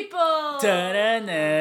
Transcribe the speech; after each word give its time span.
people. 0.00 0.58
Da-da-na. 0.62 1.59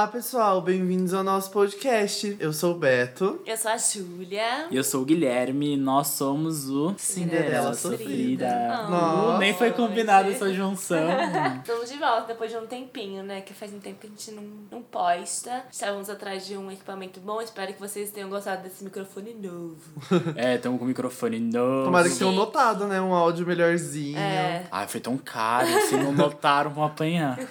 Olá, 0.00 0.08
pessoal, 0.08 0.62
bem-vindos 0.62 1.12
ao 1.12 1.22
nosso 1.22 1.50
podcast. 1.50 2.34
Eu 2.40 2.54
sou 2.54 2.74
o 2.74 2.78
Beto. 2.78 3.38
Eu 3.44 3.54
sou 3.54 3.70
a 3.70 3.76
Júlia. 3.76 4.66
E 4.70 4.76
eu 4.76 4.82
sou 4.82 5.02
o 5.02 5.04
Guilherme, 5.04 5.76
nós 5.76 6.06
somos 6.06 6.70
o 6.70 6.94
Cinderela 6.96 7.74
Cinderela 7.74 7.74
Sofrida. 7.74 8.88
Uh, 8.88 9.36
nem 9.36 9.52
foi 9.52 9.72
combinado 9.72 10.30
essa 10.30 10.50
junção. 10.54 11.06
Estamos 11.60 11.90
de 11.90 11.98
volta 11.98 12.28
depois 12.28 12.50
de 12.50 12.56
um 12.56 12.66
tempinho, 12.66 13.22
né? 13.22 13.42
Que 13.42 13.52
faz 13.52 13.74
um 13.74 13.78
tempo 13.78 14.00
que 14.00 14.06
a 14.06 14.08
gente 14.08 14.30
não, 14.30 14.42
não 14.72 14.82
posta. 14.82 15.64
Estávamos 15.70 16.08
atrás 16.08 16.46
de 16.46 16.56
um 16.56 16.70
equipamento 16.70 17.20
bom. 17.20 17.42
Espero 17.42 17.74
que 17.74 17.78
vocês 17.78 18.10
tenham 18.10 18.30
gostado 18.30 18.62
desse 18.62 18.82
microfone 18.82 19.34
novo. 19.34 19.76
é, 20.34 20.54
estamos 20.54 20.78
com 20.78 20.86
o 20.86 20.88
microfone 20.88 21.38
novo. 21.38 21.84
Tomara 21.84 22.08
que 22.08 22.14
Sim. 22.14 22.20
tenham 22.20 22.32
notado, 22.32 22.86
né? 22.86 22.98
Um 23.02 23.12
áudio 23.12 23.46
melhorzinho. 23.46 24.18
É. 24.18 24.66
Ai, 24.70 24.88
foi 24.88 25.00
tão 25.00 25.18
caro, 25.18 25.68
se 25.90 25.94
não 25.94 26.10
notaram, 26.10 26.70
vão 26.70 26.84
apanhar. 26.84 27.38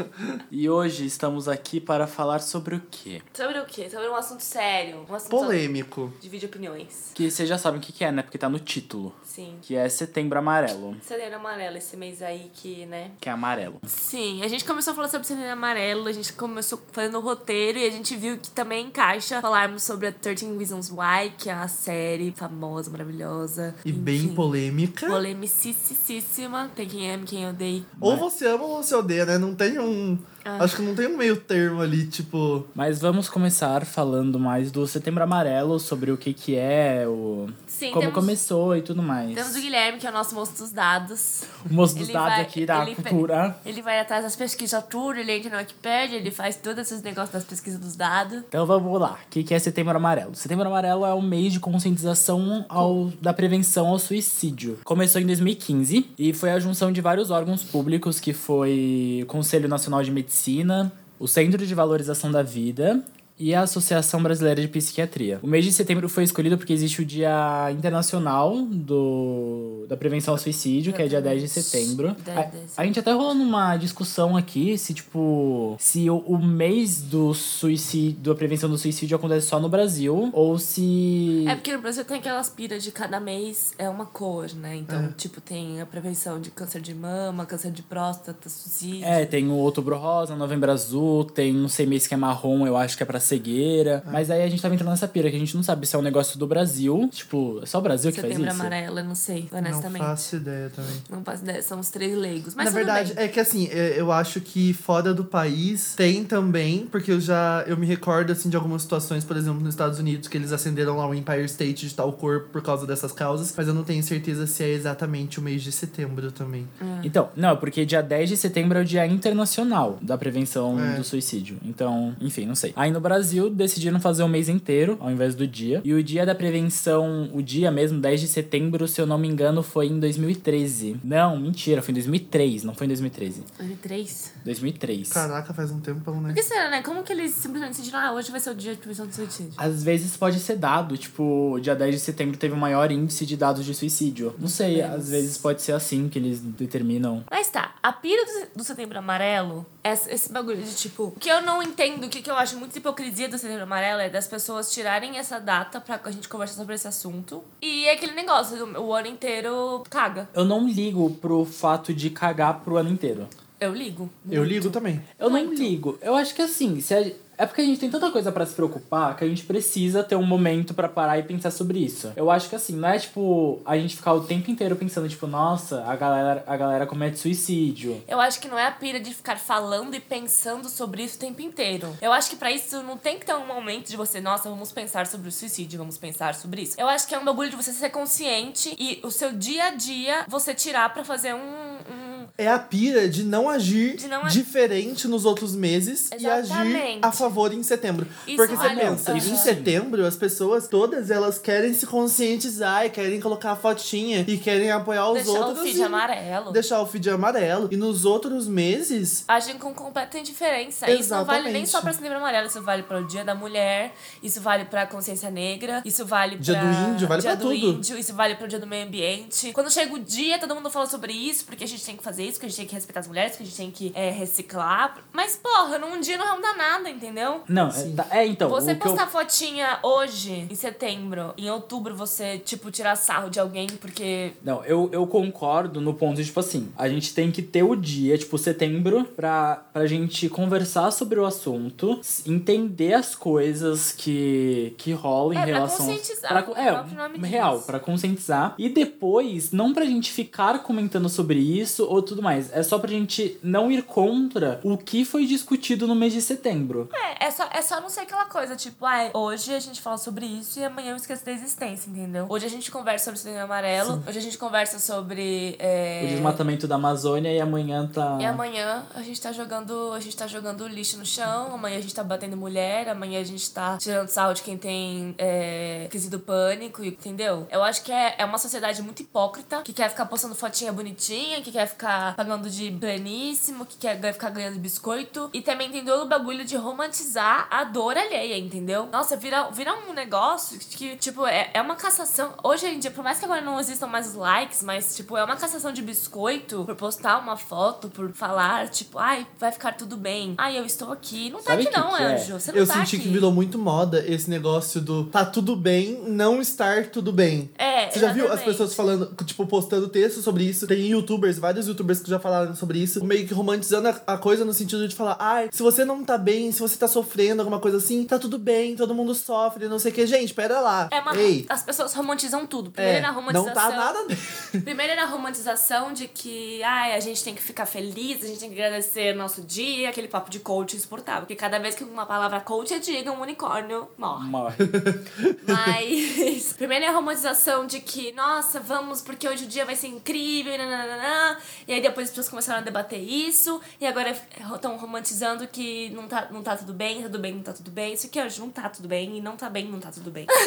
E 0.51 0.69
hoje 0.69 1.05
estamos 1.05 1.47
aqui 1.47 1.79
para 1.79 2.07
falar 2.07 2.38
sobre 2.39 2.75
o 2.75 2.81
quê? 2.89 3.21
Sobre 3.33 3.59
o 3.59 3.65
quê? 3.65 3.89
Sobre 3.89 4.07
um 4.07 4.15
assunto 4.15 4.41
sério. 4.41 5.05
Um 5.09 5.13
assunto 5.13 5.29
Polêmico. 5.31 6.11
Divide 6.21 6.45
opiniões. 6.45 7.11
Que 7.13 7.29
vocês 7.29 7.47
já 7.47 7.57
sabem 7.57 7.79
o 7.79 7.83
que 7.83 7.91
que 7.91 8.03
é, 8.03 8.11
né? 8.11 8.21
Porque 8.21 8.37
tá 8.37 8.49
no 8.49 8.59
título. 8.59 9.13
Sim. 9.29 9.57
Que 9.61 9.75
é 9.75 9.87
Setembro 9.87 10.39
Amarelo. 10.39 10.95
Setembro 11.03 11.35
amarelo 11.35 11.77
esse 11.77 11.95
mês 11.95 12.19
aí 12.23 12.49
que, 12.51 12.87
né? 12.87 13.11
Que 13.21 13.29
é 13.29 13.31
amarelo. 13.31 13.79
Sim, 13.85 14.41
a 14.41 14.47
gente 14.47 14.65
começou 14.65 14.95
falando 14.95 15.11
sobre 15.11 15.27
Setembro 15.27 15.51
Amarelo, 15.51 16.07
a 16.07 16.11
gente 16.11 16.33
começou 16.33 16.81
fazendo 16.91 17.19
o 17.19 17.21
roteiro 17.21 17.77
e 17.77 17.85
a 17.85 17.91
gente 17.91 18.15
viu 18.15 18.39
que 18.39 18.49
também 18.49 18.87
encaixa 18.87 19.39
falarmos 19.39 19.83
sobre 19.83 20.07
a 20.07 20.11
13 20.11 20.57
Reasons 20.57 20.89
Why, 20.89 21.31
que 21.37 21.47
é 21.47 21.53
a 21.53 21.67
série 21.67 22.31
famosa, 22.31 22.89
maravilhosa. 22.89 23.75
E 23.85 23.91
bem 23.91 24.15
Enfim, 24.15 24.35
polêmica. 24.35 25.07
Polemicíssima. 25.07 26.71
Tem 26.75 26.87
quem 26.87 27.11
ama, 27.13 27.23
quem 27.23 27.47
odeia. 27.47 27.83
Ou 28.01 28.17
você 28.17 28.47
ama 28.47 28.63
ou 28.63 28.83
você 28.83 28.95
odeia, 28.95 29.25
né? 29.25 29.37
Não 29.37 29.53
tem 29.53 29.77
um. 29.77 30.17
Ah. 30.43 30.63
Acho 30.63 30.77
que 30.77 30.81
não 30.81 30.95
tem 30.95 31.07
um 31.07 31.17
meio 31.17 31.35
termo 31.35 31.81
ali, 31.81 32.07
tipo. 32.07 32.65
Mas 32.73 32.99
vamos 32.99 33.29
começar 33.29 33.85
falando 33.85 34.39
mais 34.39 34.71
do 34.71 34.87
Setembro 34.87 35.23
Amarelo, 35.23 35.79
sobre 35.79 36.11
o 36.11 36.17
que 36.17 36.33
que 36.33 36.55
é, 36.55 37.05
o 37.07 37.47
Sim, 37.67 37.89
como 37.89 38.01
temos, 38.01 38.15
começou 38.15 38.75
e 38.75 38.81
tudo 38.81 39.03
mais. 39.03 39.28
Temos 39.35 39.55
o 39.55 39.61
Guilherme, 39.61 39.99
que 39.99 40.07
é 40.07 40.09
o 40.09 40.13
nosso 40.13 40.35
moço 40.35 40.53
dos 40.57 40.71
dados. 40.71 41.43
O 41.69 41.73
moço 41.73 41.93
dos 41.95 42.03
Ele 42.03 42.13
dados 42.13 42.29
vai- 42.33 42.41
aqui 42.41 42.65
da 42.65 42.83
ele- 42.85 42.95
cultura. 42.95 43.57
Ele 43.65 43.81
vai 43.81 43.99
atrás 43.99 44.23
das 44.23 44.35
pesquisas 44.35 44.83
tudo, 44.89 45.19
ele 45.19 45.31
entra 45.31 45.49
no 45.51 45.57
Wikipedia, 45.57 46.17
ele 46.17 46.31
faz 46.31 46.55
todos 46.55 46.79
esses 46.85 47.01
negócios 47.01 47.31
das 47.33 47.43
pesquisas 47.43 47.79
dos 47.79 47.95
dados. 47.95 48.43
Então 48.47 48.65
vamos 48.65 48.99
lá. 48.99 49.19
O 49.25 49.29
que 49.29 49.43
que 49.43 49.53
é 49.53 49.59
Setembro 49.59 49.95
Amarelo? 49.95 50.35
Setembro 50.35 50.67
Amarelo 50.67 51.05
é 51.05 51.13
um 51.13 51.21
mês 51.21 51.53
de 51.53 51.59
conscientização 51.59 52.65
ao, 52.69 53.05
da 53.21 53.33
prevenção 53.33 53.87
ao 53.87 53.99
suicídio. 53.99 54.79
Começou 54.83 55.21
em 55.21 55.25
2015 55.25 56.09
e 56.17 56.33
foi 56.33 56.51
a 56.51 56.59
junção 56.59 56.91
de 56.91 57.01
vários 57.01 57.29
órgãos 57.31 57.63
públicos, 57.63 58.19
que 58.19 58.33
foi 58.33 59.19
o 59.23 59.25
Conselho 59.25 59.67
Nacional 59.67 60.03
de 60.03 60.11
Medicina, 60.11 60.91
o 61.19 61.27
Centro 61.27 61.65
de 61.65 61.75
Valorização 61.75 62.31
da 62.31 62.41
Vida 62.41 63.03
e 63.39 63.55
a 63.55 63.61
Associação 63.61 64.21
Brasileira 64.21 64.61
de 64.61 64.67
Psiquiatria. 64.67 65.39
O 65.41 65.47
mês 65.47 65.63
de 65.63 65.71
setembro 65.71 66.09
foi 66.09 66.25
escolhido 66.25 66.57
porque 66.57 66.73
existe 66.73 67.01
o 67.01 67.05
Dia 67.05 67.71
Internacional 67.71 68.63
do, 68.65 69.85
da 69.87 69.95
Prevenção 69.95 70.33
ao 70.33 70.37
Suicídio, 70.37 70.91
que 70.91 71.01
é 71.01 71.07
dia 71.07 71.21
10 71.21 71.41
de 71.41 71.47
setembro. 71.47 72.15
A, 72.27 72.81
a 72.81 72.85
gente 72.85 72.99
até 72.99 73.13
rolou 73.13 73.33
numa 73.33 73.77
discussão 73.77 74.35
aqui 74.35 74.77
se, 74.77 74.93
tipo, 74.93 75.77
se 75.79 76.09
o, 76.09 76.17
o 76.17 76.37
mês 76.37 77.01
do 77.01 77.33
suicídio, 77.33 78.19
da 78.19 78.35
prevenção 78.35 78.69
do 78.69 78.77
suicídio 78.77 79.15
acontece 79.15 79.47
só 79.47 79.59
no 79.59 79.69
Brasil, 79.69 80.29
ou 80.33 80.59
se. 80.59 81.45
É 81.47 81.55
porque 81.55 81.73
no 81.73 81.81
Brasil 81.81 82.03
tem 82.03 82.17
aquelas 82.17 82.49
piras 82.49 82.83
de 82.83 82.91
cada 82.91 83.19
mês 83.19 83.73
é 83.77 83.87
uma 83.87 84.05
cor, 84.05 84.53
né? 84.55 84.75
Então, 84.75 85.13
tipo, 85.13 85.39
tem 85.39 85.79
a 85.79 85.85
prevenção 85.85 86.41
de 86.41 86.51
câncer 86.51 86.81
de 86.81 86.93
mama, 86.93 87.45
câncer 87.45 87.71
de 87.71 87.81
próstata, 87.81 88.49
suicídio. 88.49 89.05
É, 89.05 89.25
tem 89.25 89.47
o 89.47 89.53
Outubro 89.53 89.97
Rosa, 89.97 90.35
Novembro 90.35 90.71
Azul, 90.71 91.23
tem 91.23 91.53
não 91.53 91.69
sei 91.69 91.85
mês 91.85 92.05
que 92.05 92.13
é 92.13 92.17
marrom, 92.17 92.67
eu 92.67 92.75
acho 92.75 92.97
que 92.97 93.03
é 93.03 93.05
pra 93.05 93.19
cegueira. 93.29 94.03
Mas 94.11 94.29
aí 94.31 94.41
a 94.43 94.47
gente 94.49 94.61
tava 94.61 94.73
entrando 94.73 94.89
nessa 94.89 95.07
pira, 95.07 95.29
que 95.29 95.35
a 95.35 95.39
gente 95.39 95.55
não 95.55 95.63
sabe 95.63 95.85
se 95.87 95.95
é 95.95 95.99
um 95.99 96.01
negócio 96.01 96.37
do 96.37 96.45
Brasil. 96.47 97.09
Tipo, 97.11 97.59
é 97.63 97.65
só 97.65 97.79
o 97.79 97.81
Brasil 97.81 98.11
que 98.11 98.19
faz 98.19 98.33
Setembro 98.33 98.51
isso? 98.51 98.61
amarelo, 98.61 98.99
eu 98.99 99.03
não 99.05 99.15
sei, 99.15 99.47
Não 99.51 99.59
honestamente. 99.59 100.01
faço 100.01 100.35
ideia 100.35 100.69
também. 100.75 100.95
Não 101.09 101.23
faço 101.23 101.43
ideia, 101.43 101.61
são 101.61 101.79
os 101.79 101.89
três 101.89 102.15
leigos. 102.17 102.55
Mas 102.55 102.65
Na 102.65 102.71
verdade, 102.71 103.13
bem. 103.13 103.25
é 103.25 103.27
que 103.27 103.39
assim, 103.39 103.67
é, 103.71 103.99
eu 103.99 104.11
acho 104.11 104.41
que 104.41 104.73
fora 104.73 105.13
do 105.13 105.23
país 105.25 105.93
tem 105.95 106.23
também, 106.23 106.87
porque 106.91 107.11
eu 107.11 107.19
já 107.21 107.63
eu 107.67 107.77
me 107.77 107.85
recordo 107.85 108.31
assim 108.31 108.49
de 108.49 108.55
algumas 108.55 108.81
situações, 108.81 109.23
por 109.23 109.37
exemplo, 109.37 109.59
nos 109.61 109.73
Estados 109.73 109.99
Unidos, 109.99 110.27
que 110.27 110.37
eles 110.37 110.51
acenderam 110.51 110.97
lá 110.97 111.07
o 111.07 111.13
Empire 111.13 111.45
State 111.45 111.87
de 111.87 111.93
tal 111.95 112.11
cor 112.13 112.47
por 112.51 112.61
causa 112.61 112.85
dessas 112.87 113.11
causas, 113.11 113.53
mas 113.55 113.67
eu 113.67 113.73
não 113.73 113.83
tenho 113.83 114.01
certeza 114.03 114.47
se 114.47 114.63
é 114.63 114.69
exatamente 114.69 115.39
o 115.39 115.41
mês 115.41 115.61
de 115.61 115.71
setembro 115.71 116.31
também. 116.31 116.67
Então, 117.03 117.29
não, 117.35 117.55
porque 117.57 117.85
dia 117.85 118.01
10 118.01 118.29
de 118.29 118.37
setembro 118.37 118.77
é 118.77 118.81
o 118.81 118.85
Dia 118.85 119.05
Internacional 119.05 119.97
da 120.01 120.17
Prevenção 120.17 120.79
É. 120.79 120.95
do 120.95 121.03
Suicídio. 121.03 121.57
Então, 121.63 122.15
enfim, 122.19 122.45
não 122.45 122.55
sei. 122.55 122.73
Aí 122.75 122.91
no 122.91 122.99
Brasil 122.99 123.18
decidiram 123.51 123.99
fazer 123.99 124.23
o 124.23 124.27
mês 124.27 124.49
inteiro, 124.49 124.97
ao 124.99 125.11
invés 125.11 125.35
do 125.35 125.47
dia. 125.47 125.81
E 125.83 125.93
o 125.93 126.03
dia 126.03 126.25
da 126.25 126.35
prevenção, 126.35 127.29
o 127.33 127.41
dia 127.41 127.71
mesmo, 127.71 127.99
10 127.99 128.21
de 128.21 128.27
setembro, 128.27 128.87
se 128.87 128.99
eu 129.01 129.05
não 129.05 129.17
me 129.17 129.27
engano, 129.27 129.61
foi 129.63 129.87
em 129.87 129.99
2013. 129.99 130.99
Não, 131.03 131.37
mentira, 131.37 131.81
foi 131.81 131.91
em 131.91 131.95
2003, 131.95 132.63
não 132.63 132.73
foi 132.73 132.85
em 132.85 132.89
2013. 132.89 133.43
2003? 133.57 134.33
2003. 134.45 135.09
Caraca, 135.09 135.53
faz 135.53 135.71
um 135.71 135.79
tempão, 135.79 136.21
né? 136.21 136.29
Por 136.29 136.35
que 136.35 136.43
será, 136.43 136.69
né? 136.69 136.81
Como 136.81 137.03
que 137.03 137.11
eles 137.11 137.31
simplesmente 137.31 137.71
decidiram, 137.71 137.99
ah, 137.99 138.13
hoje 138.13 138.31
vai 138.31 138.39
ser 138.39 138.51
o 138.51 138.55
dia 138.55 138.73
de 138.73 138.77
prevenção 138.77 139.07
do 139.07 139.13
suicídio? 139.13 139.53
Às 139.57 139.83
vezes 139.83 140.15
pode 140.15 140.39
ser 140.39 140.55
dado, 140.55 140.97
tipo, 140.97 141.59
dia 141.61 141.75
10 141.75 141.95
de 141.95 142.01
setembro 142.01 142.37
teve 142.37 142.53
o 142.53 142.57
maior 142.57 142.91
índice 142.91 143.25
de 143.25 143.35
dados 143.35 143.65
de 143.65 143.73
suicídio. 143.73 144.35
Não 144.39 144.47
sei, 144.47 144.77
menos. 144.77 144.95
às 144.95 145.09
vezes 145.09 145.37
pode 145.37 145.61
ser 145.61 145.73
assim 145.73 146.09
que 146.09 146.19
eles 146.19 146.39
determinam. 146.39 147.23
Mas 147.29 147.49
tá, 147.49 147.75
a 147.81 147.91
pira 147.91 148.21
do, 148.55 148.63
setembro 148.63 148.97
amarelo, 148.97 149.65
esse, 149.83 150.11
esse 150.11 150.31
bagulho 150.31 150.61
de 150.61 150.75
tipo. 150.75 151.05
O 151.05 151.19
que 151.19 151.29
eu 151.29 151.41
não 151.41 151.61
entendo, 151.61 152.05
o 152.05 152.09
que, 152.09 152.21
que 152.21 152.29
eu 152.29 152.35
acho 152.35 152.57
muito 152.57 152.77
hipocrisia 152.77 153.08
do 153.09 153.37
setembro 153.37 153.63
amarelo 153.63 154.01
é 154.01 154.09
das 154.09 154.27
pessoas 154.27 154.71
tirarem 154.71 155.17
essa 155.17 155.39
data 155.39 155.81
pra 155.81 155.99
a 156.03 156.11
gente 156.11 156.29
conversar 156.29 156.55
sobre 156.55 156.75
esse 156.75 156.87
assunto. 156.87 157.43
E 157.61 157.85
é 157.85 157.93
aquele 157.93 158.13
negócio, 158.13 158.79
o 158.79 158.93
ano 158.93 159.07
inteiro 159.07 159.83
caga. 159.89 160.29
Eu 160.33 160.45
não 160.45 160.67
ligo 160.67 161.09
pro 161.15 161.43
fato 161.43 161.93
de 161.93 162.09
cagar 162.09 162.59
pro 162.61 162.77
ano 162.77 162.89
inteiro. 162.89 163.27
Eu 163.59 163.73
ligo. 163.73 164.09
Eu 164.29 164.39
muito. 164.39 164.49
ligo 164.53 164.69
também. 164.69 165.01
Eu 165.17 165.29
não 165.29 165.43
Muito. 165.45 165.61
ligo. 165.61 165.97
Eu 166.01 166.15
acho 166.15 166.33
que 166.33 166.41
assim, 166.41 166.79
se 166.81 166.93
a- 166.93 167.11
é 167.37 167.45
porque 167.45 167.61
a 167.61 167.63
gente 167.65 167.79
tem 167.79 167.89
tanta 167.89 168.11
coisa 168.11 168.33
pra 168.33 168.45
se 168.45 168.53
preocupar 168.53 169.15
que 169.15 169.23
a 169.23 169.27
gente 169.27 169.43
precisa 169.45 170.03
ter 170.03 170.15
um 170.17 170.25
momento 170.25 170.73
pra 170.73 170.89
parar 170.89 171.17
e 171.17 171.23
pensar 171.23 171.51
sobre 171.51 171.79
isso. 171.79 172.11
Eu 172.17 172.29
acho 172.29 172.49
que 172.49 172.55
assim, 172.55 172.75
não 172.75 172.89
é 172.89 172.99
tipo 172.99 173.61
a 173.65 173.77
gente 173.77 173.95
ficar 173.95 174.11
o 174.13 174.21
tempo 174.25 174.51
inteiro 174.51 174.75
pensando, 174.75 175.07
tipo, 175.07 175.25
nossa, 175.25 175.81
a 175.85 175.95
galera, 175.95 176.43
a 176.45 176.57
galera 176.57 176.85
comete 176.85 177.17
suicídio. 177.17 178.01
Eu 178.09 178.19
acho 178.19 178.41
que 178.41 178.47
não 178.49 178.59
é 178.59 178.65
a 178.67 178.71
pira 178.71 178.99
de 178.99 179.13
ficar 179.13 179.37
falando 179.39 179.93
e 179.95 180.01
pensando 180.01 180.67
sobre 180.69 181.01
isso 181.03 181.15
o 181.15 181.19
tempo 181.19 181.41
inteiro. 181.41 181.95
Eu 182.01 182.11
acho 182.11 182.29
que 182.29 182.35
pra 182.35 182.51
isso 182.51 182.83
não 182.83 182.97
tem 182.97 183.17
que 183.17 183.25
ter 183.25 183.33
um 183.35 183.45
momento 183.47 183.87
de 183.89 183.95
você, 183.95 184.19
nossa, 184.19 184.49
vamos 184.49 184.73
pensar 184.73 185.07
sobre 185.07 185.29
o 185.29 185.31
suicídio, 185.31 185.79
vamos 185.79 185.97
pensar 185.97 186.35
sobre 186.35 186.63
isso. 186.63 186.75
Eu 186.77 186.89
acho 186.89 187.07
que 187.07 187.15
é 187.15 187.19
um 187.19 187.23
bagulho 187.25 187.49
de 187.49 187.55
você 187.55 187.71
ser 187.71 187.89
consciente 187.89 188.75
e 188.77 188.99
o 189.01 189.09
seu 189.11 189.31
dia 189.31 189.65
a 189.67 189.75
dia 189.75 190.25
você 190.27 190.53
tirar 190.53 190.93
pra 190.93 191.03
fazer 191.05 191.33
um. 191.33 191.39
um- 191.39 191.98
É 192.39 192.47
a 192.47 192.57
pira 192.57 193.09
de 193.09 193.23
não 193.23 193.49
agir 193.49 193.97
De 193.97 194.07
não 194.07 194.23
a- 194.23 194.27
diferente 194.29 195.07
nos 195.07 195.25
outros 195.25 195.53
meses 195.53 196.09
e 196.17 196.25
agir 196.25 196.45
Exatamente. 196.51 196.99
a 197.01 197.11
favor 197.11 197.53
em 197.53 197.61
setembro. 197.61 198.07
Isso, 198.25 198.37
Porque 198.37 198.55
você 198.55 198.67
olha, 198.67 198.75
pensa, 198.91 199.17
isso 199.17 199.29
em 199.29 199.35
sim. 199.35 199.43
setembro, 199.43 200.05
as 200.05 200.15
pessoas 200.15 200.67
todas 200.67 201.11
elas 201.11 201.37
querem 201.37 201.73
se 201.73 201.85
conscientizar 201.85 202.85
e 202.85 202.89
querem 202.89 203.19
colocar 203.19 203.51
a 203.51 203.55
fotinha 203.55 204.23
e 204.27 204.37
querem 204.37 204.71
apoiar 204.71 205.09
os 205.09 205.23
deixar 205.23 205.39
outros. 205.39 205.59
o 205.59 205.63
feed 205.63 205.83
amarelo. 205.83 206.51
Deixar 206.51 206.81
o 206.81 206.85
feed 206.85 207.09
amarelo. 207.09 207.67
E 207.71 207.75
nos 207.77 208.05
outros 208.05 208.47
meses, 208.47 209.23
Agem 209.27 209.57
com 209.57 209.73
completa 209.73 210.17
indiferença. 210.17 210.89
Isso 210.89 211.09
não 211.13 211.25
vale 211.25 211.43
nem 211.51 211.63
Exatamente. 211.63 211.69
só 211.69 211.81
pra 211.81 211.91
setembro 211.93 212.17
amarelo, 212.17 212.47
isso 212.47 212.61
vale 212.61 212.83
para 212.83 212.99
o 212.99 213.07
Dia 213.07 213.23
da 213.25 213.35
Mulher, 213.35 213.93
isso 214.23 214.39
vale 214.41 214.65
pra 214.65 214.85
consciência 214.87 215.29
negra, 215.29 215.81
isso 215.83 216.05
vale 216.05 216.37
Dia 216.37 216.55
pra... 216.55 216.63
do 216.63 216.91
índio, 216.91 217.07
vale 217.07 217.21
dia 217.21 217.31
pra 217.31 217.39
do 217.39 217.49
tudo. 217.49 217.55
índio, 217.77 217.97
isso 217.97 218.13
vale 218.13 218.35
pro 218.35 218.47
Dia 218.47 218.59
do 218.59 218.67
Meio 218.67 218.85
Ambiente. 218.87 219.51
Quando 219.51 219.69
chega 219.71 219.93
o 219.93 219.99
dia, 219.99 220.39
todo 220.39 220.55
mundo 220.55 220.69
fala 220.69 220.85
sobre 220.85 221.11
isso, 221.13 221.43
porque 221.45 221.63
a 221.63 221.67
gente 221.67 221.83
tem 221.85 221.97
que 221.97 222.03
fazer 222.03 222.23
isso, 222.29 222.37
porque 222.39 222.45
a 222.45 222.49
gente 222.49 222.57
tem 222.57 222.65
que 222.67 222.75
respeitar 222.75 222.99
as 223.01 223.07
mulheres, 223.07 223.35
que 223.35 223.43
a 223.43 223.45
gente 223.45 223.57
tem 223.57 223.71
que 223.71 223.91
é, 223.95 224.09
reciclar. 224.11 224.97
Mas, 225.13 225.35
porra, 225.35 225.77
num 225.77 225.99
dia 225.99 226.17
não 226.17 226.39
dá 226.41 226.53
nada, 226.55 226.89
entendeu? 226.89 227.41
Não, 227.47 227.67
é, 227.69 227.89
tá- 227.95 228.07
é 228.11 228.25
então. 228.25 228.49
Você 228.49 228.71
o 228.73 228.75
que 228.79 228.87
eu- 228.87 228.91
postar 228.91 229.07
fotinha 229.07 229.79
hoje, 229.83 230.47
em 230.49 230.55
setembro, 230.55 231.33
em 231.37 231.49
outubro, 231.49 231.95
você, 231.95 232.37
tipo, 232.37 232.71
tirar 232.71 232.95
sarro 232.95 233.29
de 233.29 233.39
alguém 233.39 233.67
porque. 233.81 234.31
Não, 234.43 234.63
eu, 234.65 234.89
eu 234.91 235.05
concordo 235.07 235.81
no 235.81 235.93
ponto 235.93 236.17
de, 236.17 236.25
tipo 236.25 236.39
assim, 236.39 236.71
a 236.77 236.87
gente 236.87 237.13
tem 237.13 237.31
que 237.31 237.41
ter 237.41 237.63
o 237.63 237.75
dia, 237.75 238.17
tipo, 238.17 238.37
setembro, 238.37 239.03
pra, 239.15 239.63
pra 239.73 239.85
gente 239.87 240.29
conversar 240.29 240.91
sobre 240.91 241.19
o 241.19 241.25
assunto, 241.25 241.99
entender 242.25 242.93
as 242.93 243.15
coisas 243.15 243.91
que, 243.91 244.73
que 244.77 244.91
rolam 244.91 245.33
É, 245.37 245.41
em 245.41 245.45
pra 245.45 245.53
relação... 245.55 245.85
conscientizar, 245.85 246.45
pra- 246.45 246.61
é, 246.61 246.71
próprio 246.71 246.97
nome 246.97 247.27
real, 247.27 247.59
pra 247.61 247.79
conscientizar. 247.79 248.55
E 248.57 248.69
depois, 248.69 249.51
não 249.51 249.73
pra 249.73 249.85
gente 249.85 250.11
ficar 250.11 250.59
comentando 250.63 251.09
sobre 251.09 251.39
isso, 251.39 251.85
ou 251.85 252.01
tudo 252.01 252.18
mais. 252.21 252.51
É 252.53 252.63
só 252.63 252.77
pra 252.79 252.89
gente 252.89 253.37
não 253.43 253.71
ir 253.71 253.83
contra 253.83 254.59
o 254.63 254.77
que 254.77 255.03
foi 255.05 255.25
discutido 255.25 255.87
no 255.87 255.95
mês 255.95 256.13
de 256.13 256.21
setembro. 256.21 256.89
É, 256.93 257.27
é 257.27 257.31
só, 257.31 257.47
é 257.51 257.61
só 257.61 257.79
não 257.81 257.89
ser 257.89 258.01
aquela 258.01 258.25
coisa, 258.25 258.55
tipo, 258.55 258.85
ah, 258.85 259.09
hoje 259.13 259.53
a 259.53 259.59
gente 259.59 259.81
fala 259.81 259.97
sobre 259.97 260.25
isso 260.25 260.59
e 260.59 260.63
amanhã 260.63 260.91
eu 260.91 260.95
esqueço 260.95 261.25
da 261.25 261.31
existência, 261.31 261.89
entendeu? 261.89 262.25
Hoje 262.29 262.45
a 262.45 262.49
gente 262.49 262.69
conversa 262.71 263.05
sobre 263.05 263.19
o 263.19 263.21
setembro 263.21 263.43
amarelo, 263.43 264.03
hoje 264.07 264.17
a 264.17 264.21
gente 264.21 264.37
conversa 264.37 264.79
sobre. 264.79 265.55
é, 265.59 266.01
O 266.05 266.07
desmatamento 266.07 266.67
da 266.67 266.75
Amazônia 266.75 267.31
e 267.31 267.39
amanhã 267.39 267.87
tá. 267.87 268.17
E 268.19 268.25
amanhã 268.25 268.83
a 268.93 269.01
gente 269.01 269.19
tá 269.21 269.31
jogando. 269.31 269.91
A 269.93 269.99
gente 269.99 270.15
tá 270.15 270.27
jogando 270.27 270.67
lixo 270.67 270.97
no 270.97 271.05
chão, 271.05 271.53
amanhã 271.53 271.77
a 271.77 271.81
gente 271.81 271.93
tá 271.93 272.03
batendo 272.03 272.35
mulher, 272.37 272.89
amanhã 272.89 273.19
a 273.19 273.23
gente 273.23 273.49
tá 273.51 273.77
tirando 273.77 274.07
sal 274.09 274.33
de 274.33 274.41
quem 274.41 274.57
tem 274.57 275.15
é, 275.17 275.87
crise 275.89 276.09
do 276.09 276.19
pânico, 276.19 276.83
entendeu? 276.83 277.47
Eu 277.51 277.63
acho 277.63 277.83
que 277.83 277.91
é, 277.91 278.15
é 278.17 278.25
uma 278.25 278.37
sociedade 278.37 278.81
muito 278.81 279.01
hipócrita, 279.01 279.61
que 279.63 279.73
quer 279.73 279.89
ficar 279.89 280.05
postando 280.05 280.35
fotinha 280.35 280.71
bonitinha, 280.71 281.41
que 281.41 281.51
quer 281.51 281.67
ficar 281.67 282.08
pagando 282.15 282.49
de 282.49 282.71
pleníssimo, 282.71 283.65
que 283.65 283.77
quer 283.77 283.99
ficar 284.13 284.29
ganhando 284.29 284.59
biscoito. 284.59 285.29
E 285.33 285.41
também 285.41 285.69
tem 285.69 285.83
todo 285.83 286.03
o 286.03 286.07
bagulho 286.07 286.43
de 286.45 286.55
romantizar 286.55 287.47
a 287.51 287.63
dor 287.63 287.97
alheia, 287.97 288.37
entendeu? 288.37 288.87
Nossa, 288.91 289.15
vira, 289.15 289.49
vira 289.51 289.73
um 289.89 289.93
negócio 289.93 290.59
que, 290.59 290.95
tipo, 290.97 291.25
é, 291.25 291.49
é 291.53 291.61
uma 291.61 291.75
cassação. 291.75 292.33
Hoje 292.43 292.67
em 292.67 292.79
dia, 292.79 292.91
por 292.91 293.03
mais 293.03 293.19
que 293.19 293.25
agora 293.25 293.41
não 293.41 293.59
existam 293.59 293.87
mais 293.87 294.07
os 294.07 294.15
likes, 294.15 294.63
mas, 294.63 294.95
tipo, 294.95 295.17
é 295.17 295.23
uma 295.23 295.35
cassação 295.35 295.71
de 295.71 295.81
biscoito 295.81 296.63
por 296.65 296.75
postar 296.75 297.19
uma 297.19 297.37
foto, 297.37 297.89
por 297.89 298.11
falar, 298.13 298.69
tipo, 298.69 298.97
ai, 298.97 299.25
vai 299.39 299.51
ficar 299.51 299.73
tudo 299.73 299.97
bem. 299.97 300.35
Ai, 300.37 300.57
eu 300.57 300.65
estou 300.65 300.91
aqui. 300.91 301.29
Não 301.29 301.39
tá 301.39 301.51
Sabe 301.51 301.63
aqui 301.63 301.71
que 301.71 301.79
não, 301.79 301.95
que 301.95 302.03
é? 302.03 302.05
anjo. 302.05 302.39
Você 302.39 302.51
não 302.51 302.59
Eu 302.59 302.67
tá 302.67 302.73
senti 302.73 302.95
aqui. 302.95 303.05
que 303.05 303.11
virou 303.11 303.31
muito 303.31 303.57
moda 303.57 304.03
esse 304.07 304.29
negócio 304.29 304.81
do 304.81 305.05
tá 305.05 305.25
tudo 305.25 305.55
bem, 305.55 306.01
não 306.07 306.41
estar 306.41 306.87
tudo 306.87 307.11
bem. 307.11 307.49
É, 307.57 307.89
Você 307.89 307.99
já 307.99 308.11
viu 308.11 308.25
as 308.25 308.31
exatamente. 308.31 308.45
pessoas 308.45 308.73
falando, 308.75 309.15
tipo, 309.25 309.45
postando 309.47 309.87
texto 309.87 310.21
sobre 310.21 310.43
isso? 310.43 310.67
Tem 310.67 310.79
youtubers, 310.87 311.37
vários 311.39 311.67
youtubers 311.67 311.98
que 311.99 312.09
já 312.09 312.19
falaram 312.19 312.55
sobre 312.55 312.79
isso, 312.79 313.03
meio 313.03 313.27
que 313.27 313.33
romantizando 313.33 313.89
a, 313.89 314.01
a 314.13 314.17
coisa 314.17 314.45
no 314.45 314.53
sentido 314.53 314.87
de 314.87 314.95
falar, 314.95 315.17
ai, 315.19 315.49
se 315.51 315.61
você 315.61 315.85
não 315.85 316.03
tá 316.03 316.17
bem, 316.17 316.51
se 316.51 316.59
você 316.59 316.77
tá 316.77 316.87
sofrendo 316.87 317.41
alguma 317.41 317.59
coisa 317.59 317.77
assim, 317.77 318.03
tá 318.05 318.17
tudo 318.17 318.37
bem, 318.37 318.75
todo 318.75 318.93
mundo 318.95 319.13
sofre, 319.13 319.67
não 319.67 319.79
sei 319.79 319.91
o 319.91 319.95
que. 319.95 320.07
Gente, 320.07 320.33
pera 320.33 320.59
lá. 320.59 320.89
É 320.91 320.99
uma, 320.99 321.15
Ei, 321.15 321.45
as 321.49 321.63
pessoas 321.63 321.93
romantizam 321.93 322.45
tudo. 322.45 322.71
Primeiro 322.71 322.99
é, 322.99 323.01
na 323.01 323.11
romantização. 323.11 323.53
não 323.53 323.53
tá 323.53 323.69
nada 323.69 324.05
bem. 324.05 324.17
Primeiro 324.61 324.93
é 324.93 324.95
na 324.95 325.05
romantização 325.05 325.93
de 325.93 326.07
que 326.07 326.61
ai, 326.63 326.95
a 326.95 326.99
gente 326.99 327.23
tem 327.23 327.35
que 327.35 327.41
ficar 327.41 327.65
feliz, 327.65 328.23
a 328.23 328.27
gente 328.27 328.39
tem 328.39 328.49
que 328.49 328.61
agradecer 328.61 329.13
nosso 329.15 329.41
dia, 329.41 329.89
aquele 329.89 330.07
papo 330.07 330.29
de 330.29 330.39
coach 330.39 330.75
insuportável. 330.75 331.21
Porque 331.21 331.35
cada 331.35 331.59
vez 331.59 331.75
que 331.75 331.83
uma 331.83 332.05
palavra 332.05 332.39
coach 332.39 332.73
é 332.73 332.79
diga, 332.79 333.11
um 333.11 333.21
unicórnio 333.21 333.87
morre. 333.97 334.29
Morre. 334.29 334.55
Mas 335.47 336.53
primeiro 336.53 336.85
é 336.85 336.87
a 336.87 336.91
romantização 336.91 337.65
de 337.65 337.79
que, 337.79 338.11
nossa, 338.13 338.59
vamos 338.59 339.01
porque 339.01 339.27
hoje 339.27 339.45
o 339.45 339.47
dia 339.47 339.65
vai 339.65 339.75
ser 339.75 339.87
incrível, 339.87 340.57
nananana. 340.57 341.37
E 341.67 341.73
aí 341.73 341.78
depois 341.81 342.05
as 342.07 342.11
pessoas 342.11 342.29
começaram 342.29 342.59
a 342.59 342.63
debater 342.63 342.99
isso, 342.99 343.59
e 343.79 343.85
agora 343.85 344.15
estão 344.53 344.77
romantizando 344.77 345.47
que 345.47 345.89
não 345.89 346.07
tá, 346.07 346.27
não 346.31 346.41
tá 346.41 346.55
tudo 346.55 346.73
bem, 346.73 347.03
tudo 347.03 347.19
bem, 347.19 347.33
não 347.35 347.43
tá 347.43 347.53
tudo 347.53 347.71
bem. 347.71 347.93
Isso 347.93 348.07
aqui 348.07 348.21
hoje 348.21 348.39
não 348.39 348.49
tá 348.49 348.69
tudo 348.69 348.87
bem, 348.87 349.17
e 349.17 349.21
não 349.21 349.35
tá 349.35 349.49
bem, 349.49 349.65
não 349.65 349.79
tá 349.79 349.91
tudo 349.91 350.11
bem. 350.11 350.25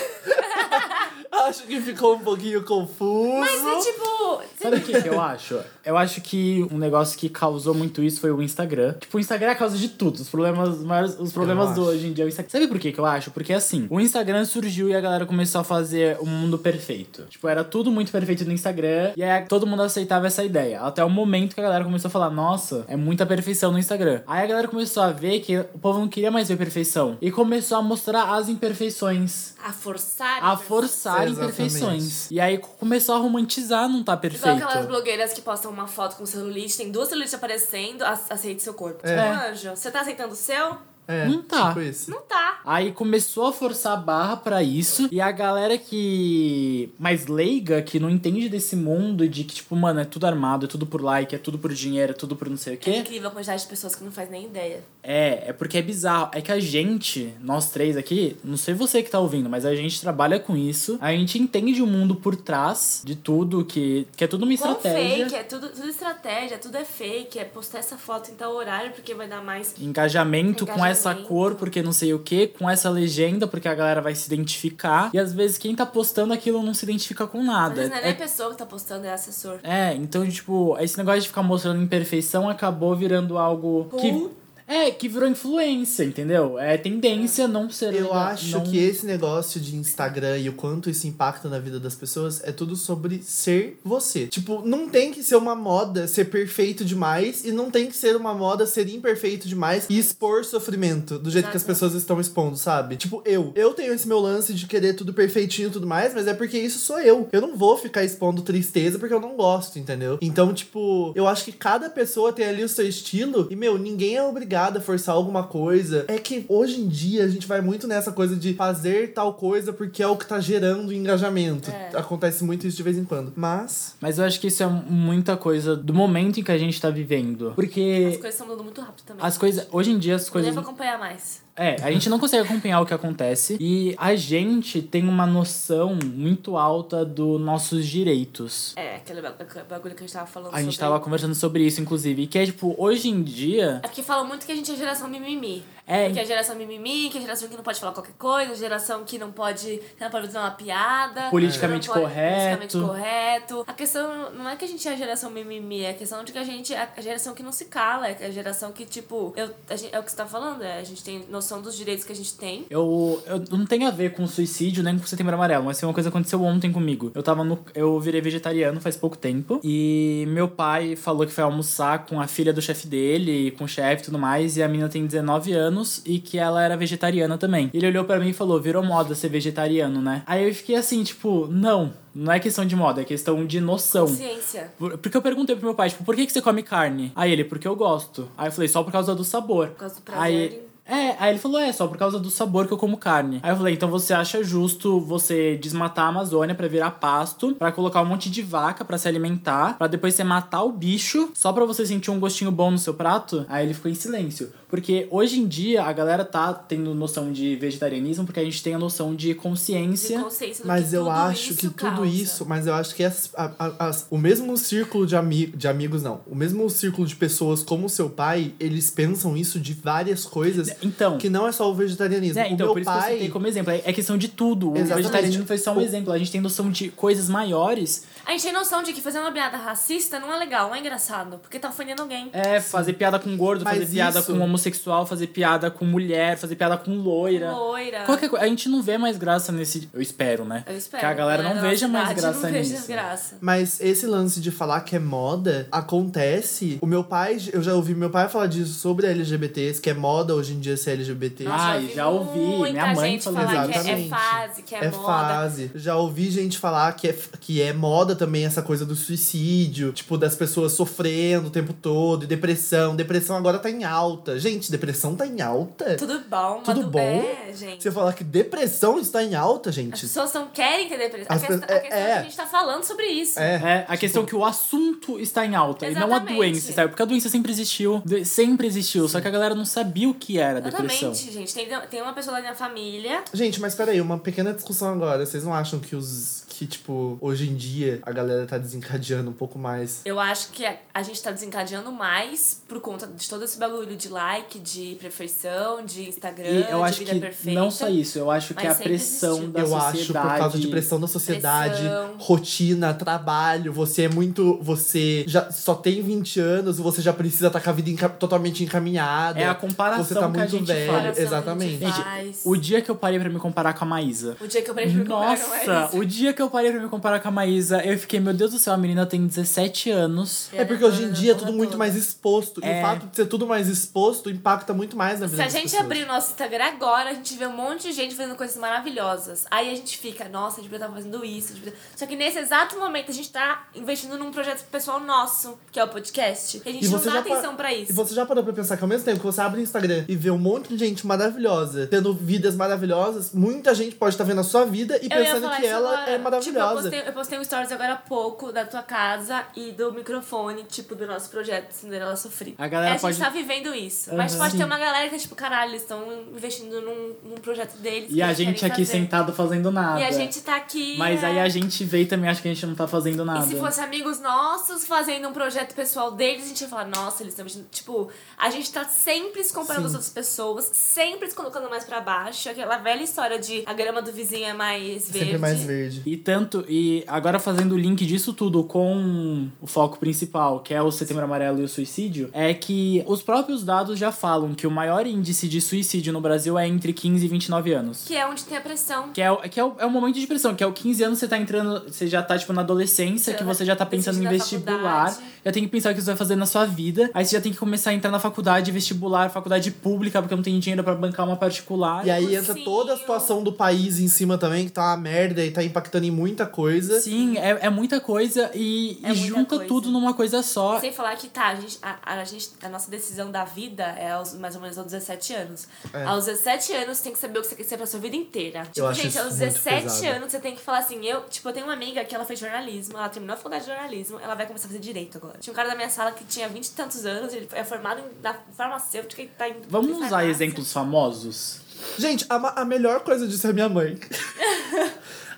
Acho 1.32 1.64
que 1.64 1.80
ficou 1.80 2.14
um 2.16 2.20
pouquinho 2.20 2.62
confuso. 2.62 3.40
Mas 3.40 3.66
é 3.66 3.90
tipo. 3.90 4.42
Sabe 4.60 4.76
o 4.76 4.80
que, 4.80 5.02
que 5.02 5.08
eu 5.08 5.20
acho? 5.20 5.60
Eu 5.84 5.96
acho 5.96 6.20
que 6.20 6.66
um 6.70 6.78
negócio 6.78 7.18
que 7.18 7.28
causou 7.28 7.74
muito 7.74 8.02
isso 8.02 8.20
foi 8.20 8.30
o 8.30 8.42
Instagram. 8.42 8.94
Tipo, 9.00 9.16
o 9.16 9.20
Instagram 9.20 9.48
é 9.48 9.52
a 9.52 9.54
causa 9.56 9.76
de 9.76 9.88
tudo. 9.88 10.16
Os 10.16 10.28
problemas, 10.28 10.78
maiores, 10.80 11.18
os 11.18 11.32
problemas 11.32 11.74
do 11.74 11.84
hoje 11.84 12.06
em 12.06 12.12
dia. 12.12 12.24
é 12.24 12.26
o 12.26 12.28
Instagram. 12.28 12.50
Sabe 12.50 12.68
por 12.68 12.78
que, 12.78 12.92
que 12.92 13.00
eu 13.00 13.06
acho? 13.06 13.30
Porque 13.30 13.52
assim, 13.52 13.86
o 13.90 14.00
Instagram 14.00 14.44
surgiu 14.44 14.88
e 14.88 14.94
a 14.94 15.00
galera 15.00 15.26
começou 15.26 15.60
a 15.60 15.64
fazer 15.64 16.18
um 16.20 16.26
mundo 16.26 16.58
perfeito. 16.58 17.22
Tipo, 17.28 17.48
era 17.48 17.64
tudo 17.64 17.90
muito 17.90 18.12
perfeito 18.12 18.44
no 18.44 18.52
Instagram. 18.52 19.12
E 19.16 19.22
aí 19.22 19.44
todo 19.46 19.66
mundo 19.66 19.82
aceitava 19.82 20.26
essa 20.26 20.44
ideia. 20.44 20.80
Até 20.82 21.04
o 21.04 21.10
momento 21.24 21.54
que 21.54 21.60
a 21.60 21.64
galera 21.64 21.84
começou 21.84 22.08
a 22.08 22.10
falar: 22.10 22.30
Nossa, 22.30 22.84
é 22.88 22.96
muita 22.96 23.24
perfeição 23.24 23.70
no 23.72 23.78
Instagram. 23.78 24.22
Aí 24.26 24.44
a 24.44 24.46
galera 24.46 24.68
começou 24.68 25.02
a 25.02 25.10
ver 25.10 25.40
que 25.40 25.58
o 25.58 25.78
povo 25.78 25.98
não 26.00 26.08
queria 26.08 26.30
mais 26.30 26.48
ver 26.48 26.56
perfeição. 26.56 27.16
E 27.20 27.30
começou 27.30 27.78
a 27.78 27.82
mostrar 27.82 28.34
as 28.34 28.48
imperfeições. 28.48 29.54
A 29.64 29.72
forçar. 29.72 30.44
A 30.44 30.56
forçar 30.56 31.26
Exatamente. 31.28 31.54
imperfeições. 31.54 32.30
E 32.30 32.40
aí 32.40 32.58
começou 32.58 33.14
a 33.14 33.18
romantizar 33.18 33.88
não 33.88 34.02
tá 34.02 34.12
Igual 34.12 34.20
perfeito. 34.20 34.64
aquelas 34.64 34.86
blogueiras 34.86 35.32
que 35.32 35.40
postam 35.40 35.70
uma 35.70 35.86
foto 35.86 36.16
com 36.16 36.26
celulite, 36.26 36.76
tem 36.76 36.90
duas 36.90 37.08
celulites 37.08 37.34
aparecendo, 37.34 38.02
aceite 38.02 38.62
seu 38.62 38.74
corpo. 38.74 39.06
É. 39.06 39.16
Tipo, 39.16 39.50
anjo, 39.50 39.70
você 39.76 39.90
tá 39.90 40.00
aceitando 40.00 40.32
o 40.32 40.36
seu? 40.36 40.76
É, 41.06 41.26
Não 41.26 41.42
tá. 41.42 41.68
Tipo 41.68 41.80
isso. 41.80 42.10
Não 42.10 42.20
tá. 42.22 42.60
Aí 42.64 42.92
começou 42.92 43.46
a 43.46 43.52
forçar 43.52 43.94
a 43.94 43.96
barra 43.96 44.36
pra 44.36 44.62
isso. 44.62 45.08
E 45.10 45.20
a 45.20 45.30
galera 45.32 45.76
que. 45.78 46.90
mais 46.98 47.26
leiga, 47.26 47.82
que 47.82 47.98
não 47.98 48.08
entende 48.08 48.48
desse 48.48 48.76
mundo 48.76 49.28
de 49.28 49.44
que, 49.44 49.54
tipo, 49.56 49.74
mano, 49.76 50.00
é 50.00 50.04
tudo 50.04 50.26
armado, 50.26 50.66
é 50.66 50.68
tudo 50.68 50.86
por 50.86 51.02
like, 51.02 51.34
é 51.34 51.38
tudo 51.38 51.58
por 51.58 51.72
dinheiro, 51.72 52.12
é 52.12 52.14
tudo 52.14 52.36
por 52.36 52.48
não 52.48 52.56
sei 52.56 52.74
o 52.74 52.74
É 52.74 52.76
quê. 52.76 52.96
incrível 52.98 53.28
a 53.28 53.32
quantidade 53.32 53.62
de 53.62 53.68
pessoas 53.68 53.94
que 53.94 54.04
não 54.04 54.12
faz 54.12 54.30
nem 54.30 54.44
ideia. 54.46 54.82
É, 55.02 55.48
é 55.48 55.52
porque 55.52 55.78
é 55.78 55.82
bizarro. 55.82 56.30
É 56.32 56.40
que 56.40 56.52
a 56.52 56.60
gente, 56.60 57.34
nós 57.40 57.70
três 57.70 57.96
aqui, 57.96 58.36
não 58.44 58.56
sei 58.56 58.74
você 58.74 59.02
que 59.02 59.10
tá 59.10 59.18
ouvindo, 59.18 59.48
mas 59.50 59.64
a 59.64 59.74
gente 59.74 60.00
trabalha 60.00 60.38
com 60.38 60.56
isso. 60.56 60.98
A 61.00 61.10
gente 61.12 61.38
entende 61.38 61.82
o 61.82 61.86
mundo 61.86 62.14
por 62.14 62.36
trás 62.36 63.02
de 63.04 63.16
tudo, 63.16 63.64
que, 63.64 64.06
que 64.16 64.24
é 64.24 64.26
tudo 64.26 64.44
uma 64.44 64.54
estratégia. 64.54 65.24
fake, 65.24 65.34
é 65.34 65.42
tudo, 65.42 65.68
tudo 65.68 65.88
estratégia, 65.88 66.58
tudo 66.58 66.76
é 66.76 66.84
fake, 66.84 67.38
é 67.38 67.44
postar 67.44 67.78
essa 67.78 67.96
foto 67.96 68.30
em 68.30 68.34
tal 68.34 68.54
horário 68.54 68.92
porque 68.92 69.14
vai 69.14 69.26
dar 69.28 69.42
mais. 69.42 69.74
Engajamento, 69.80 70.66
com 70.66 70.84
essa 70.92 71.14
cor, 71.14 71.54
porque 71.56 71.82
não 71.82 71.92
sei 71.92 72.14
o 72.14 72.18
que, 72.18 72.46
com 72.46 72.68
essa 72.70 72.88
legenda, 72.88 73.46
porque 73.46 73.68
a 73.68 73.74
galera 73.74 74.00
vai 74.00 74.14
se 74.14 74.26
identificar. 74.26 75.10
E 75.12 75.18
às 75.18 75.32
vezes 75.32 75.58
quem 75.58 75.74
tá 75.74 75.84
postando 75.84 76.32
aquilo 76.32 76.62
não 76.62 76.72
se 76.74 76.84
identifica 76.84 77.26
com 77.26 77.42
nada. 77.42 77.74
vezes 77.74 77.90
não 77.90 77.96
é 77.96 78.00
É- 78.00 78.04
nem 78.04 78.12
a 78.12 78.16
pessoa 78.16 78.50
que 78.50 78.56
tá 78.58 78.66
postando, 78.66 79.06
é 79.06 79.12
assessor. 79.12 79.58
É, 79.62 79.94
então, 79.94 80.26
tipo, 80.28 80.76
esse 80.78 80.96
negócio 80.96 81.22
de 81.22 81.28
ficar 81.28 81.42
mostrando 81.42 81.82
imperfeição 81.82 82.48
acabou 82.48 82.94
virando 82.94 83.36
algo 83.38 83.88
que. 84.00 84.30
É, 84.66 84.90
que 84.90 85.08
virou 85.08 85.28
influência, 85.28 86.04
entendeu? 86.04 86.58
É 86.58 86.76
tendência 86.76 87.46
não 87.48 87.68
ser. 87.68 87.86
Eu 87.94 88.04
legal- 88.04 88.12
acho 88.14 88.52
não- 88.58 88.62
que 88.64 88.78
esse 88.78 89.04
negócio 89.04 89.60
de 89.60 89.76
Instagram 89.76 90.38
e 90.38 90.48
o 90.48 90.52
quanto 90.52 90.88
isso 90.88 91.06
impacta 91.06 91.48
na 91.48 91.58
vida 91.58 91.78
das 91.80 91.94
pessoas 91.94 92.40
é 92.44 92.52
tudo 92.52 92.76
sobre 92.76 93.20
ser 93.22 93.78
você. 93.84 94.26
Tipo, 94.26 94.62
não 94.64 94.88
tem 94.88 95.12
que 95.12 95.22
ser 95.22 95.36
uma 95.36 95.54
moda 95.54 96.06
ser 96.06 96.26
perfeito 96.26 96.84
demais 96.84 97.44
e 97.44 97.52
não 97.52 97.70
tem 97.70 97.86
que 97.86 97.96
ser 97.96 98.16
uma 98.16 98.32
moda 98.34 98.66
ser 98.66 98.88
imperfeito 98.88 99.48
demais 99.48 99.86
e 99.90 99.98
expor 99.98 100.44
sofrimento 100.44 101.18
do 101.18 101.30
jeito 101.30 101.50
que 101.50 101.56
as 101.56 101.64
pessoas 101.64 101.92
estão 101.94 102.20
expondo, 102.20 102.56
sabe? 102.56 102.96
Tipo, 102.96 103.22
eu. 103.24 103.52
Eu 103.54 103.74
tenho 103.74 103.92
esse 103.92 104.06
meu 104.08 104.20
lance 104.20 104.54
de 104.54 104.66
querer 104.66 104.94
tudo 104.94 105.12
perfeitinho 105.12 105.68
e 105.68 105.72
tudo 105.72 105.86
mais, 105.86 106.14
mas 106.14 106.26
é 106.26 106.34
porque 106.34 106.58
isso 106.58 106.78
sou 106.78 107.00
eu. 107.00 107.28
Eu 107.32 107.40
não 107.40 107.56
vou 107.56 107.76
ficar 107.76 108.04
expondo 108.04 108.42
tristeza 108.42 108.98
porque 108.98 109.12
eu 109.14 109.20
não 109.20 109.36
gosto, 109.36 109.78
entendeu? 109.78 110.18
Então, 110.22 110.54
tipo, 110.54 111.12
eu 111.14 111.26
acho 111.26 111.44
que 111.44 111.52
cada 111.52 111.90
pessoa 111.90 112.32
tem 112.32 112.46
ali 112.46 112.62
o 112.62 112.68
seu 112.68 112.86
estilo 112.88 113.48
e, 113.50 113.56
meu, 113.56 113.76
ninguém 113.76 114.16
é 114.16 114.22
obrigado 114.22 114.51
a 114.54 114.80
forçar 114.80 115.14
alguma 115.14 115.44
coisa. 115.44 116.04
É 116.08 116.18
que 116.18 116.44
hoje 116.48 116.80
em 116.80 116.88
dia 116.88 117.24
a 117.24 117.28
gente 117.28 117.46
vai 117.46 117.60
muito 117.60 117.86
nessa 117.86 118.12
coisa 118.12 118.36
de 118.36 118.54
fazer 118.54 119.12
tal 119.12 119.34
coisa 119.34 119.72
porque 119.72 120.02
é 120.02 120.06
o 120.06 120.16
que 120.16 120.26
tá 120.26 120.40
gerando 120.40 120.92
engajamento. 120.92 121.70
É. 121.70 121.90
Acontece 121.94 122.44
muito 122.44 122.66
isso 122.66 122.76
de 122.76 122.82
vez 122.82 122.96
em 122.98 123.04
quando. 123.04 123.32
Mas. 123.36 123.96
Mas 124.00 124.18
eu 124.18 124.24
acho 124.24 124.40
que 124.40 124.46
isso 124.48 124.62
é 124.62 124.66
muita 124.66 125.36
coisa 125.36 125.76
do 125.76 125.94
momento 125.94 126.40
em 126.40 126.42
que 126.42 126.52
a 126.52 126.58
gente 126.58 126.80
tá 126.80 126.90
vivendo. 126.90 127.48
As 127.50 127.54
Porque 127.54 128.02
coisas 128.20 128.30
estão 128.34 128.46
mudando 128.46 128.64
muito 128.64 128.80
rápido 128.80 129.04
também. 129.06 129.24
as 129.24 129.38
coisas. 129.38 129.66
Hoje 129.72 129.90
em 129.90 129.98
dia 129.98 130.16
as 130.16 130.26
Não 130.26 130.32
coisas. 130.32 130.54
dá 130.54 130.60
pra 130.60 130.68
acompanhar 130.70 130.98
mais. 130.98 131.42
É, 131.56 131.76
a 131.82 131.90
gente 131.92 132.08
não 132.08 132.18
consegue 132.18 132.42
acompanhar 132.48 132.80
o 132.80 132.86
que 132.86 132.94
acontece. 132.94 133.56
E 133.60 133.94
a 133.98 134.14
gente 134.16 134.80
tem 134.80 135.06
uma 135.06 135.26
noção 135.26 135.98
muito 136.02 136.56
alta 136.56 137.04
dos 137.04 137.40
nossos 137.40 137.86
direitos. 137.86 138.72
É, 138.76 138.96
aquele 138.96 139.20
ba- 139.20 139.34
aquele 139.38 139.64
bagulho 139.64 139.94
que 139.94 140.02
a 140.02 140.06
gente 140.06 140.14
tava 140.14 140.26
falando 140.26 140.54
A 140.54 140.62
gente 140.62 140.74
sobre. 140.76 140.78
tava 140.90 141.00
conversando 141.00 141.34
sobre 141.34 141.66
isso, 141.66 141.80
inclusive. 141.80 142.26
Que 142.26 142.38
é, 142.38 142.46
tipo, 142.46 142.74
hoje 142.78 143.08
em 143.08 143.22
dia. 143.22 143.80
É 143.82 143.88
porque 143.88 144.02
falam 144.02 144.26
muito 144.26 144.46
que 144.46 144.52
a 144.52 144.54
gente 144.56 144.70
é 144.72 144.76
geração 144.76 145.08
mimimi. 145.08 145.62
É. 145.86 146.10
Que 146.10 146.18
é 146.18 146.22
a 146.22 146.24
geração 146.24 146.54
mimimi, 146.56 147.08
que 147.10 147.16
é 147.16 147.18
a 147.18 147.22
geração 147.22 147.48
que 147.48 147.56
não 147.56 147.62
pode 147.64 147.80
falar 147.80 147.92
qualquer 147.92 148.14
coisa, 148.18 148.52
a 148.52 148.54
geração 148.56 149.04
que 149.04 149.18
não 149.18 149.32
pode, 149.32 149.80
que 149.96 150.00
não 150.00 150.10
pode 150.10 150.26
fazer 150.26 150.38
uma 150.38 150.50
piada. 150.52 151.28
Politicamente 151.30 151.88
não 151.88 151.94
pode- 151.94 152.06
correto. 152.06 152.56
Politicamente 152.58 152.78
correto. 152.78 153.64
A 153.66 153.72
questão 153.72 154.30
não 154.32 154.48
é 154.48 154.56
que 154.56 154.64
a 154.64 154.68
gente 154.68 154.86
é 154.86 154.92
a 154.92 154.96
geração 154.96 155.30
mimimi, 155.30 155.82
é 155.82 155.90
a 155.90 155.94
questão 155.94 156.22
de 156.24 156.32
que 156.32 156.38
a 156.38 156.44
gente 156.44 156.72
é 156.72 156.88
a 156.96 157.00
geração 157.00 157.34
que 157.34 157.42
não 157.42 157.52
se 157.52 157.64
cala, 157.66 158.08
é 158.08 158.26
a 158.26 158.30
geração 158.30 158.72
que, 158.72 158.84
tipo, 158.86 159.32
eu, 159.36 159.50
a 159.68 159.76
gente- 159.76 159.94
é 159.94 159.98
o 159.98 160.02
que 160.02 160.10
você 160.10 160.16
tá 160.16 160.26
falando, 160.26 160.62
é, 160.62 160.78
a 160.78 160.84
gente 160.84 161.02
tem 161.02 161.24
noção 161.28 161.60
dos 161.60 161.76
direitos 161.76 162.04
que 162.04 162.12
a 162.12 162.16
gente 162.16 162.34
tem. 162.36 162.64
Eu, 162.70 163.22
eu 163.26 163.38
não 163.58 163.66
tem 163.66 163.84
a 163.86 163.90
ver 163.90 164.12
com 164.14 164.26
suicídio 164.26 164.82
nem 164.82 164.98
com 164.98 165.04
setembro 165.06 165.34
amarelo, 165.34 165.64
mas 165.64 165.80
foi 165.80 165.88
uma 165.88 165.94
coisa 165.94 166.08
que 166.10 166.16
aconteceu 166.16 166.42
ontem 166.42 166.70
comigo. 166.72 167.10
Eu 167.14 167.22
tava 167.22 167.42
no. 167.44 167.58
Eu 167.74 167.98
virei 167.98 168.20
vegetariano 168.20 168.80
faz 168.80 168.96
pouco 168.96 169.16
tempo. 169.18 169.60
E 169.64 170.24
meu 170.28 170.48
pai 170.48 170.94
falou 170.96 171.26
que 171.26 171.32
foi 171.32 171.42
almoçar 171.44 172.06
com 172.06 172.20
a 172.20 172.26
filha 172.26 172.52
do 172.52 172.62
chefe 172.62 172.86
dele, 172.86 173.50
com 173.52 173.64
o 173.64 173.68
chefe 173.68 174.02
e 174.02 174.04
tudo 174.06 174.18
mais. 174.18 174.56
E 174.56 174.62
a 174.62 174.68
menina 174.68 174.88
tem 174.88 175.04
19 175.06 175.52
anos 175.52 175.71
e 176.04 176.18
que 176.18 176.38
ela 176.38 176.62
era 176.62 176.76
vegetariana 176.76 177.38
também. 177.38 177.70
Ele 177.72 177.86
olhou 177.86 178.04
pra 178.04 178.18
mim 178.18 178.28
e 178.28 178.32
falou: 178.32 178.60
virou 178.60 178.82
moda 178.82 179.14
ser 179.14 179.28
vegetariano, 179.28 180.00
né? 180.00 180.22
Aí 180.26 180.46
eu 180.48 180.54
fiquei 180.54 180.76
assim, 180.76 181.02
tipo, 181.02 181.46
não. 181.50 181.92
Não 182.14 182.30
é 182.32 182.38
questão 182.38 182.66
de 182.66 182.76
moda, 182.76 183.00
é 183.00 183.04
questão 183.04 183.46
de 183.46 183.58
noção. 183.60 184.06
Ciência. 184.06 184.72
Por- 184.78 184.98
Porque 184.98 185.16
eu 185.16 185.22
perguntei 185.22 185.56
pro 185.56 185.64
meu 185.64 185.74
pai, 185.74 185.88
tipo, 185.88 186.04
por 186.04 186.14
que, 186.14 186.26
que 186.26 186.32
você 186.32 186.42
come 186.42 186.62
carne? 186.62 187.10
Aí 187.16 187.32
ele, 187.32 187.44
porque 187.44 187.66
eu 187.66 187.74
gosto. 187.74 188.28
Aí 188.36 188.48
eu 188.48 188.52
falei, 188.52 188.68
só 188.68 188.82
por 188.82 188.92
causa 188.92 189.14
do 189.14 189.24
sabor. 189.24 189.68
Por 189.68 189.76
causa 189.78 189.94
do 189.94 190.02
prazer 190.02 190.22
Aí, 190.22 190.62
É, 190.84 191.14
aí 191.18 191.30
ele 191.30 191.38
falou, 191.38 191.60
é, 191.60 191.72
só 191.72 191.86
por 191.86 191.96
causa 191.96 192.18
do 192.18 192.28
sabor 192.30 192.66
que 192.66 192.72
eu 192.72 192.76
como 192.78 192.96
carne. 192.96 193.38
Aí 193.42 193.52
eu 193.52 193.56
falei, 193.56 193.74
então 193.74 193.88
você 193.88 194.12
acha 194.12 194.42
justo 194.42 195.00
você 195.00 195.56
desmatar 195.56 196.06
a 196.06 196.08
Amazônia 196.08 196.54
pra 196.54 196.66
virar 196.68 196.90
pasto, 196.92 197.54
pra 197.54 197.70
colocar 197.70 198.02
um 198.02 198.06
monte 198.06 198.28
de 198.28 198.42
vaca 198.42 198.84
pra 198.84 198.98
se 198.98 199.06
alimentar, 199.06 199.78
pra 199.78 199.86
depois 199.86 200.14
você 200.14 200.24
matar 200.24 200.62
o 200.62 200.72
bicho, 200.72 201.30
só 201.34 201.52
pra 201.52 201.64
você 201.64 201.86
sentir 201.86 202.10
um 202.10 202.18
gostinho 202.18 202.50
bom 202.50 202.70
no 202.70 202.78
seu 202.78 202.94
prato? 202.94 203.46
Aí 203.48 203.64
ele 203.64 203.74
ficou 203.74 203.90
em 203.90 203.94
silêncio. 203.94 204.52
Porque 204.68 205.06
hoje 205.10 205.38
em 205.38 205.46
dia 205.46 205.84
a 205.84 205.92
galera 205.92 206.24
tá 206.24 206.52
tendo 206.54 206.94
noção 206.94 207.30
de 207.30 207.56
vegetarianismo 207.56 208.24
porque 208.24 208.40
a 208.40 208.44
gente 208.44 208.62
tem 208.62 208.74
a 208.74 208.78
noção 208.78 209.14
de 209.14 209.34
consciência. 209.34 210.16
De 210.16 210.24
consciência 210.24 210.64
do 210.64 210.68
Mas 210.68 210.88
que 210.88 210.96
eu 210.96 211.00
tudo 211.04 211.10
acho 211.10 211.40
isso 211.42 211.56
que 211.56 211.68
tudo 211.68 211.76
causa. 211.96 212.06
isso, 212.06 212.46
mas 212.46 212.66
eu 212.66 212.74
acho 212.74 212.94
que 212.94 213.04
as- 213.04 213.30
a- 213.36 213.52
a- 213.58 213.88
as- 213.88 214.06
o 214.10 214.16
mesmo 214.16 214.56
círculo 214.56 215.06
de, 215.06 215.14
ami 215.14 215.46
de 215.46 215.68
amigos, 215.68 216.02
não. 216.02 216.22
O 216.26 216.34
mesmo 216.34 216.68
círculo 216.70 217.06
de 217.06 217.14
pessoas 217.14 217.62
como 217.62 217.84
o 217.86 217.88
seu 217.90 218.08
pai, 218.08 218.54
eles 218.58 218.90
pensam 218.90 219.36
isso 219.36 219.60
de 219.60 219.74
várias 219.74 220.24
coisas 220.24 220.70
Então. 220.82 221.18
que 221.18 221.28
não 221.28 221.46
é 221.46 221.52
só 221.52 221.70
o 221.70 221.74
vegetarianismo. 221.74 222.38
É, 222.40 222.44
o 222.44 222.46
então, 222.46 222.66
meu 222.66 222.74
por 222.74 222.80
isso 222.82 222.90
que 222.90 222.96
eu 222.96 223.00
pai. 223.02 223.12
citei 223.12 223.28
como 223.30 223.46
exemplo. 223.46 223.72
É 223.72 223.82
é 223.84 223.92
questão 223.92 224.16
de 224.18 224.28
tudo. 224.28 224.70
O 224.70 224.76
Exatamente. 224.76 224.96
vegetarianismo 224.96 225.46
foi 225.46 225.58
só 225.58 225.72
um 225.72 225.78
O- 225.78 225.80
exemplo. 225.82 226.12
A 226.12 226.18
gente 226.18 226.30
tem 226.32 226.40
noção 226.40 226.70
de 226.70 226.88
coisas 226.90 227.28
maiores. 227.28 228.04
A 228.24 228.30
gente 228.32 228.42
tem 228.44 228.52
noção 228.52 228.82
de 228.82 228.92
que 228.92 229.00
fazer 229.00 229.18
uma 229.18 229.32
piada 229.32 229.56
racista 229.56 230.18
não 230.20 230.32
é 230.32 230.36
legal, 230.38 230.68
não 230.68 230.74
é 230.76 230.78
engraçado, 230.80 231.38
porque 231.38 231.58
tá 231.58 231.68
ofendendo 231.68 232.02
alguém. 232.02 232.30
É, 232.32 232.60
fazer 232.60 232.92
piada 232.94 233.18
com 233.18 233.36
gordo, 233.36 233.64
Mas 233.64 233.78
fazer 233.78 233.86
piada 233.92 234.20
isso- 234.20 234.32
com 234.32 234.38
homossexual, 234.40 235.04
fazer 235.06 235.26
piada 235.28 235.70
com 235.70 235.84
mulher, 235.84 236.36
fazer 236.38 236.54
piada 236.56 236.76
com 236.76 236.94
loira. 236.96 237.52
Loira. 237.52 238.04
Qualquer 238.04 238.28
coisa. 238.28 238.44
A 238.44 238.48
gente 238.48 238.68
não 238.68 238.80
vê 238.82 238.96
mais 238.98 239.16
graça 239.16 239.50
nesse. 239.52 239.88
Eu 239.92 240.00
espero, 240.00 240.44
né? 240.44 240.64
Eu 240.68 240.76
espero. 240.76 241.00
Que 241.00 241.06
a 241.06 241.12
galera 241.14 241.42
não 241.42 241.54
da 241.56 241.60
veja 241.62 241.88
nossa 241.88 242.04
mais 242.06 242.16
graça 242.20 242.40
não 242.46 242.52
veja 242.52 242.74
nisso. 242.74 242.86
graça. 242.88 243.36
Mas 243.40 243.80
esse 243.80 244.06
lance 244.06 244.40
de 244.40 244.50
falar 244.50 244.80
que 244.82 244.94
é 244.96 244.98
moda 244.98 245.66
acontece. 245.70 246.78
O 246.80 246.86
meu 246.86 247.04
pai, 247.04 247.38
eu 247.52 247.62
já 247.62 247.74
ouvi 247.74 247.94
meu 247.94 248.10
pai 248.10 248.28
falar 248.28 248.46
disso 248.46 248.74
sobre 248.74 249.06
LGBTs, 249.06 249.80
que 249.80 249.90
é 249.90 249.94
moda 249.94 250.34
hoje 250.34 250.54
em 250.54 250.60
dia 250.62 250.76
ser 250.76 250.92
LGBT. 250.92 251.46
Ah, 251.46 251.72
Ai, 251.72 251.92
já 251.94 252.08
ouvi. 252.08 252.72
Minha 252.72 252.94
mãe 252.94 253.10
gente 253.12 253.24
falou 253.24 253.40
falar 253.40 253.66
que 253.68 253.72
é- 253.72 253.76
é 253.76 253.80
Exatamente. 253.80 254.08
fase, 254.08 254.62
que 254.62 254.74
é, 254.74 254.78
É 254.84 254.90
moda. 254.90 255.02
fase. 255.04 255.70
Já 255.74 255.96
ouvi 255.96 256.30
gente 256.30 256.58
falar 256.58 256.92
que 256.92 257.08
é, 257.08 257.16
que 257.40 257.60
é 257.60 257.72
moda 257.72 258.16
também 258.16 258.44
essa 258.46 258.62
coisa 258.62 258.86
do 258.86 258.94
suicídio, 258.94 259.92
tipo, 259.92 260.16
das 260.16 260.34
pessoas 260.34 260.72
sofrendo 260.72 261.48
o 261.48 261.50
tempo 261.50 261.72
todo, 261.72 262.24
e 262.24 262.26
depressão. 262.26 262.96
Depressão 262.96 263.36
agora 263.36 263.58
tá 263.58 263.68
em 263.70 263.84
alta. 263.84 264.38
Gente, 264.38 264.70
depressão 264.70 265.14
tá 265.14 265.26
em 265.26 265.40
alta? 265.42 265.96
Tudo 265.96 266.20
bom, 266.30 266.62
Tudo 266.64 266.86
bom? 266.86 266.98
É, 266.98 267.51
gente. 267.54 267.82
Você 267.82 267.90
falar 267.90 268.12
que 268.12 268.24
depressão 268.24 268.98
está 268.98 269.22
em 269.22 269.34
alta, 269.34 269.70
As 269.70 269.74
gente. 269.74 270.00
pessoas 270.00 270.32
não 270.32 270.46
querem 270.48 270.88
ter 270.88 270.98
depressão. 270.98 271.26
A 271.30 271.34
As 271.34 271.40
questão, 271.40 271.60
pessoas- 271.60 271.78
a 271.78 271.80
questão 271.80 271.98
é, 271.98 272.02
é 272.02 272.04
que 272.06 272.10
é. 272.10 272.18
a 272.18 272.22
gente 272.22 272.36
tá 272.36 272.46
falando 272.46 272.84
sobre 272.84 273.06
isso. 273.06 273.38
É. 273.38 273.54
É, 273.54 273.84
a 273.88 273.96
questão 273.96 274.24
que 274.24 274.34
o 274.36 274.44
assunto 274.44 275.18
está 275.18 275.44
em 275.46 275.54
alta 275.54 275.86
e 275.86 275.94
não 275.94 276.02
a 276.02 276.06
Exatamente. 276.06 276.36
doença, 276.36 276.72
sabe? 276.72 276.88
Porque 276.88 277.02
a 277.02 277.06
doença 277.06 277.28
sempre 277.28 277.52
existiu. 277.52 278.02
Sempre 278.24 278.66
existiu. 278.66 279.08
Só 279.08 279.20
que 279.20 279.28
a 279.28 279.30
galera 279.30 279.54
não 279.54 279.64
sabia 279.64 280.08
o 280.08 280.14
que 280.14 280.38
era 280.38 280.58
a 280.58 280.60
depressão. 280.60 281.10
Exatamente, 281.12 281.32
gente. 281.32 281.54
Tem, 281.54 281.68
tem 281.90 282.02
uma 282.02 282.12
pessoa 282.12 282.36
da 282.36 282.40
minha 282.42 282.54
família. 282.54 283.22
Gente, 283.32 283.60
mas 283.60 283.74
peraí, 283.74 284.00
uma 284.00 284.18
pequena 284.18 284.52
discussão 284.52 284.92
agora. 284.92 285.24
Vocês 285.24 285.44
não 285.44 285.54
acham 285.54 285.78
que 285.78 285.94
os. 285.96 286.42
Que, 286.62 286.66
tipo, 286.68 287.18
hoje 287.20 287.48
em 287.48 287.54
dia 287.56 287.98
a 288.02 288.12
galera 288.12 288.46
tá 288.46 288.56
desencadeando 288.56 289.30
um 289.30 289.32
pouco 289.32 289.58
mais? 289.58 290.00
Eu 290.04 290.20
acho 290.20 290.50
que 290.50 290.64
a, 290.64 290.76
a 290.94 291.02
gente 291.02 291.20
tá 291.20 291.32
desencadeando 291.32 291.90
mais 291.90 292.62
por 292.68 292.80
conta 292.80 293.06
de 293.06 293.28
todo 293.28 293.44
esse 293.44 293.58
bagulho 293.58 293.96
de 293.96 294.08
like, 294.08 294.58
de 294.60 294.96
perfeição, 295.00 295.84
de 295.84 296.08
Instagram, 296.08 296.44
E 296.48 296.62
eu 296.70 296.78
de 296.78 296.84
acho 296.84 296.98
vida 297.00 297.12
que 297.14 297.20
perfeita. 297.20 297.60
não 297.60 297.70
só 297.70 297.88
isso, 297.88 298.18
eu 298.18 298.30
acho 298.30 298.54
que 298.54 298.66
a 298.66 298.74
pressão 298.74 299.32
existiu. 299.32 299.50
da 299.52 299.60
eu 299.60 299.66
sociedade. 299.66 299.98
acho 300.00 300.12
por 300.12 300.38
causa 300.38 300.58
de 300.58 300.68
pressão 300.68 301.00
da 301.00 301.06
sociedade, 301.08 301.80
Pressão. 301.80 302.14
rotina, 302.18 302.94
trabalho. 302.94 303.72
Você 303.72 304.02
é 304.02 304.08
muito. 304.08 304.58
Você 304.62 305.24
já 305.26 305.50
só 305.50 305.74
tem 305.74 306.00
20 306.02 306.38
anos, 306.40 306.78
você 306.78 307.02
já 307.02 307.12
precisa 307.12 307.48
estar 307.48 307.60
com 307.60 307.70
a 307.70 307.72
vida 307.72 307.90
enca- 307.90 308.08
totalmente 308.08 308.62
encaminhada. 308.62 309.40
É 309.40 309.48
a 309.48 309.54
comparação 309.54 310.04
Você 310.04 310.14
tá 310.14 310.20
que 310.20 310.26
a 310.26 310.28
muito 310.28 310.50
gente 310.50 310.66
velho. 310.66 310.92
faz. 310.92 311.18
Exatamente. 311.18 311.84
a 311.84 312.22
gente 312.22 312.38
o 312.44 312.56
dia 312.56 312.80
que 312.80 312.90
eu 312.90 312.96
parei 312.96 313.18
pra 313.18 313.28
me 313.28 313.38
comparar 313.38 313.72
com 313.74 313.84
a 313.84 313.88
Maísa. 313.88 314.36
O 314.40 314.46
dia 314.46 314.62
que 314.62 314.70
eu 314.70 314.74
parei 314.74 314.90
de 314.90 314.96
me 314.96 315.04
comparar 315.04 315.38
com 315.38 315.48
Nossa, 315.48 315.80
eles. 315.90 315.94
o 315.94 316.04
dia 316.04 316.32
que 316.32 316.42
eu 316.42 316.50
parei 316.52 316.70
pra 316.70 316.80
me 316.80 316.88
comparar 316.88 317.18
com 317.20 317.28
a 317.28 317.30
Maísa, 317.30 317.82
eu 317.84 317.98
fiquei, 317.98 318.20
meu 318.20 318.32
Deus 318.34 318.52
do 318.52 318.58
céu, 318.58 318.74
a 318.74 318.76
menina 318.76 319.04
tem 319.06 319.26
17 319.26 319.90
anos. 319.90 320.48
É 320.52 320.64
porque 320.64 320.84
hoje 320.84 321.04
em 321.04 321.10
dia 321.12 321.32
é 321.32 321.34
tudo 321.34 321.52
muito 321.52 321.76
mais 321.78 321.96
exposto. 321.96 322.60
E 322.62 322.68
É. 322.68 322.78
o 322.78 322.82
fato 322.82 323.06
de 323.06 323.16
ser 323.16 323.26
tudo 323.26 323.46
mais 323.46 323.66
exposto 323.68 324.30
impacta 324.30 324.72
muito 324.72 324.96
mais 324.96 325.18
na 325.20 325.26
vida 325.26 325.36
Se 325.36 325.42
a 325.42 325.44
das 325.46 325.52
gente 325.54 325.62
pessoas. 325.64 325.82
abrir 325.82 326.04
o 326.04 326.06
nosso 326.06 326.30
Instagram 326.30 326.64
agora, 326.66 327.10
a 327.10 327.14
gente 327.14 327.34
vê 327.34 327.46
um 327.46 327.56
monte 327.56 327.88
de 327.88 327.92
gente 327.92 328.14
fazendo 328.14 328.36
coisas 328.36 328.56
maravilhosas. 328.56 329.44
Aí 329.50 329.70
a 329.70 329.74
gente 329.74 329.96
fica, 329.98 330.28
nossa, 330.28 330.60
a 330.60 330.62
gente 330.62 330.72
estar 330.74 330.88
fazendo 330.88 331.24
isso. 331.24 331.54
devia- 331.54 331.72
Só 331.96 332.06
que 332.06 332.14
nesse 332.16 332.38
exato 332.38 332.78
momento 332.78 333.10
a 333.10 333.14
gente 333.14 333.30
tá 333.30 333.64
investindo 333.74 334.18
num 334.18 334.30
projeto 334.30 334.64
pessoal 334.70 335.00
nosso, 335.00 335.58
que 335.70 335.80
é 335.80 335.84
o 335.84 335.88
podcast. 335.88 336.60
E 336.64 336.68
a 336.68 336.72
gente 336.72 336.84
E 336.84 336.88
não 336.88 336.98
você 336.98 337.10
dá 337.10 337.18
atenção 337.20 337.56
pra 337.56 337.72
isso. 337.72 337.90
E 337.90 337.94
você 337.94 338.14
já 338.14 338.26
parou 338.26 338.44
pra 338.44 338.52
pensar 338.52 338.76
que 338.76 338.82
ao 338.84 338.88
mesmo 338.88 339.04
tempo 339.04 339.18
que 339.20 339.26
você 339.26 339.40
abre 339.40 339.60
o 339.60 339.62
Instagram 339.62 340.04
e 340.08 340.14
vê 340.16 340.30
um 340.30 340.38
monte 340.38 340.68
de 340.68 340.76
gente 340.76 341.06
maravilhosa, 341.06 341.86
tendo 341.86 342.12
vidas 342.14 342.54
maravilhosas, 342.54 343.32
muita 343.32 343.74
gente 343.74 343.94
pode 343.96 344.14
estar 344.14 344.24
vendo 344.24 344.40
a 344.40 344.44
sua 344.44 344.64
vida 344.64 344.98
e 345.02 345.06
Eu 345.06 345.10
pensando 345.10 345.50
que 345.56 345.66
ela 345.66 345.88
agora. 345.92 346.10
é 346.10 346.18
maravilhosa. 346.18 346.41
Tipo, 346.42 346.58
eu 346.58 346.68
postei, 346.74 347.00
eu 347.08 347.12
postei 347.12 347.38
um 347.38 347.44
stories 347.44 347.72
agora 347.72 347.92
há 347.94 347.96
pouco 347.96 348.52
da 348.52 348.64
tua 348.64 348.82
casa 348.82 349.44
e 349.56 349.72
do 349.72 349.92
microfone, 349.92 350.64
tipo, 350.64 350.94
do 350.94 351.06
nosso 351.06 351.30
projeto 351.30 351.72
Cinderela 351.72 352.16
Sofri. 352.16 352.54
A 352.58 352.68
galera 352.68 352.94
a 352.94 352.98
pode- 352.98 353.14
gente 353.16 353.24
tá 353.24 353.30
vivendo 353.30 353.74
isso. 353.74 354.14
Mas 354.14 354.32
Aham. 354.34 354.42
pode 354.44 354.56
ter 354.56 354.64
uma 354.64 354.78
galera 354.78 355.08
que, 355.08 355.18
tipo, 355.18 355.34
caralho, 355.34 355.70
eles 355.72 355.82
estão 355.82 356.02
investindo 356.34 356.80
num, 356.80 357.14
num 357.30 357.36
projeto 357.36 357.76
deles. 357.78 358.08
E 358.12 358.22
a 358.22 358.32
gente 358.32 358.64
aqui 358.64 358.84
fazer. 358.84 358.98
sentado 358.98 359.32
fazendo 359.32 359.70
nada. 359.70 360.00
E 360.00 360.04
a 360.04 360.10
gente 360.10 360.40
tá 360.40 360.56
aqui. 360.56 360.96
Mas 360.98 361.22
é, 361.22 361.26
aí 361.26 361.40
a 361.40 361.48
gente 361.48 361.84
veio 361.84 362.02
e 362.02 362.06
também 362.06 362.28
acha 362.30 362.40
que 362.42 362.48
a 362.48 362.52
gente 362.54 362.66
não 362.66 362.74
tá 362.74 362.86
fazendo 362.88 363.24
nada. 363.24 363.44
E 363.44 363.48
se 363.48 363.56
fosse 363.56 363.80
amigos 363.80 364.20
nossos 364.20 364.86
fazendo 364.86 365.28
um 365.28 365.32
projeto 365.32 365.74
pessoal 365.74 366.10
deles, 366.12 366.44
a 366.44 366.48
gente 366.48 366.60
ia 366.62 366.68
falar, 366.68 366.86
nossa, 366.86 367.22
eles 367.22 367.32
estão 367.32 367.44
investindo. 367.44 367.68
Tipo, 367.70 368.10
a 368.36 368.50
gente 368.50 368.70
tá 368.72 368.84
sempre 368.84 369.42
se 369.44 369.52
comparando 369.52 369.86
Sim. 369.88 369.92
com 369.94 369.98
as 369.98 370.06
outras 370.06 370.12
pessoas, 370.12 370.70
sempre 370.72 371.28
se 371.28 371.34
colocando 371.34 371.68
mais 371.70 371.84
pra 371.84 372.00
baixo. 372.00 372.48
Aquela 372.48 372.76
velha 372.78 373.02
história 373.02 373.38
de 373.38 373.62
a 373.66 373.72
grama 373.72 374.02
do 374.02 374.12
vizinho 374.12 374.46
é 374.46 374.52
mais 374.52 375.10
verde. 375.10 375.18
Sempre 375.26 375.38
mais 375.38 375.60
verde. 375.62 376.02
E 376.06 376.16
tanto, 376.22 376.64
e 376.68 377.04
agora 377.06 377.38
fazendo 377.38 377.72
o 377.74 377.78
link 377.78 378.04
disso 378.06 378.32
tudo 378.32 378.62
com 378.64 379.48
o 379.60 379.66
foco 379.66 379.98
principal, 379.98 380.60
que 380.60 380.72
é 380.74 380.82
o 380.82 380.90
Setembro 380.90 381.24
Amarelo 381.24 381.60
e 381.60 381.64
o 381.64 381.68
suicídio, 381.68 382.30
é 382.32 382.52
que 382.54 383.02
os 383.06 383.22
próprios 383.22 383.64
dados 383.64 383.98
já 383.98 384.10
falam 384.12 384.54
que 384.54 384.66
o 384.66 384.70
maior 384.70 385.06
índice 385.06 385.48
de 385.48 385.60
suicídio 385.60 386.12
no 386.12 386.20
Brasil 386.20 386.58
é 386.58 386.66
entre 386.66 386.92
15 386.92 387.24
e 387.24 387.28
29 387.28 387.72
anos. 387.72 388.04
Que 388.06 388.16
é 388.16 388.26
onde 388.26 388.44
tem 388.44 388.56
a 388.56 388.60
pressão. 388.60 389.10
Que 389.12 389.20
é, 389.20 389.30
o- 389.30 389.36
que 389.38 389.58
é, 389.60 389.64
o, 389.64 389.74
é 389.78 389.86
o 389.86 389.90
momento 389.90 390.18
de 390.18 390.26
pressão, 390.26 390.54
que 390.54 390.62
é 390.62 390.66
o 390.66 390.72
15 390.72 391.02
anos 391.04 391.18
você 391.18 391.28
tá 391.28 391.38
entrando, 391.38 391.84
você 391.90 392.06
já 392.06 392.22
tá, 392.22 392.38
tipo, 392.38 392.52
na 392.52 392.62
adolescência, 392.62 393.34
que 393.34 393.44
você 393.44 393.64
já 393.64 393.74
tá 393.76 393.84
pensando 393.86 394.22
em 394.22 394.28
vestibular, 394.28 395.08
faculdade. 395.10 395.16
já 395.44 395.52
tem 395.52 395.62
que 395.64 395.68
pensar 395.68 395.90
o 395.92 395.94
que 395.94 396.00
você 396.00 396.06
vai 396.10 396.16
fazer 396.16 396.36
na 396.36 396.46
sua 396.46 396.64
vida, 396.64 397.10
aí 397.14 397.24
você 397.24 397.36
já 397.36 397.40
tem 397.42 397.52
que 397.52 397.58
começar 397.58 397.90
a 397.90 397.94
entrar 397.94 398.10
na 398.10 398.18
faculdade, 398.18 398.70
vestibular, 398.70 399.30
faculdade 399.30 399.70
pública, 399.70 400.20
porque 400.22 400.34
não 400.34 400.42
tem 400.42 400.58
dinheiro 400.58 400.82
pra 400.84 400.94
bancar 400.94 401.26
uma 401.26 401.36
particular. 401.36 402.06
E 402.06 402.10
aí 402.10 402.36
entra 402.36 402.54
toda 402.64 402.94
a 402.94 402.96
situação 402.96 403.42
do 403.42 403.52
país 403.52 403.98
em 403.98 404.08
cima 404.08 404.38
também, 404.38 404.66
que 404.66 404.72
tá 404.72 404.82
uma 404.92 404.96
merda 404.96 405.44
e 405.44 405.50
tá 405.50 405.62
impactando 405.64 406.06
em 406.06 406.10
muita 406.12 406.46
coisa. 406.46 407.00
Sim, 407.00 407.36
é, 407.38 407.66
é 407.66 407.70
muita 407.70 408.00
coisa 408.00 408.50
e, 408.54 408.98
É 409.02 409.08
e 409.10 409.16
muita 409.16 409.26
junta 409.26 409.56
coisa. 409.56 409.66
tudo 409.66 409.90
numa 409.90 410.14
coisa 410.14 410.42
só. 410.42 410.78
Sem 410.80 410.92
falar 410.92 411.16
que 411.16 411.28
tá, 411.28 411.48
a, 411.48 411.54
gente, 411.56 411.78
a, 411.82 411.98
a, 412.02 412.24
gente, 412.24 412.50
a 412.62 412.68
nossa 412.68 412.90
decisão 412.90 413.30
da 413.30 413.44
vida 413.44 413.84
é 413.98 414.12
aos, 414.12 414.34
mais 414.34 414.54
ou 414.54 414.60
menos 414.60 414.78
aos 414.78 414.86
17 414.86 415.32
anos. 415.34 415.68
É. 415.92 416.04
Aos 416.04 416.26
17 416.26 416.72
anos, 416.74 416.98
você 416.98 417.04
tem 417.04 417.12
que 417.12 417.18
saber 417.18 417.38
o 417.38 417.42
que 417.42 417.48
você 417.48 417.54
quer 417.56 417.64
ser 417.64 417.76
pra 417.76 417.86
sua 417.86 418.00
vida 418.00 418.14
inteira. 418.16 418.66
Tipo, 418.72 418.86
acho 418.86 419.00
gente, 419.00 419.10
isso 419.10 419.18
aos 419.18 419.28
muito 419.38 419.40
17 419.40 419.82
pesado. 419.82 420.06
anos, 420.16 420.30
você 420.32 420.38
tem 420.40 420.54
que 420.54 420.62
falar 420.62 420.78
assim, 420.78 421.04
eu, 421.04 421.22
tipo, 421.22 421.48
eu 421.48 421.52
tenho 421.52 421.66
uma 421.66 421.72
amiga 421.74 422.04
que 422.04 422.14
ela 422.14 422.24
fez 422.24 422.38
jornalismo, 422.38 422.96
ela 422.96 423.08
terminou 423.08 423.34
a 423.34 423.36
faculdade 423.36 423.64
de 423.64 423.70
jornalismo, 423.70 424.18
ela 424.20 424.34
vai 424.34 424.46
começar 424.46 424.66
a 424.66 424.68
fazer 424.68 424.80
direito 424.80 425.18
agora. 425.18 425.38
Tinha 425.40 425.52
um 425.52 425.56
cara 425.56 425.68
da 425.68 425.74
minha 425.74 425.90
sala 425.90 426.12
que 426.12 426.24
tinha 426.24 426.48
20 426.48 426.64
e 426.66 426.70
tantos 426.72 427.04
anos, 427.06 427.32
ele 427.32 427.48
é 427.52 427.64
formado 427.64 428.00
em, 428.00 428.22
na 428.22 428.34
farmacêutica 428.56 429.22
e 429.22 429.26
tá 429.28 429.48
em. 429.48 429.56
Vamos 429.68 430.04
usar 430.04 430.24
exemplos 430.26 430.72
famosos? 430.72 431.60
Gente, 431.98 432.24
a, 432.28 432.60
a 432.62 432.64
melhor 432.64 433.00
coisa 433.00 433.26
disso 433.26 433.46
é 433.46 433.52
minha 433.52 433.68
mãe. 433.68 433.98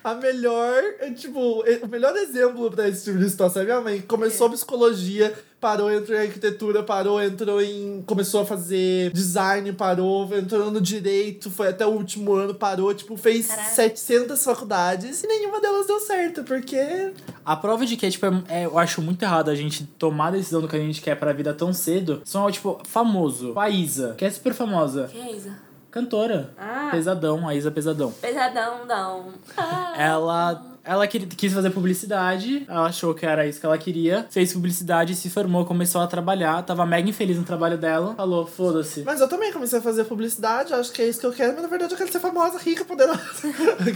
A 0.04 0.14
melhor, 0.14 0.82
é, 1.00 1.10
tipo, 1.12 1.64
e- 1.66 1.82
o 1.82 1.88
melhor 1.88 2.14
exemplo 2.14 2.70
pra 2.70 2.86
esse 2.86 3.04
tipo 3.04 3.16
de 3.18 3.30
situação 3.30 3.62
é 3.62 3.64
minha 3.64 3.80
mãe. 3.80 4.00
Começou 4.02 4.50
psicologia, 4.50 5.32
parou, 5.58 5.90
entrou 5.90 6.18
em 6.18 6.20
arquitetura, 6.26 6.82
parou, 6.82 7.22
entrou 7.22 7.62
em. 7.62 8.02
começou 8.06 8.42
a 8.42 8.44
fazer 8.44 9.10
design, 9.12 9.72
parou, 9.72 10.28
entrou 10.36 10.70
no 10.70 10.78
direito, 10.78 11.50
foi 11.50 11.68
até 11.68 11.86
o 11.86 11.90
último 11.90 12.34
ano, 12.34 12.54
parou, 12.54 12.92
tipo, 12.92 13.16
fez 13.16 13.46
Caraca. 13.46 13.70
700 13.70 14.44
faculdades 14.44 15.24
e 15.24 15.26
nenhuma 15.26 15.58
delas 15.58 15.86
deu 15.86 15.98
certo, 15.98 16.44
porque. 16.44 17.12
A 17.42 17.56
prova 17.56 17.86
de 17.86 17.96
que, 17.96 18.10
tipo, 18.10 18.26
é, 18.26 18.42
é- 18.48 18.66
eu 18.66 18.78
acho 18.78 19.00
muito 19.00 19.22
errado 19.22 19.48
a 19.48 19.54
gente 19.54 19.84
tomar 19.98 20.26
a 20.28 20.32
decisão 20.32 20.60
do 20.60 20.68
que 20.68 20.76
a 20.76 20.80
gente 20.80 21.00
quer 21.00 21.14
pra 21.18 21.32
vida 21.32 21.54
tão 21.54 21.72
cedo. 21.72 22.20
São, 22.26 22.50
tipo, 22.50 22.78
famoso. 22.84 23.58
A 23.58 23.70
Isa, 23.70 24.14
que 24.18 24.24
é 24.26 24.30
super 24.30 24.52
famosa. 24.52 25.08
Quem 25.10 25.22
é 25.22 25.34
Isa? 25.34 25.56
Cantora. 25.94 26.50
Ah. 26.58 26.88
Pesadão, 26.90 27.46
a 27.46 27.54
Isa 27.54 27.70
Pesadão. 27.70 28.10
Pesadão, 28.10 28.84
não. 28.84 29.26
Ah. 29.56 29.94
Ela 29.96 30.60
ela 30.84 31.06
queria- 31.06 31.26
quis 31.28 31.52
fazer 31.52 31.70
publicidade, 31.70 32.64
ela 32.68 32.86
achou 32.86 33.14
que 33.14 33.24
era 33.24 33.46
isso 33.46 33.58
que 33.60 33.66
ela 33.66 33.78
queria, 33.78 34.26
fez 34.30 34.52
publicidade, 34.52 35.14
se 35.14 35.30
formou, 35.30 35.64
começou 35.64 36.00
a 36.00 36.06
trabalhar, 36.06 36.62
tava 36.62 36.84
mega 36.86 37.08
infeliz 37.08 37.36
no 37.36 37.44
trabalho 37.44 37.78
dela, 37.78 38.14
falou, 38.14 38.46
foda-se. 38.46 39.02
Mas 39.04 39.20
eu 39.20 39.28
também 39.28 39.52
comecei 39.52 39.78
a 39.78 39.82
fazer 39.82 40.04
publicidade, 40.04 40.72
acho 40.74 40.92
que 40.92 41.02
é 41.02 41.08
isso 41.08 41.20
que 41.20 41.26
eu 41.26 41.32
quero, 41.32 41.52
mas 41.54 41.62
na 41.62 41.68
verdade 41.68 41.92
eu 41.92 41.98
quero 41.98 42.10
ser 42.12 42.20
famosa, 42.20 42.58
rica, 42.58 42.84
poderosa. 42.84 43.20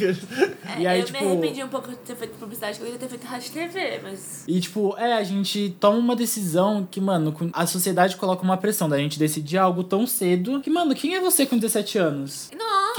É, 0.79 0.81
E 0.83 0.87
aí, 0.87 1.01
eu 1.01 1.07
tipo- 1.07 1.19
me 1.21 1.27
arrependi 1.33 1.63
um 1.65 1.69
pouco 1.69 1.91
de 1.91 1.97
ter 1.97 2.15
feito 2.17 2.37
publicidade, 2.39 2.79
porque 2.79 2.91
eu 2.91 2.99
queria 2.99 3.09
ter 3.09 3.17
feito 3.17 3.31
rádio 3.31 3.53
TV, 3.53 4.01
mas. 4.03 4.45
E, 4.47 4.61
tipo, 4.61 4.95
é, 4.99 5.15
a 5.15 5.23
gente 5.25 5.77
toma 5.81 5.99
uma 5.99 6.17
decisão 6.17 6.87
que, 6.91 7.01
mano, 7.01 7.35
a 7.53 7.67
sociedade 7.67 8.17
coloca 8.17 8.43
uma 8.43 8.57
pressão 8.57 8.89
da 8.89 8.97
gente 8.99 9.19
decidir 9.19 9.59
algo 9.59 9.83
tão 9.85 10.07
cedo 10.07 10.61
que, 10.61 10.71
mano, 10.71 10.95
quem 10.95 11.15
é 11.15 11.21
você 11.21 11.45
com 11.47 11.57
17 11.59 11.99
anos? 11.99 12.49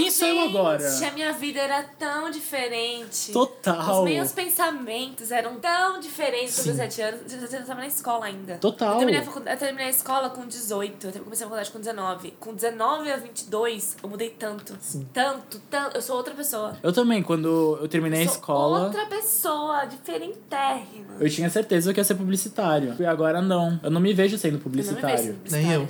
Quem 0.04 0.12
sou 0.12 0.28
eu 0.28 0.40
agora? 0.42 0.84
A 1.08 1.12
minha 1.12 1.32
vida 1.34 1.60
era 1.60 1.84
tão 1.84 2.30
diferente. 2.32 3.32
Total. 3.32 4.00
Os 4.00 4.04
meus 4.10 4.32
pensamentos 4.32 5.32
eram 5.32 5.56
tão 5.60 6.00
diferentes 6.00 6.56
com 6.58 6.64
Sim. 6.64 6.72
17 6.72 7.02
anos. 7.02 7.34
Eu 7.54 7.66
tava 7.66 7.82
na 7.82 7.88
escola 7.88 8.26
ainda. 8.26 8.56
Total. 8.58 8.94
Eu 8.94 8.98
terminei, 9.00 9.20
a 9.22 9.24
facu- 9.24 9.42
eu 9.48 9.58
terminei 9.58 9.88
a 9.88 9.90
escola 9.90 10.30
com 10.30 10.46
18. 10.46 11.08
Eu 11.08 11.24
comecei 11.24 11.46
a 11.46 11.50
faculdade 11.50 11.72
com 11.72 11.80
19. 11.80 12.34
Com 12.40 12.54
19 12.54 13.12
a 13.12 13.18
22, 13.18 13.98
eu 14.02 14.10
mudei 14.10 14.30
tanto. 14.30 14.76
Sim. 14.82 15.08
Tanto, 15.14 15.60
tanto. 15.70 15.96
Eu 15.98 16.02
sou 16.02 16.16
outra 16.18 16.34
pessoa. 16.34 16.78
Eu 16.82 16.94
também, 16.94 17.22
quando 17.24 17.78
eu 17.82 17.88
terminei 17.88 18.24
a 18.24 18.26
Sou 18.26 18.36
escola, 18.36 18.86
outra 18.86 19.06
pessoa, 19.08 19.86
diferentérrima. 19.86 21.16
eu 21.20 21.30
tinha 21.30 21.50
certeza 21.50 21.94
que 21.94 22.00
ia 22.00 22.04
ser 22.04 22.16
publicitário. 22.16 22.96
E 23.00 23.06
agora 23.06 23.42
não. 23.42 23.80
Eu 23.84 23.90
não 23.92 24.02
me 24.02 24.14
vejo 24.14 24.38
sendo 24.38 24.50
Eu 24.50 24.52
não 24.54 24.58
me 24.60 24.64
publicitário. 24.64 25.18
vejo 25.18 25.34
publicitária. 25.34 25.68
Nem 25.68 25.74
eu. 25.76 25.90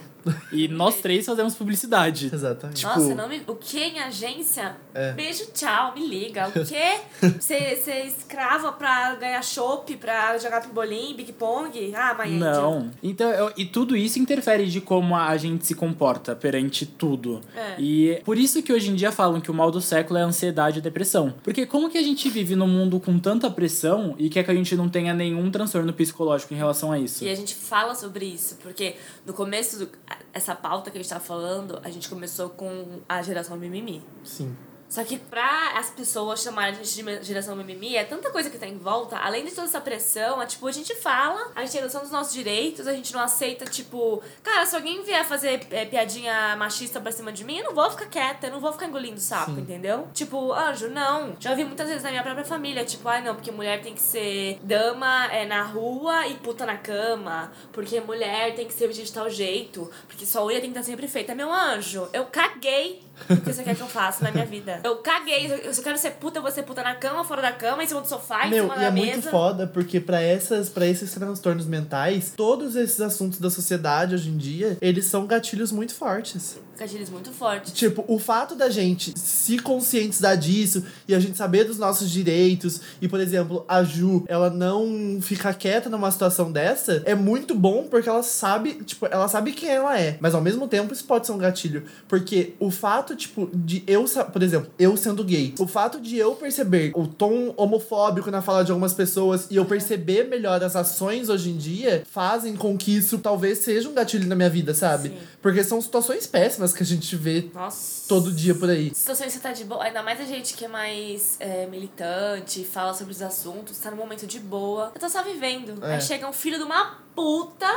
E 0.52 0.68
nós 0.68 0.96
três 1.02 1.26
fazemos 1.26 1.56
publicidade. 1.56 2.30
Exatamente. 2.34 2.78
Tipo- 2.86 3.00
Nossa, 3.00 3.16
não 3.16 3.30
me... 3.30 3.42
o 3.48 3.56
que 3.56 3.80
em 3.80 4.00
agência? 4.00 4.76
É. 4.94 5.14
Beijo, 5.14 5.46
tchau, 5.54 5.94
me 5.96 6.06
liga. 6.08 6.48
O 6.50 6.52
quê? 6.66 7.00
Você 7.40 7.76
ser 7.78 8.06
escrava 8.06 8.72
pra 8.72 9.16
ganhar 9.16 9.42
chopp, 9.44 9.96
pra 9.98 10.38
jogar 10.38 10.62
pimbolim, 10.62 11.16
big 11.16 11.32
pong? 11.34 11.94
Ah, 11.96 12.14
mas 12.18 12.32
Não. 12.34 12.92
Então, 13.02 13.30
eu- 13.32 13.52
e 13.58 13.66
tudo 13.66 13.96
isso 13.96 14.20
interfere 14.20 14.66
de 14.68 14.82
como 14.82 15.16
a 15.16 15.36
gente 15.38 15.66
se 15.66 15.76
comporta 15.76 16.36
perante 16.36 16.86
tudo. 16.86 17.42
É. 17.56 17.76
E 17.80 18.22
por 18.26 18.38
isso 18.38 18.62
que 18.62 18.74
hoje 18.74 18.90
em 18.90 18.96
dia 18.96 19.12
falam 19.12 19.40
que 19.40 19.50
o 19.52 19.54
mal 19.54 19.72
do 19.72 19.82
século 19.82 20.20
é 20.20 20.24
a 20.24 20.26
ansiedade 20.26 20.78
e 20.78 20.80
a 20.80 20.84
depressão. 20.84 21.34
Porque 21.44 21.66
como 21.66 21.90
que 21.90 21.98
a 21.98 22.04
gente 22.04 22.30
vive 22.30 22.56
num 22.56 22.68
mundo 22.68 23.00
com 23.00 23.18
tanta 23.20 23.50
pressão 23.50 24.16
e 24.18 24.30
quer 24.30 24.44
que 24.44 24.52
a 24.52 24.56
gente 24.56 24.76
não 24.76 24.90
tenha 24.90 25.14
nenhum 25.14 25.50
transtorno 25.50 25.92
psicológico 25.94 26.54
em 26.54 26.58
relação 26.58 26.92
a 26.92 27.00
isso? 27.00 27.24
E 27.24 27.30
a 27.30 27.36
gente 27.36 27.56
fala 27.56 27.96
sobre 27.96 28.26
isso, 28.26 28.58
porque 28.62 28.96
no 29.26 29.34
começo, 29.34 29.80
do, 29.80 29.90
essa 30.34 30.56
pauta 30.56 30.92
que 30.92 30.98
a 30.98 31.02
gente 31.02 31.10
tá 31.10 31.20
falando, 31.20 31.80
a 31.84 31.90
gente 31.90 32.10
começou 32.10 32.50
com 32.50 33.02
a 33.08 33.22
geração 33.22 33.58
mimimi. 33.58 34.04
Sim. 34.24 34.56
Só 34.90 35.04
que 35.04 35.18
pra 35.18 35.74
as 35.78 35.92
pessoas 35.92 36.42
chamarem 36.42 36.80
a 36.80 36.84
gente 36.84 37.04
de 37.20 37.24
geração 37.24 37.56
mimimi, 37.56 37.96
é 37.96 38.04
tanta 38.04 38.32
coisa 38.32 38.50
que 38.50 38.58
tá 38.58 38.68
em 38.68 38.78
volta, 38.78 39.18
além 39.18 39.46
de 39.46 39.52
toda 39.52 39.68
essa 39.68 39.80
pressão, 39.80 40.42
é 40.42 40.48
tipo, 40.48 40.66
a 40.66 40.72
gente 40.72 40.96
fala, 40.96 41.52
a 41.56 41.62
gente 41.62 41.74
tem 41.74 41.82
noção 41.84 42.02
dos 42.02 42.10
nossos 42.12 42.34
direitos, 42.34 42.88
a 42.88 42.94
gente 42.94 43.14
não 43.14 43.22
aceita, 43.22 43.66
tipo, 43.66 44.22
cara, 44.42 44.66
se 44.66 44.76
alguém 44.76 45.04
vier 45.04 45.24
fazer 45.26 45.68
é, 45.70 45.86
piadinha 45.86 46.56
machista 46.58 47.00
pra 47.00 47.12
cima 47.12 47.32
de 47.32 47.44
mim, 47.44 47.60
eu 47.60 47.66
não 47.66 47.76
vou 47.76 47.90
ficar 47.92 48.08
quieta, 48.08 48.48
eu 48.48 48.52
não 48.52 48.60
vou 48.60 48.74
ficar 48.74 48.88
engolindo 48.88 49.20
sapo, 49.20 49.54
Sim. 49.54 49.62
entendeu? 49.62 50.08
Tipo, 50.14 50.52
anjo, 50.54 50.90
não. 50.90 51.36
Já 51.40 51.52
ouvi 51.52 51.64
muitas 51.64 51.88
vezes 51.88 52.04
na 52.04 52.10
minha 52.10 52.24
própria 52.24 52.44
família, 52.44 52.84
tipo, 52.84 53.08
ai 53.08 53.22
não, 53.22 53.36
porque 53.36 53.52
mulher 53.52 53.82
tem 53.82 53.94
que 53.94 54.02
ser 54.02 54.60
dama 54.64 55.28
é, 55.32 55.46
na 55.46 55.62
rua 55.62 56.26
e 56.28 56.34
puta 56.36 56.66
na 56.66 56.78
cama, 56.78 57.52
porque 57.72 58.02
mulher 58.02 58.56
tem 58.56 58.66
que 58.66 58.74
ser 58.74 58.90
de 58.90 59.12
tal 59.12 59.30
jeito, 59.30 59.90
porque 60.08 60.26
sua 60.26 60.46
unha 60.46 60.60
tem 60.60 60.72
que 60.72 60.80
estar 60.80 60.90
sempre 60.90 61.08
feita. 61.08 61.36
Meu 61.36 61.54
anjo, 61.54 62.10
eu 62.12 62.26
caguei 62.26 63.04
o 63.30 63.38
que 63.38 63.54
você 63.54 63.64
quer 63.64 63.76
que 63.76 63.82
eu 63.82 63.88
faça 63.88 64.24
na 64.24 64.32
minha 64.32 64.46
vida. 64.46 64.80
Eu 64.84 64.98
caguei. 64.98 65.52
Eu 65.64 65.74
só 65.74 65.82
quero 65.82 65.98
ser 65.98 66.12
puta, 66.12 66.40
eu 66.40 66.42
vou 66.42 66.52
ser 66.52 66.64
puta 66.64 66.84
na 66.84 66.96
cama, 66.96 67.24
fora 67.24 67.42
da 67.42 67.52
cama, 67.52 67.84
em 67.84 67.88
cima 67.88 68.02
do 68.02 68.08
sofá, 68.08 68.48
em 68.48 68.52
Meu, 68.52 68.64
cima 68.64 68.76
e 68.76 68.80
da 68.80 68.86
é 68.86 68.92
mesa. 68.92 69.12
muito 69.12 69.30
foda, 69.30 69.68
porque 69.68 70.00
pra, 70.00 70.22
essas, 70.22 70.70
pra 70.70 70.86
esses 70.86 71.12
transtornos 71.14 71.66
mentais, 71.66 72.34
todos 72.36 72.76
esses 72.76 73.02
assuntos 73.02 73.40
da 73.40 73.50
sociedade 73.50 74.16
hoje 74.16 74.30
em 74.30 74.38
dia, 74.38 74.78
eles 74.82 75.06
são 75.06 75.26
gatilhos 75.26 75.72
muito 75.72 75.94
fortes. 75.94 76.60
Gatilhos 76.80 77.10
muito 77.10 77.32
fortes. 77.32 77.74
Tipo, 77.74 78.06
o 78.08 78.18
fato 78.18 78.56
da 78.56 78.70
gente 78.70 79.14
se 79.20 79.60
conscientizar 79.60 80.38
disso 80.38 80.84
e 81.08 81.14
a 81.14 81.20
gente 81.20 81.38
saber 81.38 81.66
dos 81.66 81.78
nossos 81.78 82.10
direitos, 82.10 82.80
e, 83.02 83.08
por 83.08 83.20
exemplo, 83.20 83.66
a 83.68 83.84
Ju, 83.84 84.24
ela 84.28 84.50
não 84.50 85.20
ficar 85.22 85.54
quieta 85.56 85.90
numa 85.90 86.10
situação 86.10 86.50
dessa, 86.50 87.04
é 87.06 87.14
muito 87.14 87.54
bom 87.54 87.88
porque 87.90 88.08
ela 88.08 88.24
sabe, 88.24 88.76
tipo, 88.86 89.06
ela 89.08 89.28
sabe 89.28 89.52
quem 89.52 89.70
ela 89.70 90.00
é. 90.00 90.18
Mas 90.22 90.34
ao 90.34 90.42
mesmo 90.42 90.70
tempo, 90.70 90.94
isso 90.94 91.04
pode 91.04 91.26
ser 91.26 91.34
um 91.34 91.38
gatilho. 91.38 91.84
Porque 92.08 92.54
o 92.60 92.72
fato, 92.72 93.14
tipo, 93.14 93.50
de 93.54 93.84
eu, 93.86 94.06
por 94.32 94.42
exemplo, 94.42 94.72
eu 94.80 94.96
sendo 94.96 95.24
gay, 95.24 95.54
o 95.60 95.68
fato 95.68 96.00
de 96.00 96.16
eu 96.18 96.34
perceber 96.36 96.94
o 96.96 97.06
tom 97.06 97.54
homofóbico 97.58 98.32
na 98.32 98.42
fala 98.42 98.64
de 98.64 98.72
algumas 98.72 98.94
pessoas 98.94 99.48
e 99.52 99.58
eu 99.58 99.66
perceber 99.66 100.30
melhor 100.30 100.64
as 100.64 100.78
ações 100.78 101.28
hoje 101.28 101.50
em 101.50 101.58
dia, 101.58 102.04
fazem 102.10 102.56
com 102.56 102.78
que 102.78 102.96
isso 102.96 103.18
talvez 103.18 103.58
seja 103.58 103.90
um 103.90 103.94
gatilho 103.94 104.28
na 104.28 104.36
minha 104.36 104.50
vida, 104.50 104.74
sabe? 104.74 105.10
Sim. 105.10 105.16
Porque 105.42 105.62
são 105.62 105.82
situações 105.82 106.26
péssimas 106.26 106.69
que 106.74 106.84
a 106.84 106.86
gente 106.86 107.16
vê 107.16 107.50
Nossa. 107.54 108.08
todo 108.08 108.32
dia 108.32 108.56
por 108.56 108.70
aí. 108.70 108.94
Situações 108.94 109.28
que 109.28 109.34
você 109.34 109.40
tá 109.40 109.52
de 109.52 109.64
boa, 109.64 109.84
ainda 109.84 110.02
mais 110.04 110.20
a 110.20 110.26
gente 110.26 110.54
que 110.54 110.66
é 110.66 110.68
mais 110.68 111.38
é, 111.40 111.66
militante, 111.66 112.64
fala 112.64 112.94
sobre 112.94 113.14
os 113.14 113.22
assuntos, 113.22 113.78
tá 113.78 113.92
num 113.92 113.98
momento 113.98 114.26
de 114.26 114.40
boa. 114.40 114.92
Eu 114.94 115.00
tô 115.00 115.10
só 115.10 115.24
vivendo. 115.24 115.84
É. 115.84 115.96
Aí 115.96 116.02
chega 116.02 116.28
um 116.28 116.34
filho 116.34 116.58
de 116.58 116.64
uma 116.64 116.98
puta 117.16 117.68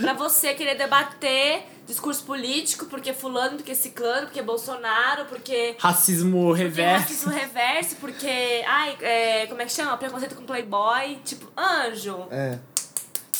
pra 0.00 0.12
você 0.12 0.54
querer 0.54 0.76
debater 0.76 1.64
discurso 1.86 2.24
político, 2.24 2.86
porque 2.86 3.12
fulano, 3.12 3.56
porque 3.56 3.74
ciclano, 3.74 4.26
porque 4.26 4.42
Bolsonaro, 4.42 5.26
porque. 5.26 5.76
Racismo 5.78 6.48
Porque 6.48 6.62
reverso. 6.62 7.02
racismo 7.02 7.32
reverso, 7.32 7.96
porque. 7.96 8.62
Ai, 8.66 8.96
é, 9.00 9.46
como 9.46 9.60
é 9.62 9.64
que 9.64 9.72
chama? 9.72 9.96
Preconceito 9.96 10.34
com 10.34 10.44
Playboy. 10.44 11.18
Tipo, 11.24 11.50
anjo. 11.56 12.26
É. 12.30 12.58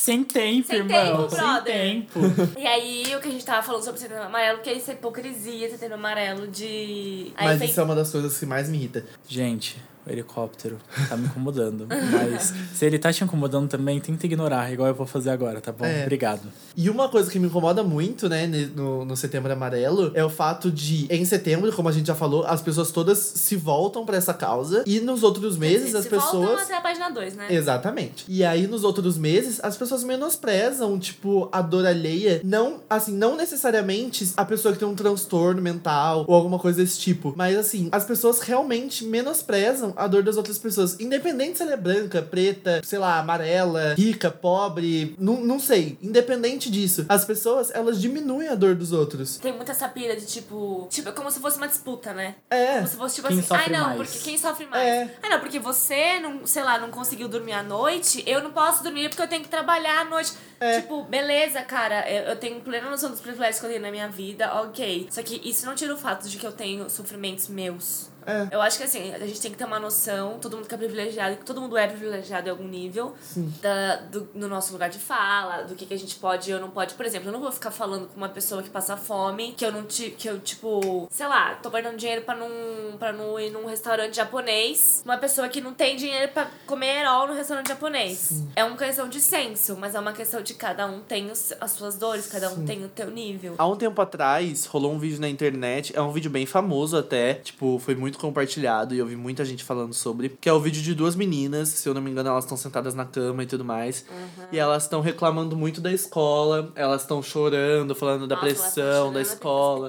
Sem 0.03 0.25
tempo, 0.25 0.67
Sem 0.67 0.79
irmão. 0.79 1.29
tempo, 1.29 1.37
Sem 1.37 1.63
tempo. 1.63 2.21
E 2.59 2.67
aí, 2.67 3.15
o 3.15 3.21
que 3.21 3.29
a 3.29 3.31
gente 3.31 3.45
tava 3.47 3.63
falando 3.63 3.85
sobre 3.85 4.01
setembro 4.01 4.25
amarelo, 4.25 4.59
que 4.61 4.69
é 4.69 4.77
essa 4.77 4.93
hipocrisia, 4.95 5.71
setembro 5.71 5.95
amarelo 5.95 6.49
de. 6.49 7.33
Aí 7.37 7.47
Mas 7.47 7.59
fez- 7.61 7.71
isso 7.71 7.81
é 7.81 7.85
uma 7.85 7.95
das 7.95 8.11
coisas 8.11 8.37
que 8.37 8.45
mais 8.45 8.69
me 8.69 8.79
irrita. 8.79 9.05
Gente, 9.29 9.77
o 10.07 10.11
helicóptero 10.11 10.79
tá 11.09 11.17
me 11.17 11.27
incomodando. 11.27 11.87
Mas 11.89 12.53
se 12.75 12.85
ele 12.85 12.99
tá 12.99 13.13
te 13.13 13.23
incomodando 13.25 13.69
também, 13.69 14.01
tenta 14.01 14.27
ignorar, 14.27 14.73
igual 14.73 14.89
eu 14.89 14.95
vou 14.95 15.07
fazer 15.07 15.31
agora, 15.31 15.61
tá 15.61 15.73
bom? 15.73 15.85
É. 15.85 16.03
Obrigado. 16.03 16.43
E 16.77 16.89
uma 16.91 17.09
coisa 17.09 17.31
que 17.31 17.39
me 17.39 17.47
incomoda 17.47 17.83
muito, 17.83 18.29
né, 18.29 18.47
no, 18.75 19.05
no 19.05 19.17
Setembro 19.17 19.53
Amarelo, 19.53 20.11
é 20.15 20.25
o 20.25 20.31
fato 20.31 20.71
de, 20.71 21.07
em 21.11 21.25
setembro, 21.25 21.73
como 21.73 21.89
a 21.89 21.93
gente 21.93 22.07
já 22.07 22.15
falou, 22.15 22.45
as 22.47 22.61
pessoas 22.61 22.91
todas 22.91 23.19
se 23.19 23.57
voltam 23.57 24.05
pra 24.05 24.17
essa 24.17 24.35
causa. 24.35 24.83
E 24.87 25.01
nos 25.01 25.23
outros 25.23 25.57
meses, 25.57 25.91
Se 25.91 25.97
as 25.97 26.07
voltam 26.07 26.41
pessoas. 26.41 26.63
até 26.63 26.77
a 26.77 26.81
página 26.81 27.09
2, 27.11 27.37
né? 27.37 27.47
Exatamente. 27.51 28.25
E 28.29 28.45
aí, 28.45 28.67
nos 28.67 28.85
outros 28.85 29.17
meses, 29.17 29.61
as 29.63 29.77
pessoas 29.77 30.03
menosprezam, 30.03 30.99
tipo, 30.99 31.49
a 31.53 31.63
dor 31.63 31.87
alheia. 31.87 32.41
Não, 32.45 32.81
assim, 32.89 33.13
não 33.13 33.37
necessariamente 33.37 34.33
a 34.37 34.45
pessoa 34.45 34.73
que 34.73 34.79
tem 34.79 34.89
um 34.89 34.95
transtorno 34.95 35.61
mental 35.63 36.25
ou 36.27 36.35
alguma 36.35 36.59
coisa 36.59 36.83
desse 36.83 36.99
tipo. 36.99 37.33
Mas, 37.37 37.57
assim, 37.57 37.89
as 37.93 38.05
pessoas 38.05 38.41
realmente 38.41 39.05
menosprezam 39.05 39.92
a 39.97 40.07
dor 40.07 40.23
das 40.23 40.37
outras 40.37 40.59
pessoas. 40.59 40.99
Independente 41.01 41.59
se 41.59 41.63
ela 41.63 41.73
é 41.73 41.77
branca, 41.77 42.23
preta, 42.23 42.81
sei 42.85 42.99
lá, 42.99 43.19
amarela, 43.19 43.95
rica, 43.95 44.31
pobre, 44.31 45.15
não, 45.19 45.41
não 45.41 45.59
sei. 45.59 45.99
Independente 46.03 46.71
disso, 46.71 47.05
as 47.09 47.25
pessoas, 47.25 47.71
elas 47.71 48.01
diminuem 48.01 48.49
a 48.49 48.55
dor 48.55 48.75
dos 48.75 48.93
outros. 48.93 49.39
Tem 49.39 49.53
muita 49.53 49.73
essa 49.73 49.89
pira 49.89 50.17
de 50.17 50.27
tipo. 50.27 50.87
Tipo, 50.91 51.09
é 51.09 51.13
como 51.13 51.31
se 51.31 51.41
fosse 51.41 51.57
uma 51.57 51.69
disputa, 51.69 52.13
né? 52.13 52.37
É. 52.51 52.77
Como 52.77 52.89
se 52.89 52.97
fosse 52.97 53.15
tipo 53.17 53.29
Quem 53.29 53.39
assim, 53.39 53.55
ai 53.55 53.71
não, 53.71 53.97
mais? 53.97 53.97
porque 53.97 54.19
quem 54.25 54.39
sofre 54.39 54.67
mais? 54.67 54.83
É. 54.83 55.17
Ah, 55.23 55.29
não, 55.31 55.41
porque 55.41 55.59
você 55.59 56.21
não, 56.21 56.47
sei 56.47 56.63
lá, 56.63 56.79
não 56.79 56.91
conseguiu 56.91 57.29
dormir 57.29 57.53
à 57.53 57.63
noite, 57.63 58.23
eu 58.27 58.43
não 58.43 58.53
posso 58.53 58.83
dormir 58.83 59.09
porque 59.09 59.23
eu 59.23 59.29
tenho 59.29 59.43
que 59.43 59.49
trabalhar 59.49 60.01
à 60.01 60.05
noite. 60.05 60.33
É. 60.61 60.81
Tipo, 60.81 61.03
beleza, 61.05 61.61
cara, 61.63 62.09
eu, 62.09 62.23
eu 62.25 62.37
tenho 62.37 62.61
plena 62.61 62.89
noção 62.89 63.11
dos 63.11 63.21
privilégios 63.21 63.59
que 63.59 63.67
eu 63.67 63.71
tenho 63.71 63.83
na 63.83 63.91
minha 63.91 64.09
vida, 64.09 64.53
ok. 64.63 65.09
Só 65.11 65.23
que 65.23 65.41
isso 65.49 65.67
não 65.67 65.75
tira 65.75 65.93
o 65.93 65.99
fato 65.99 66.29
de 66.29 66.37
que 66.37 66.47
eu 66.47 66.53
tenho 66.53 66.89
sofrimentos 66.89 67.49
meus. 67.49 68.12
É. 68.27 68.49
Eu 68.55 68.61
acho 68.63 68.79
que 68.79 68.85
assim, 68.85 69.13
a 69.15 69.19
gente 69.27 69.41
tem 69.41 69.51
que 69.51 69.57
ter 69.57 69.65
uma 69.65 69.79
noção, 69.81 70.39
todo 70.41 70.57
mundo 70.57 70.69
que 70.69 70.75
é 70.75 70.79
privilegiado, 70.79 71.37
que 71.37 71.45
todo 71.45 71.61
mundo 71.61 71.77
é 71.77 71.87
privilegiado 71.87 72.49
em 72.49 72.51
algum 72.51 72.67
nível, 72.69 73.15
da, 73.61 73.97
do, 73.97 74.29
no 74.35 74.49
nosso 74.49 74.73
lugar 74.73 74.91
de 74.91 74.99
fala, 74.99 75.63
do 75.63 75.75
que, 75.75 75.87
que 75.87 75.95
a 75.95 75.99
gente 75.99 76.17
pode 76.17 76.51
e 76.51 76.55
ou 76.55 76.61
não 76.61 76.71
pode. 76.71 76.95
Por 76.95 77.05
exemplo, 77.07 77.29
eu 77.29 77.33
não 77.33 77.41
vou 77.41 77.53
ficar 77.53 77.71
falando 77.71 78.09
com 78.09 78.17
uma 78.17 78.29
pessoa 78.29 78.63
que 78.63 78.71
passa 78.71 78.97
fome, 78.97 79.53
que 79.53 79.65
eu 79.65 79.73
não 79.73 79.85
te, 79.85 80.11
que 80.11 80.29
eu, 80.29 80.39
tipo, 80.41 81.09
sei 81.11 81.27
lá, 81.27 81.55
tô 81.57 81.71
guardando 81.71 81.97
dinheiro 81.97 82.23
pra 82.23 82.35
não, 82.35 82.97
pra 82.99 83.13
não 83.13 83.39
ir 83.39 83.51
num 83.51 83.67
restaurante 83.67 84.17
japonês, 84.17 85.03
uma 85.05 85.17
pessoa 85.19 85.49
que 85.49 85.61
não 85.61 85.73
tem 85.75 85.97
dinheiro 85.97 86.33
pra 86.33 86.49
comer 86.67 87.01
herol 87.01 87.27
no 87.29 87.35
restaurante 87.35 87.69
japonês. 87.69 88.43
É 88.57 88.65
uma 88.65 88.77
questão 88.77 89.09
de 89.09 89.21
senso, 89.21 89.77
mas 89.77 89.95
é 89.95 90.01
uma 90.01 90.13
questão 90.13 90.43
de 90.43 90.55
cada 90.55 90.87
um 90.87 91.01
tem 91.01 91.31
os- 91.31 91.53
as 91.61 91.73
suas 91.73 91.97
dores, 91.97 92.27
cada 92.27 92.51
um 92.51 92.65
tem 92.65 92.85
o 92.85 92.89
teu 92.89 93.11
nível. 93.11 93.55
Há 93.59 93.67
um 93.67 93.77
tempo 93.77 94.01
atrás, 94.01 94.67
rolou 94.67 94.93
um 94.93 94.99
vídeo 94.99 95.21
na 95.21 95.29
internet, 95.29 95.93
é 95.97 96.01
um 96.01 96.13
vídeo 96.13 96.31
bem 96.31 96.47
famoso 96.47 96.97
até, 96.97 97.35
tipo, 97.35 97.79
foi 97.79 97.95
muito 97.95 98.12
muito 98.13 98.19
compartilhado 98.19 98.95
e 98.95 98.99
eu 98.99 99.07
vi 99.07 99.17
muita 99.17 99.45
gente 99.45 99.65
falando 99.65 99.95
sobre, 99.95 100.29
que 100.29 100.49
é 100.49 100.53
o 100.53 100.61
vídeo 100.61 100.83
de 100.83 100.95
duas 100.95 101.17
meninas, 101.17 101.69
se 101.69 101.89
eu 101.89 101.95
não 101.95 102.03
me 102.03 102.11
engano, 102.11 102.29
elas 102.29 102.45
estão 102.45 102.57
sentadas 102.59 102.95
na 102.95 103.07
cama 103.07 103.43
e 103.43 103.47
tudo 103.47 103.65
mais. 103.65 104.05
E 104.51 104.59
elas 104.59 104.83
estão 104.83 105.01
reclamando 105.01 105.57
muito 105.57 105.81
da 105.81 105.91
escola, 105.91 106.71
elas 106.77 107.03
estão 107.03 107.23
chorando, 107.23 107.95
falando 107.95 108.27
da 108.27 108.37
Nossa, 108.37 108.47
pressão 108.47 109.13
da 109.13 109.21
escola. 109.21 109.89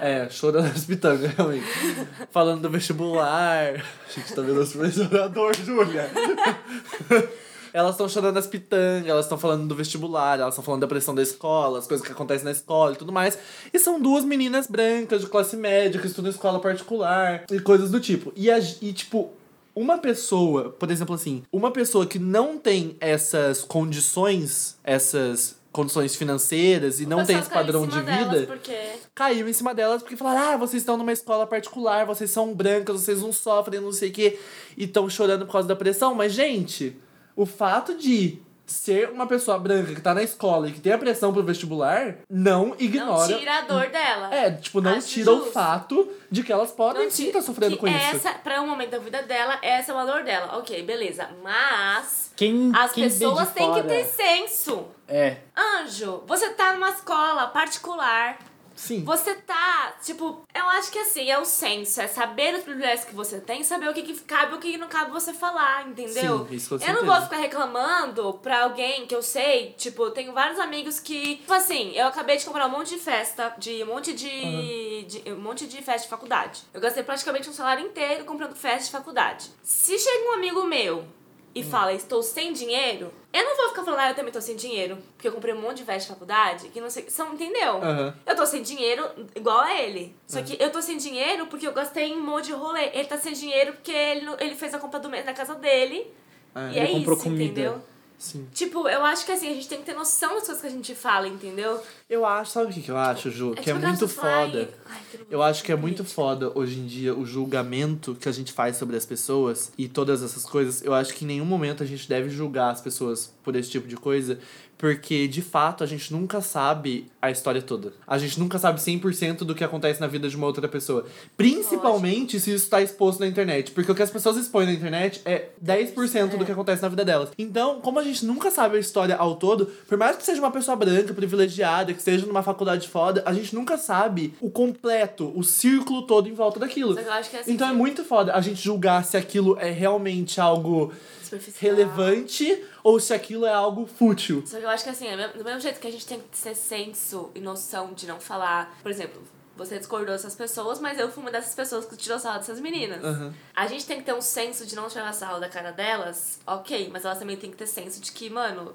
É, 0.00 0.28
chorando 0.28 0.66
as 0.66 0.84
pitangas, 0.84 1.32
realmente. 1.34 1.66
falando 2.30 2.60
do 2.60 2.70
vestibular. 2.70 3.74
A 3.74 4.12
gente 4.12 4.34
tá 4.34 4.42
vendo 4.42 4.60
os 4.60 4.72
professorador, 4.72 5.56
Júlia. 5.56 6.10
Elas 7.72 7.92
estão 7.92 8.08
chorando 8.08 8.36
as 8.36 8.46
pitangas, 8.46 9.08
elas 9.08 9.24
estão 9.24 9.38
falando 9.38 9.66
do 9.66 9.74
vestibular, 9.74 10.38
elas 10.38 10.54
estão 10.54 10.64
falando 10.64 10.82
da 10.82 10.86
pressão 10.86 11.14
da 11.14 11.22
escola, 11.22 11.78
as 11.78 11.86
coisas 11.86 12.06
que 12.06 12.12
acontecem 12.12 12.44
na 12.44 12.50
escola 12.50 12.92
e 12.92 12.96
tudo 12.96 13.12
mais. 13.12 13.38
E 13.72 13.78
são 13.78 14.00
duas 14.00 14.24
meninas 14.24 14.66
brancas 14.66 15.22
de 15.22 15.26
classe 15.26 15.56
média 15.56 16.00
que 16.00 16.06
estudam 16.06 16.30
em 16.30 16.34
escola 16.34 16.60
particular 16.60 17.44
e 17.50 17.60
coisas 17.60 17.90
do 17.90 18.00
tipo. 18.00 18.32
E, 18.36 18.48
e 18.50 18.92
tipo, 18.92 19.32
uma 19.74 19.98
pessoa, 19.98 20.70
por 20.70 20.90
exemplo 20.90 21.14
assim, 21.14 21.42
uma 21.50 21.70
pessoa 21.70 22.06
que 22.06 22.18
não 22.18 22.58
tem 22.58 22.96
essas 23.00 23.62
condições, 23.62 24.76
essas 24.84 25.56
condições 25.72 26.14
financeiras 26.14 27.00
e 27.00 27.04
O 27.04 27.08
não 27.08 27.24
tem 27.24 27.38
esse 27.38 27.48
padrão 27.48 27.86
de 27.86 27.98
vida 27.98 28.46
Porque... 28.46 28.76
caiu 29.14 29.48
em 29.48 29.52
cima 29.52 29.74
delas 29.74 30.02
porque 30.02 30.16
falaram: 30.16 30.52
ah, 30.52 30.56
vocês 30.58 30.82
estão 30.82 30.98
numa 30.98 31.12
escola 31.12 31.46
particular, 31.46 32.04
vocês 32.04 32.30
são 32.30 32.54
brancas, 32.54 33.00
vocês 33.00 33.22
não 33.22 33.32
sofrem, 33.32 33.80
não 33.80 33.92
sei 33.92 34.10
o 34.10 34.12
quê, 34.12 34.38
e 34.76 34.84
estão 34.84 35.08
chorando 35.08 35.46
por 35.46 35.52
causa 35.52 35.66
da 35.66 35.74
pressão. 35.74 36.14
Mas, 36.14 36.32
gente, 36.32 36.96
o 37.36 37.46
fato 37.46 37.94
de 37.96 38.40
ser 38.64 39.10
uma 39.10 39.26
pessoa 39.26 39.58
branca 39.58 39.94
que 39.94 40.00
tá 40.00 40.14
na 40.14 40.22
escola 40.22 40.68
e 40.68 40.72
que 40.72 40.80
tem 40.80 40.92
a 40.92 40.98
pressão 40.98 41.30
pro 41.32 41.42
vestibular 41.42 42.16
não 42.30 42.74
ignora. 42.78 43.28
Não 43.28 43.38
tira 43.38 43.58
a 43.58 43.60
dor 43.62 43.88
dela. 43.90 44.34
É, 44.34 44.50
tipo, 44.52 44.80
não 44.80 44.92
Acho 44.96 45.08
tira 45.08 45.30
o 45.30 45.36
justo. 45.38 45.52
fato 45.52 46.08
de 46.30 46.42
que 46.42 46.50
elas 46.52 46.70
podem 46.70 47.04
Não 47.04 47.10
sim 47.10 47.26
estar 47.26 47.42
sofrendo 47.42 47.74
que 47.74 47.80
com 47.80 47.88
isso. 47.88 48.16
essa, 48.16 48.32
Pra 48.34 48.62
um 48.62 48.66
momento 48.66 48.90
da 48.90 48.98
vida 48.98 49.22
dela, 49.22 49.58
essa 49.60 49.92
é 49.92 49.94
uma 49.94 50.06
dor 50.06 50.22
dela. 50.24 50.56
Ok, 50.56 50.82
beleza. 50.84 51.28
Mas 51.42 52.32
Quem, 52.34 52.72
as 52.74 52.92
quem 52.92 53.04
pessoas 53.04 53.50
têm 53.52 53.74
que 53.74 53.82
ter 53.82 54.04
senso. 54.06 54.86
É. 55.06 55.38
Anjo, 55.54 56.22
você 56.26 56.48
tá 56.50 56.72
numa 56.72 56.90
escola 56.90 57.48
particular. 57.48 58.38
Sim. 58.82 59.04
Você 59.04 59.32
tá, 59.36 59.94
tipo, 60.02 60.42
eu 60.52 60.68
acho 60.70 60.90
que 60.90 60.98
assim, 60.98 61.30
é 61.30 61.38
o 61.38 61.44
senso, 61.44 62.00
é 62.00 62.08
saber 62.08 62.52
os 62.56 62.64
privilégios 62.64 63.04
que 63.04 63.14
você 63.14 63.40
tem, 63.40 63.62
saber 63.62 63.88
o 63.88 63.94
que, 63.94 64.02
que 64.02 64.14
cabe 64.22 64.54
e 64.54 64.56
o 64.56 64.58
que 64.58 64.76
não 64.76 64.88
cabe 64.88 65.12
você 65.12 65.32
falar, 65.32 65.86
entendeu? 65.88 66.46
Sim, 66.48 66.54
isso 66.56 66.76
com 66.76 66.84
eu 66.84 66.92
não 66.94 67.04
vou 67.06 67.20
ficar 67.22 67.36
reclamando 67.36 68.34
pra 68.42 68.64
alguém 68.64 69.06
que 69.06 69.14
eu 69.14 69.22
sei, 69.22 69.72
tipo, 69.78 70.02
eu 70.02 70.10
tenho 70.10 70.32
vários 70.32 70.58
amigos 70.58 70.98
que, 70.98 71.36
tipo 71.36 71.52
assim, 71.52 71.92
eu 71.94 72.08
acabei 72.08 72.36
de 72.36 72.44
comprar 72.44 72.66
um 72.66 72.70
monte 72.70 72.88
de 72.88 72.98
festa, 72.98 73.54
de 73.56 73.84
um 73.84 73.86
monte 73.86 74.12
de, 74.12 75.04
de- 75.04 75.32
um 75.32 75.38
monte 75.40 75.64
de 75.66 75.76
festa 75.80 76.02
de 76.02 76.08
faculdade. 76.08 76.62
Eu 76.74 76.80
gastei 76.80 77.04
praticamente 77.04 77.48
um 77.48 77.52
salário 77.52 77.86
inteiro 77.86 78.24
comprando 78.24 78.56
festa 78.56 78.86
de 78.86 78.90
faculdade. 78.90 79.48
Se 79.62 79.96
chega 79.96 80.28
um 80.30 80.32
amigo 80.34 80.64
meu 80.64 81.06
e 81.54 81.62
fala, 81.62 81.92
estou 81.92 82.22
sem 82.22 82.52
dinheiro, 82.52 83.12
eu 83.32 83.44
não 83.44 83.56
vou 83.56 83.61
ficar 83.72 83.84
falando, 83.84 84.00
ah, 84.00 84.10
eu 84.10 84.14
também 84.14 84.32
tô 84.32 84.40
sem 84.40 84.56
dinheiro, 84.56 84.98
porque 85.14 85.28
eu 85.28 85.32
comprei 85.32 85.54
um 85.54 85.60
monte 85.60 85.78
de 85.78 85.84
festa 85.84 86.02
de 86.02 86.08
faculdade, 86.08 86.68
que 86.68 86.80
não 86.80 86.88
sei, 86.88 87.08
são, 87.08 87.34
entendeu? 87.34 87.76
Aham. 87.82 88.14
Eu 88.24 88.36
tô 88.36 88.46
sem 88.46 88.62
dinheiro 88.62 89.08
igual 89.34 89.60
a 89.60 89.74
ele. 89.80 90.14
Só 90.26 90.42
que 90.42 90.56
eu 90.60 90.70
tô 90.70 90.80
sem 90.80 90.96
dinheiro 90.96 91.46
porque 91.46 91.66
eu 91.66 91.72
gastei 91.72 92.10
em 92.10 92.16
um 92.16 92.24
monte 92.24 92.46
de 92.46 92.52
rolê. 92.52 92.90
Ele 92.92 93.04
tá 93.04 93.18
sem 93.18 93.32
dinheiro 93.32 93.72
porque 93.72 93.92
ele, 93.92 94.26
ele 94.38 94.54
fez 94.54 94.74
a 94.74 94.78
compra 94.78 95.00
do 95.00 95.10
mês 95.10 95.24
na 95.24 95.32
casa 95.32 95.54
dele. 95.54 96.06
É, 96.54 96.72
e 96.72 96.78
é 96.78 96.84
ele 96.84 96.92
comprou 96.94 97.16
isso, 97.16 97.24
comida. 97.24 97.44
entendeu? 97.44 97.82
Sim. 98.22 98.46
Tipo, 98.54 98.88
eu 98.88 99.04
acho 99.04 99.26
que 99.26 99.32
assim, 99.32 99.50
a 99.50 99.52
gente 99.54 99.66
tem 99.68 99.78
que 99.80 99.84
ter 99.84 99.94
noção 99.94 100.34
das 100.36 100.44
coisas 100.44 100.60
que 100.60 100.66
a 100.68 100.70
gente 100.70 100.94
fala, 100.94 101.26
entendeu? 101.26 101.80
Eu 102.08 102.24
acho, 102.24 102.52
sabe 102.52 102.70
o 102.70 102.72
que, 102.72 102.80
que 102.80 102.90
eu 102.92 102.96
acho, 102.96 103.32
Ju? 103.32 103.50
que 103.50 103.58
é 103.58 103.62
tipo 103.64 103.78
aquelas 103.78 103.98
muito 103.98 104.08
foda. 104.08 104.68
"Ai, 104.88 105.00
que 105.10 105.26
Eu 105.28 105.42
acho 105.42 105.64
que 105.64 105.72
é 105.72 105.74
muito 105.74 105.96
política." 105.96 106.14
foda 106.14 106.52
hoje 106.54 106.78
em 106.78 106.86
dia 106.86 107.16
o 107.16 107.26
julgamento 107.26 108.14
que 108.14 108.28
a 108.28 108.32
gente 108.32 108.52
faz 108.52 108.76
sobre 108.76 108.96
as 108.96 109.04
pessoas 109.04 109.72
e 109.76 109.88
todas 109.88 110.22
essas 110.22 110.44
coisas. 110.44 110.82
Eu 110.84 110.94
acho 110.94 111.12
que 111.14 111.24
em 111.24 111.28
nenhum 111.28 111.44
momento 111.44 111.82
a 111.82 111.86
gente 111.86 112.08
deve 112.08 112.30
julgar 112.30 112.70
as 112.70 112.80
pessoas 112.80 113.34
por 113.42 113.56
esse 113.56 113.68
tipo 113.70 113.88
de 113.88 113.96
coisa, 113.96 114.38
porque 114.82 115.28
de 115.28 115.40
fato 115.40 115.84
a 115.84 115.86
gente 115.86 116.12
nunca 116.12 116.40
sabe 116.40 117.06
a 117.22 117.30
história 117.30 117.62
toda. 117.62 117.92
A 118.04 118.18
gente 118.18 118.40
nunca 118.40 118.58
sabe 118.58 118.80
100% 118.80 119.44
do 119.44 119.54
que 119.54 119.62
acontece 119.62 120.00
na 120.00 120.08
vida 120.08 120.28
de 120.28 120.36
uma 120.36 120.44
outra 120.44 120.66
pessoa. 120.66 121.06
Principalmente 121.36 122.40
se 122.40 122.52
isso 122.52 122.64
está 122.64 122.82
exposto 122.82 123.20
na 123.20 123.28
internet, 123.28 123.70
porque 123.70 123.92
o 123.92 123.94
que 123.94 124.02
as 124.02 124.10
pessoas 124.10 124.36
expõem 124.36 124.66
na 124.66 124.72
internet 124.72 125.22
é 125.24 125.50
10% 125.64 126.36
do 126.36 126.44
que 126.44 126.50
acontece 126.50 126.82
na 126.82 126.88
vida 126.88 127.04
delas. 127.04 127.28
Então, 127.38 127.80
como 127.80 128.00
a 128.00 128.02
gente 128.02 128.26
nunca 128.26 128.50
sabe 128.50 128.76
a 128.76 128.80
história 128.80 129.14
ao 129.14 129.36
todo, 129.36 129.66
por 129.66 129.96
mais 129.96 130.16
que 130.16 130.24
seja 130.24 130.40
uma 130.40 130.50
pessoa 130.50 130.76
branca, 130.76 131.14
privilegiada, 131.14 131.92
que 131.92 132.00
esteja 132.00 132.26
numa 132.26 132.42
faculdade 132.42 132.88
foda, 132.88 133.22
a 133.24 133.32
gente 133.32 133.54
nunca 133.54 133.78
sabe 133.78 134.34
o 134.40 134.50
completo, 134.50 135.32
o 135.36 135.44
círculo 135.44 136.02
todo 136.08 136.28
em 136.28 136.34
volta 136.34 136.58
daquilo. 136.58 136.94
Só 136.94 137.02
que 137.02 137.08
eu 137.08 137.12
acho 137.12 137.30
que 137.30 137.36
é 137.36 137.38
assim, 137.38 137.52
Então 137.52 137.68
é 137.68 137.72
muito 137.72 138.02
foda 138.02 138.34
a 138.34 138.40
gente 138.40 138.60
julgar 138.60 139.04
se 139.04 139.16
aquilo 139.16 139.56
é 139.60 139.70
realmente 139.70 140.40
algo 140.40 140.92
superficial. 141.38 141.74
relevante 141.74 142.64
ou 142.82 142.98
se 143.00 143.12
aquilo 143.14 143.46
é 143.46 143.52
algo 143.52 143.86
fútil. 143.86 144.42
Só 144.46 144.58
que 144.58 144.64
eu 144.64 144.68
acho 144.68 144.84
que 144.84 144.90
assim, 144.90 145.06
é 145.06 145.28
do 145.28 145.44
mesmo 145.44 145.60
jeito 145.60 145.80
que 145.80 145.86
a 145.86 145.90
gente 145.90 146.06
tem 146.06 146.18
que 146.18 146.38
ter 146.38 146.54
senso 146.54 147.30
e 147.34 147.40
noção 147.40 147.92
de 147.92 148.06
não 148.06 148.20
falar. 148.20 148.76
Por 148.82 148.90
exemplo, 148.90 149.22
você 149.56 149.78
discordou 149.78 150.14
dessas 150.14 150.34
pessoas, 150.34 150.80
mas 150.80 150.98
eu 150.98 151.10
fui 151.10 151.22
uma 151.22 151.30
dessas 151.30 151.54
pessoas 151.54 151.84
que 151.84 151.96
tirou 151.96 152.18
sarro 152.18 152.38
dessas 152.38 152.60
meninas. 152.60 153.04
Aham. 153.04 153.34
A 153.54 153.66
gente 153.66 153.86
tem 153.86 153.98
que 153.98 154.04
ter 154.04 154.14
um 154.14 154.20
senso 154.20 154.66
de 154.66 154.74
não 154.74 154.88
tirar 154.88 155.12
sarro 155.12 155.40
da 155.40 155.48
cara 155.48 155.70
delas, 155.70 156.40
ok, 156.46 156.88
mas 156.92 157.04
elas 157.04 157.18
também 157.18 157.36
têm 157.36 157.50
que 157.50 157.56
ter 157.56 157.66
senso 157.66 158.00
de 158.00 158.12
que, 158.12 158.30
mano, 158.30 158.74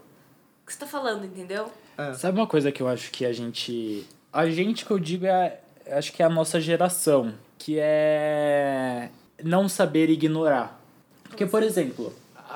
o 0.63 0.65
que 0.65 0.73
você 0.73 0.79
tá 0.79 0.87
falando, 0.87 1.25
entendeu? 1.25 1.71
Sabe 2.15 2.39
uma 2.39 2.47
coisa 2.47 2.71
que 2.71 2.81
eu 2.81 2.87
acho 2.87 3.09
que 3.09 3.25
a 3.25 3.33
gente. 3.33 4.05
A 4.31 4.47
gente 4.49 4.85
que 4.85 4.91
eu 4.91 4.99
digo 4.99 5.25
é. 5.25 5.59
Acho 5.89 6.11
que 6.11 6.21
é 6.21 6.25
a 6.25 6.29
nossa 6.29 6.59
geração. 6.61 7.33
Que 7.57 7.77
é. 7.79 9.09
Não 9.43 9.67
saber 9.67 10.09
ignorar. 10.09 10.79
Porque, 11.23 11.45
por 11.45 11.63
exemplo, 11.63 12.13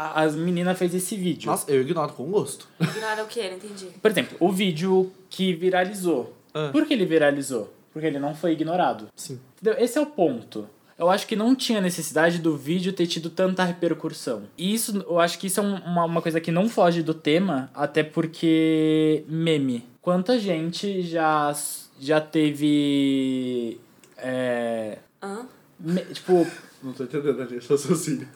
a- 0.09 0.21
as 0.23 0.35
meninas 0.35 0.77
fez 0.77 0.93
esse 0.95 1.15
vídeo. 1.15 1.49
Nossa, 1.49 1.69
eu 1.71 1.81
ignoro 1.81 2.13
com 2.13 2.25
gosto. 2.31 2.67
Ignorar 2.79 3.23
o 3.23 3.27
quê? 3.27 3.49
Não 3.49 3.57
entendi. 3.57 3.87
Por 4.01 4.11
exemplo, 4.11 4.37
o 4.39 4.51
vídeo 4.51 5.11
que 5.29 5.53
viralizou. 5.53 6.35
Ah. 6.53 6.69
Por 6.71 6.85
que 6.85 6.93
ele 6.93 7.05
viralizou? 7.05 7.73
Porque 7.93 8.07
ele 8.07 8.19
não 8.19 8.33
foi 8.35 8.53
ignorado. 8.53 9.07
Sim. 9.15 9.39
Entendeu? 9.61 9.81
Esse 9.83 9.97
é 9.97 10.01
o 10.01 10.05
ponto. 10.05 10.67
Eu 10.97 11.09
acho 11.09 11.25
que 11.25 11.35
não 11.35 11.55
tinha 11.55 11.81
necessidade 11.81 12.37
do 12.37 12.55
vídeo 12.55 12.93
ter 12.93 13.07
tido 13.07 13.29
tanta 13.29 13.63
repercussão. 13.63 14.43
E 14.57 14.73
isso, 14.73 15.03
eu 15.07 15.19
acho 15.19 15.39
que 15.39 15.47
isso 15.47 15.59
é 15.59 15.63
um- 15.63 15.75
uma, 15.77 16.05
uma 16.05 16.21
coisa 16.21 16.39
que 16.39 16.51
não 16.51 16.69
foge 16.69 17.01
do 17.01 17.13
tema, 17.13 17.69
até 17.73 18.03
porque 18.03 19.23
meme. 19.27 19.83
Quanta 20.01 20.37
gente 20.39 21.01
já, 21.01 21.55
já 21.99 22.21
teve. 22.21 23.79
É, 24.17 24.99
Hã? 25.21 25.45
me- 25.79 26.01
tipo, 26.05 26.45
Não 26.83 26.93
tô 26.93 27.03
entendendo 27.03 27.41
ali, 27.41 27.55
raciocínio. 27.57 28.27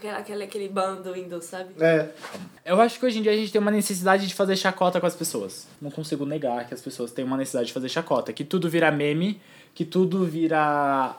Aquele, 0.00 0.14
aquele, 0.16 0.44
aquele 0.44 0.68
bando 0.68 1.14
indo, 1.14 1.42
sabe? 1.42 1.74
É. 1.78 2.08
eu 2.64 2.80
acho 2.80 2.98
que 2.98 3.04
hoje 3.04 3.18
em 3.18 3.22
dia 3.22 3.32
a 3.32 3.36
gente 3.36 3.52
tem 3.52 3.60
uma 3.60 3.70
necessidade 3.70 4.26
de 4.26 4.34
fazer 4.34 4.56
chacota 4.56 4.98
com 4.98 5.06
as 5.06 5.14
pessoas. 5.14 5.66
Não 5.80 5.90
consigo 5.90 6.24
negar 6.24 6.66
que 6.66 6.72
as 6.72 6.80
pessoas 6.80 7.12
têm 7.12 7.22
uma 7.24 7.36
necessidade 7.36 7.66
de 7.68 7.72
fazer 7.74 7.88
chacota. 7.90 8.32
Que 8.32 8.42
tudo 8.42 8.68
vira 8.70 8.90
meme, 8.90 9.40
que 9.74 9.84
tudo 9.84 10.24
vira 10.24 11.14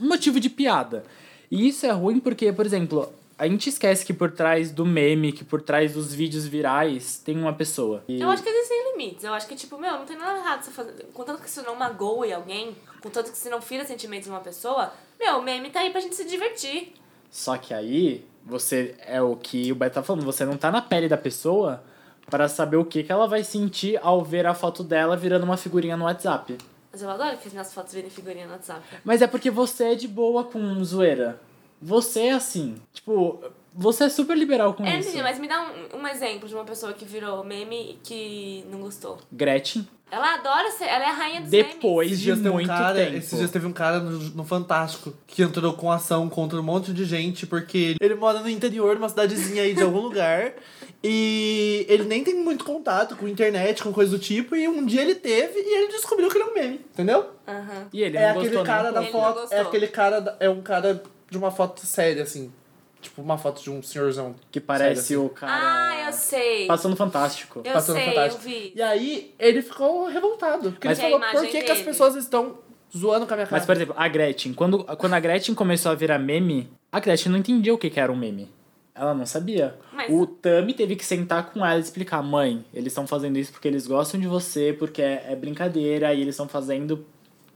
um 0.00 0.06
motivo 0.08 0.38
de 0.38 0.50
piada. 0.50 1.04
E 1.50 1.66
isso 1.68 1.86
é 1.86 1.90
ruim 1.90 2.20
porque, 2.20 2.52
por 2.52 2.66
exemplo, 2.66 3.10
a 3.38 3.48
gente 3.48 3.70
esquece 3.70 4.04
que 4.04 4.12
por 4.12 4.30
trás 4.30 4.70
do 4.70 4.84
meme, 4.84 5.32
que 5.32 5.42
por 5.44 5.62
trás 5.62 5.94
dos 5.94 6.12
vídeos 6.12 6.46
virais, 6.46 7.22
tem 7.24 7.34
uma 7.38 7.54
pessoa. 7.54 8.04
E- 8.06 8.20
Eu 8.20 8.28
acho 8.30 8.42
que 8.42 8.48
existem 8.50 8.92
limites. 8.92 9.24
Eu 9.24 9.32
acho 9.32 9.46
que, 9.48 9.56
tipo, 9.56 9.78
meu, 9.78 9.92
não 9.92 10.04
tem 10.04 10.18
nada 10.18 10.38
errado 10.38 10.62
você 10.64 10.70
fazer. 10.70 11.06
Contanto 11.14 11.40
que 11.40 11.48
isso 11.48 11.62
não 11.62 11.74
magoe 11.74 12.30
alguém, 12.32 12.76
contanto 13.00 13.30
que 13.30 13.38
isso 13.38 13.48
não 13.48 13.62
fira 13.62 13.86
sentimentos 13.86 14.24
de 14.26 14.30
uma 14.30 14.40
pessoa, 14.40 14.92
meu, 15.18 15.38
o 15.38 15.42
meme 15.42 15.70
tá 15.70 15.80
aí 15.80 15.88
pra 15.90 16.00
gente 16.02 16.14
se 16.14 16.24
divertir. 16.26 16.92
Só 17.30 17.56
que 17.56 17.74
aí, 17.74 18.24
você 18.44 18.94
é 19.06 19.20
o 19.20 19.36
que 19.36 19.70
o 19.70 19.74
Beto 19.74 19.94
tá 19.94 20.02
falando, 20.02 20.24
você 20.24 20.44
não 20.44 20.56
tá 20.56 20.70
na 20.70 20.80
pele 20.80 21.08
da 21.08 21.16
pessoa 21.16 21.82
para 22.30 22.48
saber 22.48 22.76
o 22.76 22.84
que, 22.84 23.02
que 23.02 23.12
ela 23.12 23.26
vai 23.26 23.42
sentir 23.42 23.98
ao 24.02 24.24
ver 24.24 24.46
a 24.46 24.54
foto 24.54 24.82
dela 24.82 25.16
virando 25.16 25.44
uma 25.44 25.56
figurinha 25.56 25.96
no 25.96 26.04
WhatsApp. 26.04 26.56
Mas 26.92 27.02
eu 27.02 27.10
adoro 27.10 27.36
que 27.36 27.46
as 27.46 27.52
minhas 27.52 27.72
fotos 27.72 27.92
virem 27.92 28.10
figurinha 28.10 28.46
no 28.46 28.52
WhatsApp. 28.52 28.82
Mas 29.04 29.22
é 29.22 29.26
porque 29.26 29.50
você 29.50 29.92
é 29.92 29.94
de 29.94 30.08
boa 30.08 30.44
com 30.44 30.82
zoeira. 30.84 31.40
Você 31.80 32.22
é 32.22 32.32
assim. 32.32 32.76
Tipo, 32.92 33.40
você 33.80 34.04
é 34.04 34.08
super 34.08 34.36
liberal 34.36 34.74
com 34.74 34.84
É, 34.84 34.98
isso. 34.98 35.08
entendi, 35.10 35.22
mas 35.22 35.38
me 35.38 35.46
dá 35.46 35.62
um, 35.94 36.00
um 36.00 36.06
exemplo 36.08 36.48
de 36.48 36.54
uma 36.54 36.64
pessoa 36.64 36.92
que 36.92 37.04
virou 37.04 37.44
meme 37.44 37.92
e 37.92 37.98
que 38.02 38.64
não 38.70 38.80
gostou. 38.80 39.18
Gretchen, 39.32 39.86
Ela 40.10 40.34
adora 40.34 40.70
ser. 40.72 40.84
Ela 40.86 41.04
é 41.04 41.08
a 41.08 41.12
rainha 41.12 41.40
dos 41.42 41.50
memes. 41.50 41.74
depois 41.74 42.08
Esses 42.08 42.18
de 42.18 42.24
dias, 42.24 42.40
tem 42.40 42.50
um 42.50 42.54
muito 42.54 42.66
cara, 42.66 42.94
tempo. 42.98 43.16
esses 43.16 43.38
dias 43.38 43.50
teve 43.50 43.66
um 43.66 43.72
cara 43.72 44.00
no, 44.00 44.18
no 44.18 44.44
Fantástico 44.44 45.14
que 45.26 45.42
entrou 45.42 45.72
com 45.74 45.92
ação 45.92 46.28
contra 46.28 46.58
um 46.58 46.62
monte 46.62 46.92
de 46.92 47.04
gente 47.04 47.46
porque 47.46 47.94
ele 48.00 48.14
mora 48.16 48.40
no 48.40 48.48
interior 48.50 48.96
de 48.96 49.02
uma 49.02 49.08
cidadezinha 49.08 49.62
aí 49.62 49.74
de 49.74 49.82
algum 49.82 50.00
lugar 50.08 50.54
e 51.02 51.86
ele 51.88 52.04
nem 52.04 52.24
tem 52.24 52.34
muito 52.34 52.64
contato 52.64 53.14
com 53.16 53.28
internet, 53.28 53.82
com 53.82 53.92
coisa 53.92 54.10
do 54.10 54.18
tipo 54.18 54.56
e 54.56 54.66
um 54.66 54.84
dia 54.84 55.02
ele 55.02 55.14
teve 55.14 55.58
e 55.58 55.74
ele 55.82 55.92
descobriu 55.92 56.28
que 56.28 56.36
ele 56.38 56.44
é 56.44 56.46
um 56.50 56.54
meme, 56.54 56.80
entendeu? 56.92 57.26
Aham. 57.46 57.86
E 57.92 58.02
ele 58.02 58.16
é 58.16 58.22
não 58.22 58.30
aquele 58.30 58.44
gostou 58.56 58.64
cara 58.64 58.84
nem 58.90 58.94
da 58.94 59.02
Ele 59.02 59.12
foto, 59.12 59.54
é 59.54 59.60
aquele 59.60 59.86
cara, 59.88 60.20
da- 60.20 60.36
é 60.40 60.48
um 60.50 60.60
cara 60.62 61.02
de 61.30 61.38
uma 61.38 61.50
foto 61.50 61.84
séria 61.86 62.22
assim, 62.22 62.52
tipo 63.00 63.22
uma 63.22 63.38
foto 63.38 63.62
de 63.62 63.70
um 63.70 63.82
senhorzão. 63.82 64.34
Que 64.50 64.60
parece 64.60 65.02
Sério, 65.08 65.24
o 65.26 65.30
cara 65.30 65.52
Ah, 65.54 66.06
eu 66.08 66.12
sei. 66.12 66.66
passando 66.66 66.96
fantástico. 66.96 67.60
Eu 67.64 67.72
passando 67.72 67.96
sei, 67.96 68.04
fantástico. 68.06 68.42
eu 68.44 68.48
vi. 68.50 68.72
E 68.74 68.82
aí 68.82 69.34
ele 69.38 69.62
ficou 69.62 70.06
revoltado. 70.06 70.72
Porque 70.72 70.88
Mas- 70.88 70.98
ele 70.98 71.10
falou, 71.10 71.26
por 71.30 71.46
que, 71.46 71.62
que 71.62 71.70
as 71.72 71.82
pessoas 71.82 72.14
estão 72.16 72.58
Zoando 72.96 73.26
com 73.26 73.34
a 73.34 73.36
minha 73.36 73.46
cara. 73.46 73.58
Mas, 73.60 73.66
por 73.66 73.76
exemplo, 73.76 73.94
a 73.98 74.08
Gretchen. 74.08 74.54
Quando, 74.54 74.82
quando 74.82 75.12
a 75.12 75.20
Gretchen 75.20 75.54
começou 75.54 75.92
a 75.92 75.94
virar 75.94 76.18
meme, 76.18 76.70
a 76.90 76.98
Gretchen 76.98 77.30
não 77.30 77.38
entendia 77.38 77.74
o 77.74 77.76
que, 77.76 77.90
que 77.90 78.00
era 78.00 78.10
um 78.10 78.16
meme. 78.16 78.48
Ela 78.94 79.12
não 79.14 79.26
sabia. 79.26 79.76
Mas- 79.92 80.10
O 80.10 80.26
Tami 80.26 80.72
teve 80.72 80.96
que 80.96 81.04
sentar 81.04 81.50
com 81.52 81.64
ela 81.64 81.76
e 81.78 81.82
explicar: 81.82 82.22
mãe, 82.22 82.64
eles 82.72 82.88
estão 82.92 83.06
fazendo 83.06 83.38
isso 83.38 83.52
porque 83.52 83.68
eles 83.68 83.86
gostam 83.86 84.18
de 84.18 84.26
você, 84.26 84.72
porque 84.76 85.02
é, 85.02 85.26
é 85.28 85.36
brincadeira, 85.36 86.14
e 86.14 86.20
eles 86.22 86.34
estão 86.34 86.48
fazendo 86.48 87.04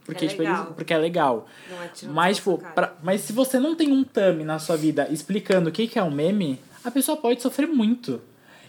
porque, 0.05 0.25
É 0.25 0.27
tipo, 0.27 0.41
eles- 0.43 0.51
legal. 0.57 0.73
porque 0.73 0.93
é 0.93 0.97
legal. 0.97 1.47
Não 1.69 1.81
é 1.83 1.89
Mas, 2.13 2.37
tipo, 2.37 2.57
pra- 2.75 2.93
mas 3.03 3.21
se 3.21 3.33
você 3.33 3.59
não 3.59 3.75
tem 3.75 3.91
um 3.91 4.03
Tami 4.03 4.43
na 4.43 4.59
sua 4.59 4.75
vida 4.77 5.07
explicando 5.09 5.69
o 5.69 5.71
que, 5.71 5.87
que 5.87 5.97
é 5.99 6.03
um 6.03 6.11
meme, 6.11 6.59
a 6.83 6.91
pessoa 6.91 7.15
pode 7.17 7.41
sofrer 7.41 7.67
muito. 7.67 8.21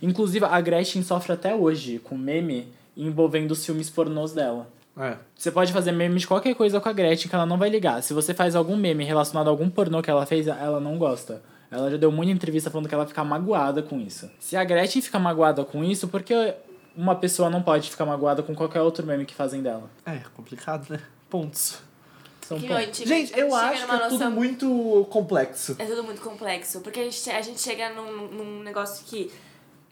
Inclusive, 0.03 0.45
a 0.45 0.61
Gretchen 0.61 1.03
sofre 1.03 1.33
até 1.33 1.55
hoje 1.55 1.99
com 1.99 2.17
meme 2.17 2.69
envolvendo 2.97 3.51
os 3.53 3.65
filmes 3.65 3.89
pornôs 3.91 4.33
dela. 4.33 4.69
É. 4.97 5.17
Você 5.37 5.51
pode 5.51 5.73
fazer 5.73 5.91
meme 5.93 6.19
de 6.21 6.27
qualquer 6.27 6.55
coisa 6.55 6.81
com 6.81 6.89
a 6.89 6.93
Gretchen 6.93 7.29
que 7.29 7.35
ela 7.35 7.47
não 7.47 7.59
vai 7.59 7.69
ligar. 7.69 8.01
Se 8.03 8.13
você 8.15 8.33
faz 8.33 8.55
algum 8.55 8.77
meme 8.77 9.03
relacionado 9.05 9.49
a 9.49 9.51
algum 9.51 9.69
pornô 9.69 10.01
que 10.03 10.11
ela 10.11 10.25
fez, 10.27 10.47
ela 10.47 10.79
não 10.79 10.97
gosta. 10.99 11.43
Ela 11.71 11.91
já 11.91 11.97
deu 11.97 12.13
muita 12.13 12.31
entrevista 12.31 12.71
falando 12.71 12.89
que 12.89 12.95
ela 12.95 13.07
fica 13.07 13.25
magoada 13.25 13.83
com 13.83 13.99
isso. 14.01 14.31
Se 14.39 14.57
a 14.57 14.63
Gretchen 14.63 15.03
fica 15.03 15.19
magoada 15.19 15.65
com 15.65 15.83
isso, 15.83 16.07
por 16.07 16.23
que 16.23 16.55
uma 16.97 17.17
pessoa 17.17 17.51
não 17.51 17.61
pode 17.61 17.91
ficar 17.91 18.07
magoada 18.07 18.41
com 18.45 18.55
qualquer 18.55 18.81
outro 18.83 19.05
meme 19.05 19.25
que 19.25 19.35
fazem 19.35 19.61
dela? 19.61 19.91
É, 20.07 20.21
complicado, 20.37 20.89
né? 20.91 21.01
Pontos. 21.35 21.79
São 22.47 22.61
Que 22.61 22.69
pontos. 22.69 22.85
noite, 22.85 23.09
Gente, 23.09 23.37
eu 23.37 23.53
acho 23.53 23.85
que 23.87 23.93
é 23.93 24.09
tudo 24.09 24.31
muito 24.31 25.05
complexo. 25.11 25.75
É 25.81 25.85
tudo 25.85 26.05
muito 26.05 26.21
complexo. 26.21 26.81
Porque 26.81 27.01
a 27.01 27.03
gente, 27.03 27.29
a 27.29 27.43
gente 27.43 27.61
chega 27.61 27.91
num, 27.91 28.29
num 28.29 28.63
negócio 28.63 29.05
que, 29.05 29.33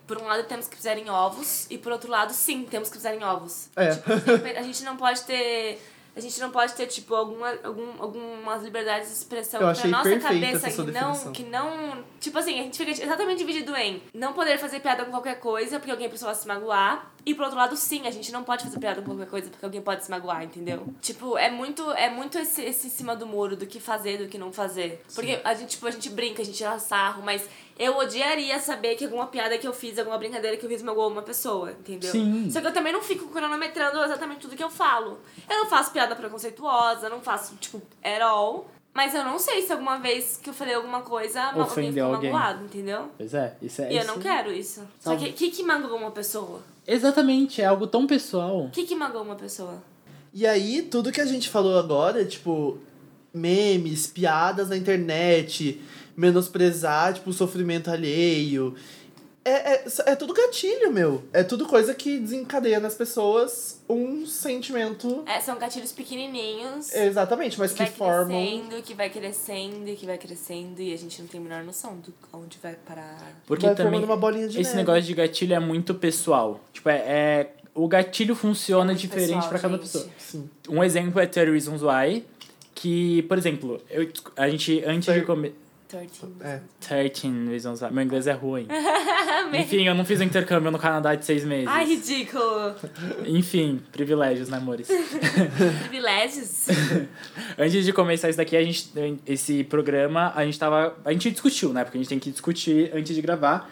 por 0.07 0.19
um 0.19 0.25
lado, 0.27 0.45
temos 0.45 0.69
que 0.69 0.77
pisar 0.77 0.97
em 0.97 1.11
ovos, 1.11 1.67
e 1.69 1.77
por 1.77 1.91
outro 1.91 2.09
lado, 2.09 2.33
sim, 2.33 2.65
temos 2.71 2.89
que 2.89 2.97
pisar 2.97 3.13
em 3.17 3.25
ovos. 3.25 3.67
É. 3.75 3.93
Tipo, 3.93 4.57
a 4.57 4.63
gente 4.63 4.85
não 4.85 4.97
pode 4.97 5.23
ter. 5.23 5.83
A 6.15 6.21
gente 6.21 6.39
não 6.41 6.51
pode 6.51 6.75
ter, 6.75 6.87
tipo, 6.87 7.15
alguma, 7.15 7.59
algum, 7.65 8.03
algumas 8.03 8.63
liberdades 8.63 9.09
de 9.09 9.15
expressão 9.15 9.61
pra 9.61 9.89
nossa 9.89 10.19
cabeça 10.19 10.71
que 10.71 10.91
não, 10.91 11.33
que 11.33 11.43
não. 11.45 12.05
Tipo 12.21 12.39
assim, 12.39 12.61
a 12.61 12.63
gente 12.65 12.77
fica 12.77 12.91
exatamente 12.91 13.39
dividido 13.39 13.75
em 13.75 14.03
não 14.13 14.33
poder 14.35 14.59
fazer 14.59 14.81
piada 14.81 15.05
com 15.05 15.11
qualquer 15.11 15.41
coisa, 15.41 15.79
porque 15.79 15.91
alguém 15.91 16.09
precisa 16.09 16.35
se 16.35 16.47
magoar. 16.47 17.11
E 17.25 17.35
por 17.35 17.45
outro 17.45 17.57
lado, 17.57 17.77
sim, 17.77 18.07
a 18.07 18.11
gente 18.11 18.31
não 18.33 18.43
pode 18.43 18.65
fazer 18.65 18.79
piada 18.79 19.01
com 19.01 19.07
qualquer 19.07 19.29
coisa, 19.29 19.49
porque 19.49 19.65
alguém 19.65 19.81
pode 19.81 20.05
se 20.05 20.11
magoar, 20.11 20.43
entendeu? 20.43 20.87
Tipo, 21.01 21.39
é 21.39 21.51
muito, 21.51 21.91
é 21.93 22.11
muito 22.11 22.37
esse, 22.39 22.63
esse 22.63 22.89
em 22.89 22.91
cima 22.91 23.17
do 23.17 23.27
muro 23.27 23.57
do 23.57 23.67
que 23.67 23.81
fazer, 23.81 24.19
do 24.19 24.29
que 24.29 24.37
não 24.37 24.53
fazer. 24.53 25.03
Porque 25.15 25.41
a 25.43 25.55
gente, 25.55 25.71
tipo, 25.71 25.87
a 25.87 25.91
gente 25.91 26.11
brinca, 26.11 26.43
a 26.43 26.45
gente 26.45 26.59
tira 26.59 26.79
sarro, 26.79 27.23
mas 27.23 27.49
eu 27.79 27.97
odiaria 27.97 28.59
saber 28.61 28.95
que 28.97 29.05
alguma 29.05 29.27
piada 29.27 29.57
que 29.59 29.67
eu 29.67 29.73
fiz, 29.73 29.99
alguma 29.99 30.19
brincadeira 30.19 30.57
que 30.57 30.65
eu 30.65 30.71
fiz 30.71 30.83
magoou 30.83 31.11
uma 31.11 31.23
pessoa, 31.23 31.73
entendeu? 31.73 32.11
Sim. 32.11 32.49
Só 32.51 32.61
que 32.61 32.67
eu 32.67 32.73
também 32.73 32.93
não 32.93 33.03
fico 33.03 33.29
cronometrando 33.29 34.03
exatamente 34.05 34.41
tudo 34.41 34.57
que 34.57 34.63
eu 34.65 34.71
falo. 34.71 35.19
Eu 35.49 35.59
não 35.59 35.67
faço 35.67 35.91
piada 35.93 36.15
preconceituosa, 36.15 37.09
não 37.09 37.21
faço, 37.21 37.55
tipo, 37.57 37.81
at 38.03 38.21
all. 38.23 38.67
Mas 38.95 39.15
eu 39.15 39.25
não 39.25 39.39
sei 39.39 39.63
se 39.63 39.73
alguma 39.73 39.99
vez 39.99 40.39
que 40.43 40.51
eu 40.51 40.55
falei 40.55 40.75
alguma 40.75 41.01
coisa, 41.01 41.41
ma- 41.41 41.47
alguém 41.49 41.63
Ofendeu 41.65 41.93
ficou 42.05 42.15
alguém. 42.15 42.31
magoado, 42.31 42.65
entendeu? 42.67 43.09
Pois 43.17 43.33
é, 43.33 43.55
isso 43.63 43.81
é. 43.81 43.91
E 43.91 43.97
eu 43.97 44.03
isso- 44.03 44.07
não 44.13 44.19
quero 44.21 44.53
isso. 44.53 44.83
Só 45.01 45.17
que 45.17 45.31
o 45.31 45.33
que, 45.33 45.51
que 45.51 45.63
magoou 45.63 45.97
uma 45.99 46.11
pessoa? 46.11 46.61
Exatamente, 46.87 47.63
é 47.63 47.65
algo 47.65 47.87
tão 47.87 48.07
pessoal. 48.07 48.65
O 48.67 48.71
que, 48.71 48.85
que 48.85 48.95
magoou 48.95 49.25
uma 49.25 49.35
pessoa? 49.37 49.83
E 50.35 50.47
aí, 50.47 50.83
tudo 50.83 51.11
que 51.11 51.21
a 51.23 51.25
gente 51.27 51.49
falou 51.49 51.79
agora, 51.79 52.23
tipo, 52.25 52.79
memes, 53.33 54.07
piadas 54.07 54.69
na 54.69 54.77
internet, 54.77 55.81
menosprezar, 56.17 57.15
tipo, 57.15 57.31
o 57.31 57.33
sofrimento 57.33 57.91
alheio. 57.91 58.75
É, 59.45 59.75
é, 59.75 59.85
é 60.07 60.15
tudo 60.15 60.33
gatilho, 60.33 60.93
meu. 60.93 61.25
É 61.33 61.43
tudo 61.43 61.67
coisa 61.67 61.93
que 61.95 62.17
desencadeia 62.21 62.79
nas 62.79 62.95
pessoas 62.95 63.83
um 63.89 64.25
sentimento. 64.25 65.25
É, 65.27 65.41
são 65.41 65.59
gatilhos 65.59 65.91
pequenininhos. 65.91 66.95
Exatamente, 66.95 67.59
mas 67.59 67.73
que 67.73 67.79
que 67.79 67.83
vai 67.83 67.93
formam. 67.93 68.27
crescendo, 68.41 68.83
que 68.83 68.95
vai 68.95 69.11
crescendo, 69.11 69.89
e 69.89 69.97
que 69.97 70.07
vai 70.07 70.17
crescendo, 70.17 70.81
e 70.81 70.95
a 70.95 70.97
gente 70.97 71.21
não 71.21 71.27
tem 71.27 71.41
a 71.41 71.43
menor 71.43 71.65
noção 71.65 71.97
do 71.97 72.15
onde 72.33 72.57
vai 72.63 72.75
parar. 72.87 73.19
Porque 73.45 73.67
vai 73.67 73.75
também. 73.75 73.91
formando 73.91 74.05
uma 74.09 74.17
bolinha 74.17 74.47
de 74.47 74.61
Esse 74.61 74.71
neve. 74.77 74.77
negócio 74.77 75.03
de 75.03 75.15
gatilho 75.15 75.55
é 75.55 75.59
muito 75.61 75.93
pessoal. 75.95 76.61
Tipo, 76.73 76.89
é. 76.91 76.97
é- 76.99 77.51
o 77.75 77.89
gatilho 77.89 78.37
funciona 78.37 78.93
É 78.93 78.95
diferente 78.95 79.49
pra 79.49 79.59
cada 79.59 79.75
gente. 79.77 79.83
pessoa. 79.85 80.07
Sim. 80.19 80.49
Um 80.69 80.85
exemplo 80.85 81.19
é 81.19 81.27
30 81.27 81.51
Reasons 81.51 81.81
Why, 81.83 82.23
que, 82.75 83.23
por 83.23 83.39
exemplo, 83.39 83.81
eu, 83.91 84.09
a 84.37 84.49
gente, 84.49 84.85
antes 84.87 85.07
de 85.13 85.21
Thir- 85.21 85.27
comer... 85.27 85.55
13. 85.93 86.09
É. 86.41 86.61
13 86.81 87.49
Reasons 87.51 87.83
Why. 87.83 87.93
Meu 87.93 88.03
inglês 88.03 88.27
é 88.27 88.33
ruim. 88.33 88.67
Enfim, 89.53 89.87
eu 89.87 89.95
não 89.95 90.07
fiz 90.07 90.21
o 90.21 90.25
intercâmbio 90.25 90.71
no 90.71 90.79
Canadá 90.79 91.15
de 91.15 91.27
seis 91.27 91.45
meses. 91.45 91.69
Ai, 91.69 91.85
ridículo. 91.85 92.75
Enfim, 93.27 93.83
privilégios, 93.93 94.49
né, 94.49 94.57
amores? 94.57 94.89
Privilégios. 95.89 96.69
Antes 97.59 97.85
de 97.85 97.93
começar 97.93 98.31
isso 98.31 98.39
daqui, 98.39 98.57
a 98.57 98.65
gente, 98.65 98.91
esse 99.27 99.65
programa, 99.65 100.33
a 100.35 100.47
gente 100.47 100.59
tava. 100.59 100.97
A 101.05 101.13
gente 101.13 101.31
discutiu, 101.31 101.75
né? 101.75 101.85
Porque 101.85 101.99
a 101.99 102.01
gente 102.01 102.09
tem 102.09 102.19
que 102.19 102.31
discutir 102.31 102.91
antes 102.95 103.15
de 103.15 103.21
gravar. 103.21 103.71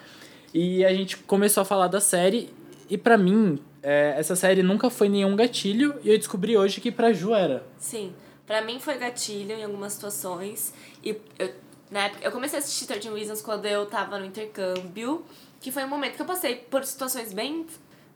E 0.52 0.84
a 0.84 0.92
gente 0.92 1.16
começou 1.16 1.62
a 1.62 1.64
falar 1.64 1.88
da 1.88 2.00
série. 2.00 2.50
E 2.90 2.98
pra 2.98 3.16
mim, 3.16 3.58
é, 3.82 4.14
essa 4.18 4.36
série 4.36 4.62
nunca 4.62 4.90
foi 4.90 5.08
nenhum 5.08 5.34
gatilho. 5.34 5.94
E 6.04 6.10
eu 6.10 6.18
descobri 6.18 6.54
hoje 6.54 6.82
que 6.82 6.92
pra 6.92 7.14
Ju 7.14 7.32
era. 7.32 7.64
Sim, 7.78 8.12
pra 8.46 8.60
mim 8.60 8.78
foi 8.78 8.98
gatilho 8.98 9.52
em 9.52 9.64
algumas 9.64 9.94
situações. 9.94 10.74
E 11.02 11.16
eu, 11.38 11.50
época, 11.98 12.24
eu 12.24 12.30
comecei 12.30 12.58
a 12.58 12.62
assistir 12.62 12.86
13 12.86 13.08
Reasons 13.10 13.42
quando 13.42 13.66
eu 13.66 13.84
tava 13.86 14.18
no 14.18 14.24
intercâmbio, 14.24 15.24
que 15.60 15.72
foi 15.72 15.84
um 15.84 15.88
momento 15.88 16.14
que 16.16 16.22
eu 16.22 16.26
passei 16.26 16.54
por 16.56 16.84
situações 16.84 17.32
bem. 17.32 17.66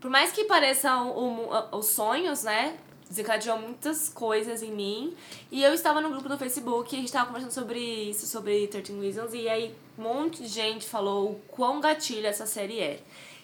Por 0.00 0.10
mais 0.10 0.30
que 0.32 0.44
pareçam 0.44 1.10
o- 1.10 1.50
o- 1.52 1.78
os 1.78 1.86
sonhos, 1.86 2.44
né? 2.44 2.76
Desencadeou 3.08 3.58
muitas 3.58 4.08
coisas 4.08 4.62
em 4.62 4.70
mim. 4.70 5.14
E 5.50 5.62
eu 5.62 5.74
estava 5.74 6.00
no 6.00 6.08
grupo 6.10 6.28
do 6.28 6.38
Facebook 6.38 6.94
a 6.94 6.98
gente 6.98 7.12
tava 7.12 7.26
conversando 7.26 7.52
sobre 7.52 7.78
isso, 7.80 8.26
sobre 8.26 8.66
13 8.68 8.98
Reasons. 9.00 9.34
E 9.34 9.48
aí 9.48 9.74
um 9.98 10.02
monte 10.02 10.42
de 10.42 10.48
gente 10.48 10.86
falou 10.86 11.32
o 11.32 11.34
quão 11.48 11.80
gatilho 11.80 12.26
essa 12.26 12.46
série 12.46 12.80
é. 12.80 13.00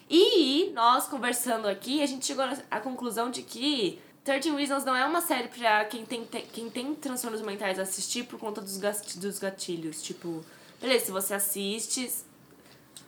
E 0.09 0.71
nós 0.75 1.07
conversando 1.07 1.69
aqui, 1.69 2.03
a 2.03 2.07
gente 2.07 2.27
chegou 2.27 2.45
à 2.71 2.81
conclusão 2.81 3.31
de 3.31 3.43
que 3.43 4.01
13 4.39 4.51
Reasons 4.57 4.85
não 4.85 4.95
é 4.95 5.05
uma 5.05 5.21
série 5.21 5.49
pra 5.49 5.85
quem 5.87 6.05
tem, 6.05 6.25
tem- 6.25 6.47
quem 6.53 6.71
tem 6.71 6.95
transtornos 6.95 7.43
mentais 7.43 7.79
assistir 7.81 8.25
por 8.25 8.39
conta 8.39 8.61
dos, 8.61 8.79
dos 9.17 9.39
gatilhos. 9.41 10.01
Tipo, 10.03 10.45
beleza, 10.81 11.07
se 11.07 11.11
você 11.11 11.35
assiste, 11.35 12.09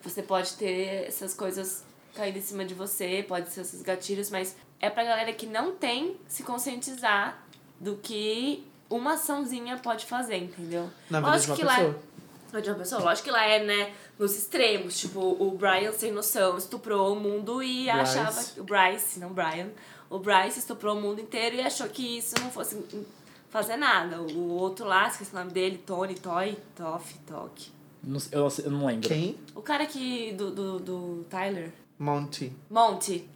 você 0.03 0.21
pode 0.21 0.55
ter 0.55 1.07
essas 1.07 1.33
coisas 1.33 1.85
caindo 2.15 2.39
em 2.39 2.43
cima 2.43 2.65
de 2.65 2.75
você, 2.75 3.25
pode 3.27 3.51
ser 3.51 3.61
esses 3.61 3.83
gatilhos, 3.83 4.31
mas 4.31 4.57
é 4.81 4.91
pra 4.91 5.05
galera 5.05 5.33
que 5.33 5.47
não 5.47 5.73
tem 5.77 6.17
se 6.27 6.43
conscientizar 6.43 7.39
do 7.79 7.97
que 7.97 8.67
uma 8.91 9.13
açãozinha 9.15 9.77
pode 9.79 10.07
fazer, 10.07 10.37
entendeu? 10.39 10.91
Na 11.09 11.21
vida 11.21 11.39
de 11.39 11.47
uma 11.47 11.57
que 11.57 11.65
lá 11.65 11.77
pessoa. 11.77 11.99
é 12.55 12.61
de 12.61 12.69
uma 12.71 12.79
pessoa. 12.79 13.01
Lógico 13.01 13.25
que 13.27 13.31
lá 13.31 13.45
é, 13.47 13.65
né, 13.65 13.93
nos 14.19 14.37
extremos. 14.37 14.99
Tipo, 14.99 15.21
o 15.21 15.53
Brian, 15.53 15.93
sem 15.93 16.11
noção, 16.11 16.59
estuprou 16.59 17.17
o 17.17 17.21
mundo 17.21 17.63
e 17.63 17.85
Bryce. 17.85 18.19
achava... 18.19 18.45
O 18.59 18.65
Bryce, 18.65 19.21
não 19.21 19.33
Brian. 19.33 19.71
O 20.13 20.19
Bryce 20.19 20.59
estuprou 20.59 20.95
o 20.95 21.01
mundo 21.01 21.23
inteiro 21.23 21.57
e 21.57 21.61
achou 21.63 21.89
que 21.89 22.19
isso 22.19 22.35
não 22.39 22.51
fosse 22.51 22.77
fazer 23.49 23.77
nada. 23.77 24.21
O 24.21 24.51
outro 24.51 24.85
lá, 24.85 25.09
esqueci 25.09 25.33
o 25.33 25.39
nome 25.39 25.51
dele, 25.53 25.79
Tony, 25.79 26.15
Toy, 26.15 26.59
Toff. 26.77 27.15
Não- 28.05 28.21
Eu, 28.31 28.47
eu 28.63 28.71
não 28.71 28.85
lembro. 28.87 29.09
Quem? 29.09 29.39
O 29.55 29.63
cara 29.63 29.87
que... 29.87 30.33
do, 30.33 30.51
do, 30.51 30.79
do 30.79 31.27
Tyler. 31.31 31.73
Monty. 31.99 32.53
Monte. 32.69 33.27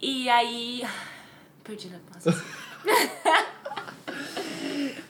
e 0.00 0.28
aí... 0.28 0.84
Perdi 1.64 1.88
na 1.88 1.98
nossa. 2.14 2.44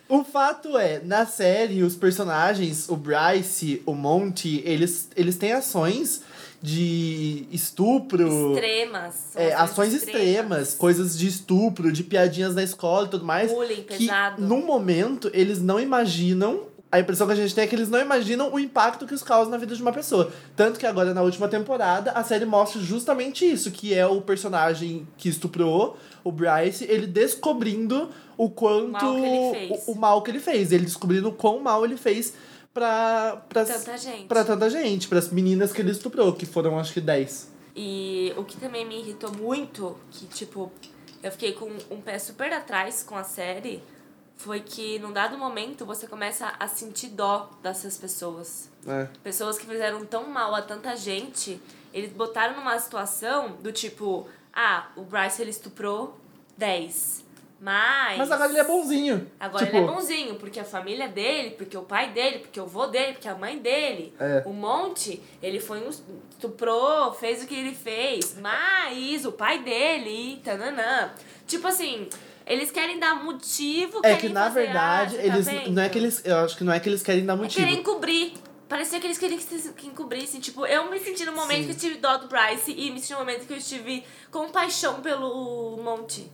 O 0.08 0.22
fato 0.22 0.78
é, 0.78 1.00
na 1.00 1.26
série, 1.26 1.82
os 1.82 1.96
personagens, 1.96 2.88
o 2.88 2.96
Bryce, 2.96 3.82
o 3.84 3.94
Monty, 3.94 4.62
eles, 4.64 5.10
eles 5.16 5.36
têm 5.36 5.52
ações 5.52 6.22
de 6.64 7.46
estupro. 7.52 8.54
Extremas. 8.54 9.14
é, 9.36 9.52
ações 9.52 9.92
extremas, 9.92 10.74
coisas 10.74 11.18
de 11.18 11.26
estupro, 11.26 11.92
de 11.92 12.02
piadinhas 12.02 12.54
na 12.54 12.62
escola 12.62 13.06
e 13.06 13.10
tudo 13.10 13.22
mais. 13.22 13.52
Bullying 13.52 13.82
que 13.82 13.98
pesado. 13.98 14.40
num 14.40 14.64
momento 14.64 15.30
eles 15.34 15.60
não 15.60 15.78
imaginam. 15.78 16.62
A 16.90 17.00
impressão 17.00 17.26
que 17.26 17.34
a 17.34 17.36
gente 17.36 17.54
tem 17.54 17.64
é 17.64 17.66
que 17.66 17.74
eles 17.74 17.90
não 17.90 18.00
imaginam 18.00 18.50
o 18.50 18.58
impacto 18.58 19.04
que 19.04 19.12
isso 19.12 19.24
causa 19.24 19.50
na 19.50 19.58
vida 19.58 19.76
de 19.76 19.82
uma 19.82 19.92
pessoa. 19.92 20.32
Tanto 20.56 20.78
que 20.78 20.86
agora, 20.86 21.12
na 21.12 21.22
última 21.22 21.48
temporada, 21.48 22.12
a 22.12 22.24
série 22.24 22.46
mostra 22.46 22.80
justamente 22.80 23.44
isso, 23.44 23.70
que 23.70 23.92
é 23.92 24.06
o 24.06 24.22
personagem 24.22 25.06
que 25.18 25.28
estuprou, 25.28 25.98
o 26.22 26.32
Bryce, 26.32 26.86
ele 26.88 27.06
descobrindo 27.06 28.08
o 28.38 28.48
quanto. 28.48 28.92
mal 28.92 29.14
que 29.16 29.26
ele 29.26 29.68
fez. 29.68 29.88
O, 29.88 29.92
o 29.92 29.96
mal 29.96 30.22
que 30.22 30.30
ele 30.30 30.40
fez. 30.40 30.72
Ele 30.72 30.84
descobrindo 30.84 31.28
o 31.28 31.32
quão 31.32 31.58
mal 31.58 31.84
ele 31.84 31.96
fez 31.96 32.32
pra. 32.74 33.42
pra 33.48 33.64
Tanta 33.64 33.96
gente. 33.96 34.26
Pra 34.26 34.44
tanta 34.44 34.68
gente, 34.68 35.08
pras 35.08 35.30
meninas 35.30 35.72
que 35.72 35.80
ele 35.80 35.92
estuprou, 35.92 36.34
que 36.34 36.44
foram 36.44 36.78
acho 36.78 36.92
que 36.92 37.00
10. 37.00 37.54
E 37.76 38.34
o 38.36 38.44
que 38.44 38.56
também 38.56 38.84
me 38.84 38.98
irritou 39.00 39.32
muito, 39.32 39.96
que 40.10 40.26
tipo, 40.26 40.70
eu 41.22 41.30
fiquei 41.30 41.52
com 41.52 41.70
um 41.90 42.00
pé 42.00 42.18
super 42.18 42.52
atrás 42.52 43.02
com 43.02 43.16
a 43.16 43.24
série, 43.24 43.82
foi 44.36 44.60
que 44.60 44.98
num 44.98 45.12
dado 45.12 45.38
momento 45.38 45.86
você 45.86 46.06
começa 46.06 46.52
a 46.58 46.68
sentir 46.68 47.08
dó 47.08 47.50
dessas 47.62 47.96
pessoas. 47.96 48.68
É. 48.86 49.08
Pessoas 49.22 49.58
que 49.58 49.66
fizeram 49.66 50.04
tão 50.04 50.28
mal 50.28 50.54
a 50.54 50.62
tanta 50.62 50.94
gente, 50.96 51.60
eles 51.92 52.12
botaram 52.12 52.56
numa 52.56 52.78
situação 52.78 53.56
do 53.62 53.72
tipo, 53.72 54.28
ah, 54.52 54.88
o 54.96 55.02
Bryce 55.02 55.40
ele 55.40 55.50
estuprou 55.50 56.18
10. 56.56 57.23
Mas. 57.64 58.18
Mas 58.18 58.30
agora 58.30 58.50
ele 58.50 58.58
é 58.60 58.64
bonzinho. 58.64 59.26
Agora 59.40 59.64
tipo, 59.64 59.78
ele 59.78 59.86
é 59.86 59.90
bonzinho, 59.90 60.34
porque 60.34 60.60
a 60.60 60.64
família 60.64 61.08
dele, 61.08 61.52
porque 61.52 61.74
o 61.78 61.80
pai 61.82 62.10
dele, 62.12 62.40
porque 62.40 62.60
o 62.60 62.66
vô 62.66 62.86
dele, 62.88 63.14
porque 63.14 63.26
a 63.26 63.34
mãe 63.34 63.56
dele. 63.58 64.12
É. 64.20 64.42
O 64.44 64.52
Monte, 64.52 65.22
ele 65.42 65.58
foi 65.58 65.80
um 65.80 65.88
estuprou, 65.88 67.14
fez 67.14 67.42
o 67.42 67.46
que 67.46 67.54
ele 67.54 67.74
fez. 67.74 68.36
Mas 68.38 69.24
o 69.24 69.32
pai 69.32 69.62
dele, 69.62 70.42
tananã. 70.44 71.12
Tipo 71.46 71.66
assim, 71.68 72.06
eles 72.46 72.70
querem 72.70 72.98
dar 72.98 73.24
motivo, 73.24 73.98
É 74.00 74.14
querem 74.14 74.18
que 74.20 74.28
na 74.28 74.50
verdade, 74.50 75.16
arte, 75.16 75.16
tá 75.16 75.22
eles. 75.34 75.46
vendo? 75.46 75.70
não 75.72 75.82
é 75.82 75.88
que 75.88 75.98
eles. 75.98 76.20
Eu 76.22 76.36
acho 76.40 76.56
que 76.58 76.64
não 76.64 76.72
é 76.74 76.78
que 76.78 76.88
eles 76.88 77.02
querem 77.02 77.24
dar 77.24 77.32
É 77.32 77.36
motivo. 77.36 77.64
querer 77.66 77.78
encobrir. 77.80 78.34
Parecia 78.68 79.00
que 79.00 79.06
eles 79.06 79.16
queriam 79.16 79.38
que 79.38 79.44
se- 79.44 79.72
que 79.72 79.86
encobrissem. 79.86 80.38
Tipo, 80.38 80.66
eu 80.66 80.90
me 80.90 80.98
senti 80.98 81.24
no 81.24 81.32
momento 81.32 81.60
Sim. 81.60 81.64
que 81.64 81.70
eu 81.72 81.76
tive 81.78 81.94
dó 81.96 82.18
do 82.18 82.28
Bryce 82.28 82.72
e 82.76 82.90
me 82.90 83.00
senti 83.00 83.12
no 83.12 83.20
momento 83.20 83.46
que 83.46 83.52
eu 83.54 83.56
estive 83.58 84.04
com 84.30 84.50
paixão 84.50 85.00
pelo 85.00 85.78
Monte. 85.82 86.30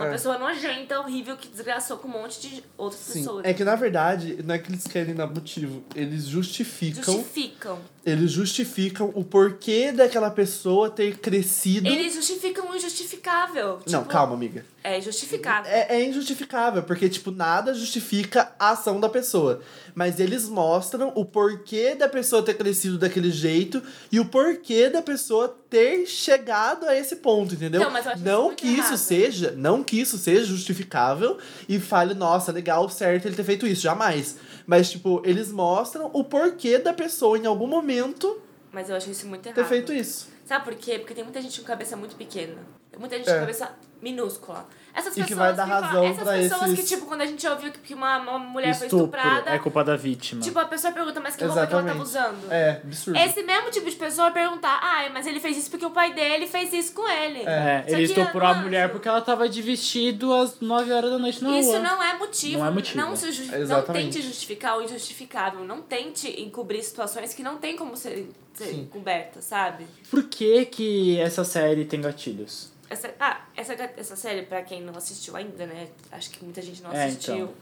Uma 0.00 0.08
É. 0.08 0.12
pessoa 0.12 0.38
nojenta, 0.38 0.98
horrível, 0.98 1.36
que 1.36 1.46
desgraçou 1.46 1.98
com 1.98 2.08
um 2.08 2.12
monte 2.12 2.40
de 2.40 2.64
outras 2.78 3.02
Sim. 3.02 3.18
pessoas. 3.20 3.44
É 3.44 3.52
que 3.52 3.62
na 3.62 3.76
verdade, 3.76 4.42
não 4.42 4.54
é 4.54 4.58
que 4.58 4.70
eles 4.70 4.86
querem 4.86 5.14
dar 5.14 5.26
motivo. 5.26 5.84
Eles 5.94 6.24
justificam. 6.24 7.02
Justificam. 7.04 7.78
Eles 8.04 8.30
justificam 8.32 9.12
o 9.14 9.22
porquê 9.22 9.92
daquela 9.92 10.30
pessoa 10.30 10.88
ter 10.88 11.18
crescido. 11.18 11.86
Eles 11.86 12.14
justificam 12.14 12.70
o 12.70 12.74
injustificável. 12.74 13.78
Não, 13.86 14.00
Tipo, 14.00 14.10
calma, 14.10 14.34
amiga. 14.34 14.64
É 14.82 14.96
injustificável. 14.98 15.70
É, 15.70 15.96
é 15.96 16.04
injustificável, 16.08 16.82
porque, 16.82 17.06
tipo, 17.10 17.30
nada 17.30 17.74
justifica 17.74 18.52
a 18.58 18.70
ação 18.70 18.98
da 18.98 19.10
pessoa. 19.10 19.60
Mas 19.94 20.18
eles 20.18 20.48
mostram 20.48 21.12
o 21.14 21.22
porquê 21.26 21.94
da 21.94 22.08
pessoa 22.08 22.42
ter 22.42 22.54
crescido 22.54 22.96
daquele 22.96 23.30
jeito 23.30 23.82
e 24.10 24.18
o 24.18 24.24
porquê 24.24 24.88
da 24.88 25.02
pessoa 25.02 25.54
ter 25.68 26.06
chegado 26.06 26.86
a 26.88 26.96
esse 26.96 27.16
ponto, 27.16 27.54
entendeu? 27.54 27.82
Então, 27.82 27.92
mas 27.92 28.06
eu 28.06 28.12
acho 28.12 28.22
não 28.24 28.54
que 28.54 28.66
isso 28.66 28.80
errado. 28.80 28.96
seja, 28.96 29.54
não 29.54 29.84
que 29.84 30.00
isso 30.00 30.16
seja 30.16 30.46
justificável 30.46 31.36
e 31.68 31.78
fale, 31.78 32.14
nossa, 32.14 32.50
legal, 32.50 32.88
certo 32.88 33.26
ele 33.26 33.36
ter 33.36 33.44
feito 33.44 33.66
isso, 33.66 33.82
jamais. 33.82 34.36
Mas, 34.70 34.88
tipo, 34.88 35.20
eles 35.24 35.50
mostram 35.50 36.08
o 36.12 36.22
porquê 36.22 36.78
da 36.78 36.92
pessoa 36.94 37.36
em 37.36 37.44
algum 37.44 37.66
momento 37.66 38.40
Mas 38.70 38.88
eu 38.88 38.94
acho 38.94 39.10
isso 39.10 39.26
muito 39.26 39.44
errado. 39.44 39.56
ter 39.56 39.64
feito 39.64 39.92
isso. 39.92 40.28
Sabe 40.44 40.64
por 40.64 40.76
quê? 40.76 40.96
Porque 40.96 41.12
tem 41.12 41.24
muita 41.24 41.42
gente 41.42 41.60
com 41.60 41.66
cabeça 41.66 41.96
muito 41.96 42.14
pequena. 42.14 42.54
Tem 42.88 43.00
muita 43.00 43.16
gente 43.18 43.28
É. 43.28 43.34
com 43.34 43.40
cabeça 43.40 43.72
minúscula. 44.02 44.66
Essas 44.92 45.16
E 45.16 45.22
que 45.22 45.28
pessoas 45.28 45.38
vai 45.38 45.54
dar 45.54 45.66
falam- 45.68 45.82
razão 45.84 46.04
Essas 46.04 46.22
pra 46.24 46.32
pessoas 46.32 46.64
que, 46.64 46.72
esses- 46.72 46.88
tipo, 46.88 47.06
quando 47.06 47.20
a 47.20 47.26
gente 47.26 47.46
ouviu 47.46 47.70
que 47.70 47.94
uma, 47.94 48.18
uma 48.18 48.38
mulher 48.40 48.74
foi 48.74 48.88
Estupro 48.88 49.16
estuprada, 49.16 49.50
é 49.50 49.58
culpa 49.60 49.84
da 49.84 49.96
vítima. 49.96 50.42
tipo, 50.42 50.58
a 50.58 50.64
pessoa 50.64 50.92
pergunta, 50.92 51.20
mas 51.20 51.36
que 51.36 51.44
roupa 51.44 51.64
que 51.66 51.72
ela 51.72 51.84
tava 51.84 52.02
usando? 52.02 52.50
É, 52.52 52.80
absurdo. 52.84 53.16
Esse 53.20 53.42
mesmo 53.44 53.70
tipo 53.70 53.88
de 53.88 53.94
pessoa 53.94 54.30
vai 54.30 54.42
perguntar, 54.42 54.80
ah, 54.82 55.08
mas 55.12 55.28
ele 55.28 55.38
fez 55.38 55.56
isso 55.56 55.70
porque 55.70 55.86
o 55.86 55.92
pai 55.92 56.12
dele 56.12 56.48
fez 56.48 56.72
isso 56.72 56.92
com 56.92 57.08
ele. 57.08 57.38
É, 57.42 57.84
Só 57.88 57.96
ele 57.96 58.08
que, 58.08 58.20
estuprou 58.20 58.48
a 58.48 58.54
mulher 58.54 58.90
porque 58.90 59.06
ela 59.06 59.20
tava 59.20 59.48
de 59.48 59.62
vestido 59.62 60.34
às 60.34 60.58
9 60.60 60.90
horas 60.92 61.10
da 61.10 61.18
noite 61.18 61.42
na 61.44 61.56
Isso 61.56 61.70
rua. 61.70 61.78
não 61.78 62.02
é 62.02 62.18
motivo. 62.18 62.58
Não 62.58 62.66
é 62.66 62.70
motivo. 62.70 62.96
Não, 62.98 63.14
se 63.14 63.30
ju- 63.30 63.44
não 63.52 63.58
Exatamente. 63.58 64.12
tente 64.14 64.26
justificar 64.26 64.76
o 64.76 64.82
injustificável. 64.82 65.64
Não 65.64 65.82
tente 65.82 66.28
encobrir 66.42 66.82
situações 66.82 67.32
que 67.32 67.44
não 67.44 67.58
tem 67.58 67.76
como 67.76 67.96
serem 67.96 68.28
ser 68.54 68.64
Sim. 68.64 68.88
cobertas, 68.90 69.44
sabe? 69.44 69.86
Por 70.10 70.24
que 70.24 70.64
que 70.66 71.20
essa 71.20 71.44
série 71.44 71.84
tem 71.84 72.00
gatilhos? 72.00 72.72
Essa, 72.90 73.14
ah, 73.20 73.40
essa, 73.56 73.72
essa 73.96 74.16
série, 74.16 74.42
pra 74.42 74.62
quem 74.62 74.82
não 74.82 74.94
assistiu 74.96 75.36
ainda, 75.36 75.64
né? 75.64 75.88
Acho 76.10 76.28
que 76.30 76.44
muita 76.44 76.60
gente 76.60 76.82
não 76.82 76.92
É, 76.92 77.04
assistiu. 77.06 77.34
então. 77.36 77.54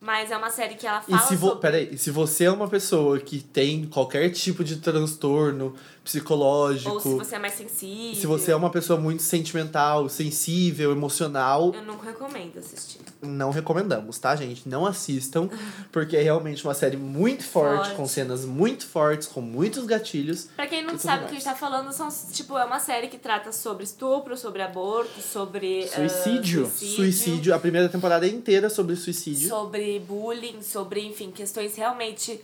Mas 0.00 0.30
é 0.30 0.36
uma 0.36 0.50
série 0.50 0.74
que 0.74 0.86
ela 0.86 1.02
E 1.08 1.12
fala 1.12 1.22
se, 1.22 1.36
vo... 1.36 1.46
sobre... 1.46 1.60
Peraí, 1.62 1.88
e 1.94 1.96
se 1.96 2.10
você 2.10 2.44
é 2.44 2.50
uma 2.50 2.68
pessoa 2.68 3.18
que 3.20 3.40
tem 3.40 3.86
qualquer 3.86 4.28
tipo 4.30 4.62
de 4.62 4.76
transtorno 4.76 5.74
psicológico, 6.04 6.90
Ou 6.92 7.00
se 7.00 7.08
você 7.14 7.36
é 7.36 7.38
mais 7.38 7.54
sensível. 7.54 8.14
se 8.20 8.26
você 8.26 8.52
é 8.52 8.56
uma 8.56 8.70
pessoa 8.70 9.00
muito 9.00 9.22
sentimental, 9.22 10.08
sensível, 10.08 10.92
emocional, 10.92 11.72
Eu 11.74 11.82
não 11.82 11.96
recomendo 11.98 12.58
assistir. 12.58 12.98
não 13.22 13.50
recomendamos, 13.50 14.18
tá, 14.18 14.36
gente? 14.36 14.68
Não 14.68 14.84
assistam, 14.86 15.48
porque 15.90 16.16
é 16.16 16.22
realmente 16.22 16.62
uma 16.62 16.74
série 16.74 16.96
muito 16.96 17.42
forte, 17.44 17.84
Forte. 17.86 17.94
com 17.96 18.06
cenas 18.06 18.44
muito 18.44 18.86
fortes, 18.86 19.26
com 19.26 19.40
muitos 19.40 19.86
gatilhos. 19.86 20.48
Pra 20.54 20.66
quem 20.66 20.84
não 20.84 20.98
sabe 20.98 21.24
o 21.24 21.26
que 21.26 21.32
a 21.32 21.34
gente 21.34 21.44
tá 21.44 21.54
falando, 21.56 21.90
são, 21.92 22.08
tipo, 22.32 22.56
é 22.58 22.64
uma 22.64 22.78
série 22.80 23.08
que 23.08 23.18
trata 23.18 23.50
sobre 23.50 23.84
estupro, 23.84 24.36
sobre 24.36 24.60
aborto, 24.62 25.20
sobre... 25.22 25.84
ah, 25.84 25.96
Suicídio. 25.96 26.70
Suicídio, 26.70 27.54
a 27.54 27.58
primeira 27.58 27.88
temporada 27.88 28.26
é 28.26 28.28
inteira 28.30 28.68
sobre 28.68 28.94
suicídio. 28.96 29.48
sobre 29.48 29.98
bullying, 30.00 30.60
sobre, 30.62 31.00
enfim, 31.06 31.30
questões 31.30 31.74
realmente 31.76 32.40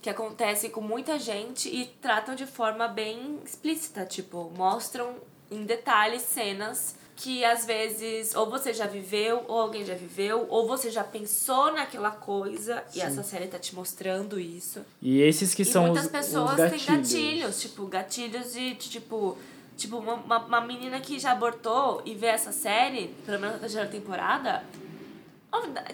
que 0.00 0.08
acontecem 0.08 0.70
com 0.70 0.80
muita 0.80 1.18
gente 1.18 1.68
e 1.68 1.86
tratam 2.00 2.34
de 2.34 2.46
forma 2.46 2.88
bem 2.88 3.38
explícita, 3.44 4.04
tipo, 4.04 4.50
mostram 4.56 5.16
em 5.50 5.64
detalhes 5.64 6.22
cenas 6.22 6.98
que 7.20 7.44
às 7.44 7.66
vezes 7.66 8.34
ou 8.34 8.48
você 8.48 8.72
já 8.72 8.86
viveu, 8.86 9.44
ou 9.46 9.60
alguém 9.60 9.84
já 9.84 9.94
viveu, 9.94 10.46
ou 10.48 10.66
você 10.66 10.90
já 10.90 11.04
pensou 11.04 11.70
naquela 11.70 12.10
coisa 12.10 12.82
e 12.94 13.00
essa 13.00 13.22
série 13.22 13.46
tá 13.46 13.58
te 13.58 13.74
mostrando 13.74 14.40
isso. 14.40 14.80
E 15.02 15.20
esses 15.20 15.54
que 15.54 15.62
e 15.62 15.66
são 15.66 15.84
muitas 15.84 16.06
os, 16.06 16.10
pessoas 16.10 16.52
os 16.52 16.56
têm 16.56 16.64
gatilhos. 16.70 16.86
gatilhos, 16.88 17.60
tipo, 17.60 17.86
gatilhos 17.86 18.52
de, 18.54 18.74
de, 18.74 18.88
tipo, 18.88 19.36
tipo 19.76 19.98
uma, 19.98 20.38
uma, 20.38 20.60
menina 20.62 20.98
que 20.98 21.18
já 21.18 21.32
abortou 21.32 22.00
e 22.06 22.14
vê 22.14 22.28
essa 22.28 22.52
série, 22.52 23.14
pelo 23.26 23.38
menos 23.38 23.56
na 23.56 23.60
terceira 23.60 23.86
temporada, 23.86 24.64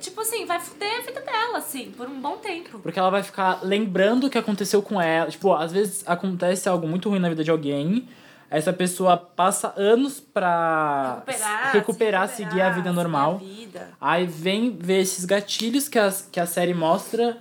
tipo 0.00 0.20
assim, 0.20 0.44
vai 0.46 0.60
fuder 0.60 0.98
a 0.98 1.02
vida 1.02 1.20
dela, 1.20 1.58
assim, 1.58 1.92
por 1.96 2.08
um 2.08 2.20
bom 2.20 2.36
tempo. 2.36 2.78
Porque 2.78 2.98
ela 2.98 3.10
vai 3.10 3.22
ficar 3.22 3.60
lembrando 3.62 4.26
o 4.26 4.30
que 4.30 4.38
aconteceu 4.38 4.82
com 4.82 5.00
ela. 5.00 5.30
Tipo, 5.30 5.52
às 5.54 5.72
vezes 5.72 6.02
acontece 6.06 6.68
algo 6.68 6.86
muito 6.86 7.08
ruim 7.08 7.18
na 7.18 7.28
vida 7.28 7.42
de 7.42 7.50
alguém. 7.50 8.08
Essa 8.48 8.72
pessoa 8.72 9.16
passa 9.16 9.74
anos 9.76 10.20
pra 10.20 11.16
Recuperar, 11.26 11.70
se 11.70 11.78
recuperar, 11.78 12.28
se 12.28 12.36
seguir 12.36 12.60
a 12.60 12.70
vida 12.70 12.92
normal. 12.92 13.34
a 13.34 13.38
vida. 13.38 13.88
Aí 14.00 14.24
vem 14.24 14.76
ver 14.78 15.00
esses 15.00 15.24
gatilhos 15.24 15.88
que 15.88 15.98
a, 15.98 16.14
que 16.30 16.38
a 16.38 16.46
série 16.46 16.72
mostra 16.72 17.38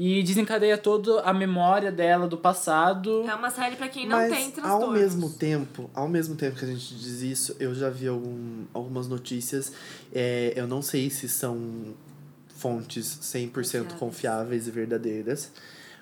e 0.00 0.22
desencadeia 0.22 0.78
toda 0.78 1.22
a 1.22 1.34
memória 1.34 1.90
dela 1.90 2.28
do 2.28 2.36
passado. 2.38 3.24
É 3.28 3.34
uma 3.34 3.50
série 3.50 3.74
pra 3.74 3.88
quem 3.88 4.06
não 4.06 4.16
Mas 4.16 4.32
tem 4.32 4.50
transtornos. 4.52 4.84
ao 4.84 4.92
mesmo 4.92 5.28
tempo, 5.30 5.90
ao 5.92 6.06
mesmo 6.06 6.36
tempo 6.36 6.56
que 6.56 6.64
a 6.64 6.68
gente 6.68 6.94
diz 6.94 7.20
isso, 7.20 7.56
eu 7.58 7.74
já 7.74 7.90
vi 7.90 8.06
algum, 8.06 8.62
algumas 8.72 9.08
notícias. 9.08 9.72
é, 10.14 10.52
eu 10.54 10.68
não 10.68 10.82
sei 10.82 11.10
se 11.10 11.28
são 11.28 11.58
fontes 12.46 13.18
100% 13.22 13.50
Confiáveis. 13.50 13.92
confiáveis 13.98 14.68
e 14.68 14.70
verdadeiras, 14.70 15.50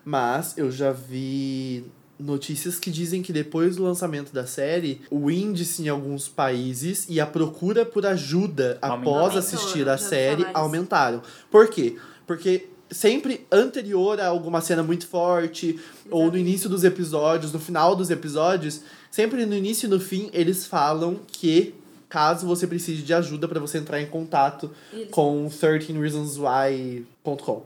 mas 0.04 0.58
eu 0.58 0.70
já 0.70 0.92
vi 0.92 1.86
notícias 2.18 2.78
que 2.78 2.90
dizem 2.90 3.22
que 3.22 3.32
depois 3.32 3.76
do 3.76 3.82
lançamento 3.82 4.30
da 4.30 4.46
série, 4.46 5.00
o 5.10 5.30
índice 5.30 5.82
em 5.82 5.88
alguns 5.88 6.28
países 6.28 7.06
e 7.08 7.18
a 7.18 7.26
procura 7.26 7.86
por 7.86 8.04
ajuda 8.04 8.78
Aumentou. 8.82 9.14
após 9.16 9.36
assistir 9.36 9.88
a 9.88 9.96
série 9.96 10.46
aumentaram. 10.52 11.22
Por 11.50 11.68
quê? 11.68 11.96
Porque 12.26 12.68
sempre 12.90 13.46
anterior 13.50 14.20
a 14.20 14.26
alguma 14.28 14.60
cena 14.60 14.82
muito 14.82 15.06
forte, 15.06 15.78
ou 16.10 16.30
no 16.30 16.36
início 16.38 16.68
dos 16.68 16.84
episódios, 16.84 17.52
no 17.52 17.58
final 17.58 17.96
dos 17.96 18.10
episódios, 18.10 18.82
sempre 19.10 19.44
no 19.46 19.54
início 19.54 19.86
e 19.86 19.90
no 19.90 19.98
fim, 20.00 20.30
eles 20.32 20.66
falam 20.66 21.18
que 21.26 21.74
caso 22.08 22.46
você 22.46 22.66
precise 22.66 23.02
de 23.02 23.12
ajuda 23.12 23.48
para 23.48 23.58
você 23.58 23.78
entrar 23.78 24.00
em 24.00 24.06
contato 24.06 24.70
Eles- 24.92 25.10
com 25.10 25.48
13reasonswhy.com. 25.50 27.62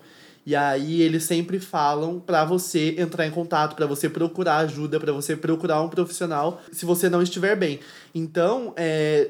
E 0.46 0.56
aí 0.56 1.02
eles 1.02 1.24
sempre 1.24 1.60
falam 1.60 2.18
pra 2.18 2.44
você 2.46 2.94
entrar 2.98 3.26
em 3.26 3.30
contato, 3.30 3.76
pra 3.76 3.86
você 3.86 4.08
procurar 4.08 4.56
ajuda, 4.58 4.98
pra 4.98 5.12
você 5.12 5.36
procurar 5.36 5.82
um 5.82 5.88
profissional 5.88 6.60
se 6.72 6.86
você 6.86 7.10
não 7.10 7.20
estiver 7.22 7.54
bem. 7.54 7.78
Então, 8.14 8.72
é, 8.76 9.28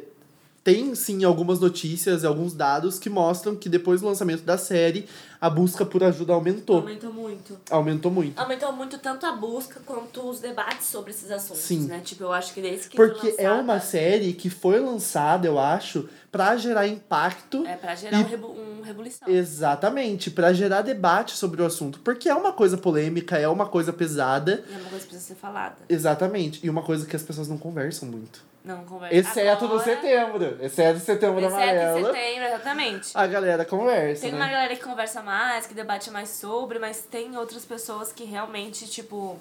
tem 0.62 0.94
sim 0.94 1.25
algumas 1.25 1.59
notícias, 1.59 2.25
alguns 2.25 2.53
dados 2.53 2.99
que 2.99 3.09
mostram 3.09 3.57
que 3.57 3.68
depois 3.68 4.01
do 4.03 4.07
lançamento 4.07 4.42
da 4.42 4.59
série, 4.59 5.09
a 5.40 5.49
busca 5.49 5.87
por 5.87 6.03
ajuda 6.05 6.35
aumentou. 6.35 6.77
Aumentou 6.81 7.12
muito. 7.12 7.59
Aumentou 7.70 8.11
muito. 8.12 8.38
Aumentou 8.38 8.73
muito 8.73 8.99
tanto 8.99 9.25
a 9.25 9.33
busca 9.33 9.81
quanto 9.87 10.29
os 10.29 10.38
debates 10.38 10.87
sobre 10.87 11.12
esses 11.12 11.31
assuntos, 11.31 11.62
Sim. 11.62 11.87
né? 11.87 12.01
Tipo, 12.05 12.25
eu 12.25 12.33
acho 12.33 12.53
que 12.53 12.61
desde 12.61 12.88
que 12.90 12.96
Porque 12.96 13.29
é 13.38 13.49
lançada, 13.49 13.62
uma 13.62 13.81
série 13.81 14.33
que 14.35 14.51
foi 14.51 14.79
lançada, 14.81 15.46
eu 15.46 15.59
acho, 15.59 16.07
pra 16.31 16.55
gerar 16.59 16.87
impacto. 16.87 17.64
É 17.66 17.77
pra 17.77 17.94
gerar 17.94 18.18
E- 18.20 18.23
um, 18.25 18.27
rebu 18.27 18.49
um 18.49 18.83
rebulição. 18.83 19.27
Exatamente, 19.29 20.31
pra 20.31 20.53
gerar 20.53 20.83
debate 20.83 21.37
sobre 21.37 21.62
o 21.62 21.64
assunto. 21.64 22.01
Porque 22.01 22.29
é 22.29 22.35
uma 22.35 22.53
coisa 22.53 22.77
polêmica, 22.77 23.38
é 23.38 23.49
uma 23.49 23.64
coisa 23.66 23.94
pesada. 23.94 24.62
E 24.68 24.75
é 24.75 24.77
uma 24.77 24.90
coisa 24.90 25.05
que 25.05 25.11
precisa 25.11 25.35
ser 25.35 25.40
falada. 25.40 25.77
Exatamente. 25.88 26.61
E 26.62 26.68
uma 26.68 26.83
coisa 26.83 27.07
que 27.07 27.16
as 27.16 27.23
pessoas 27.23 27.49
não 27.49 27.57
conversam 27.57 28.07
muito. 28.09 28.50
Não 28.64 28.85
conversa. 28.85 29.14
Exceto 29.16 29.64
no 29.66 29.75
Agora, 29.75 29.85
setembro. 29.85 30.59
Exceto 30.61 30.99
no 30.99 31.05
setembro 31.05 31.38
Exceto 31.40 31.55
amarelo. 31.55 32.07
setembro, 32.07 32.44
exatamente. 32.46 33.11
A 33.14 33.27
galera 33.27 33.64
conversa, 33.64 34.23
Tem 34.23 34.33
né? 34.33 34.37
uma 34.38 34.49
galera 34.49 34.77
que 34.77 34.83
conversa 34.85 35.23
mais, 35.23 35.66
que 35.66 35.73
debate 35.75 36.11
mais 36.11 36.29
sobre, 36.29 36.79
mas 36.79 37.01
tem 37.11 37.37
outras 37.38 37.64
pessoas 37.64 38.12
que 38.12 38.25
realmente, 38.25 38.87
tipo, 38.88 39.38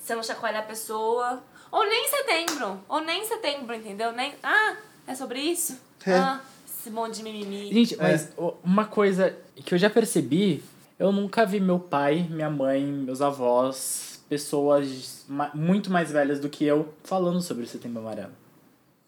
você 0.00 0.14
não 0.14 0.22
chacoalha 0.24 0.58
a 0.58 0.62
pessoa. 0.62 1.40
Ou 1.70 1.86
nem 1.86 2.06
em 2.06 2.08
setembro. 2.08 2.80
Ou 2.88 3.00
nem 3.00 3.22
em 3.22 3.26
setembro, 3.26 3.74
entendeu? 3.74 4.10
Nem. 4.10 4.34
Ah, 4.42 4.74
é 5.06 5.14
sobre 5.14 5.38
isso? 5.38 5.78
É. 6.04 6.14
Ah, 6.14 6.40
esse 6.66 6.90
monte 6.90 7.16
de 7.16 7.22
mimimi. 7.22 7.72
Gente, 7.72 7.94
É. 7.94 7.98
mas 8.02 8.32
o- 8.36 8.54
uma 8.64 8.86
coisa 8.86 9.36
que 9.54 9.72
eu 9.74 9.78
já 9.78 9.88
percebi, 9.90 10.64
eu 10.98 11.12
nunca 11.12 11.46
vi 11.46 11.60
meu 11.60 11.78
pai, 11.78 12.26
minha 12.28 12.50
mãe, 12.50 12.82
meus 12.82 13.20
avós, 13.22 14.18
pessoas 14.28 15.24
muito 15.54 15.90
mais 15.92 16.10
velhas 16.10 16.40
do 16.40 16.48
que 16.48 16.64
eu 16.64 16.92
falando 17.04 17.40
sobre 17.40 17.64
o 17.64 17.66
Setembro 17.66 18.00
Amarelo. 18.00 18.32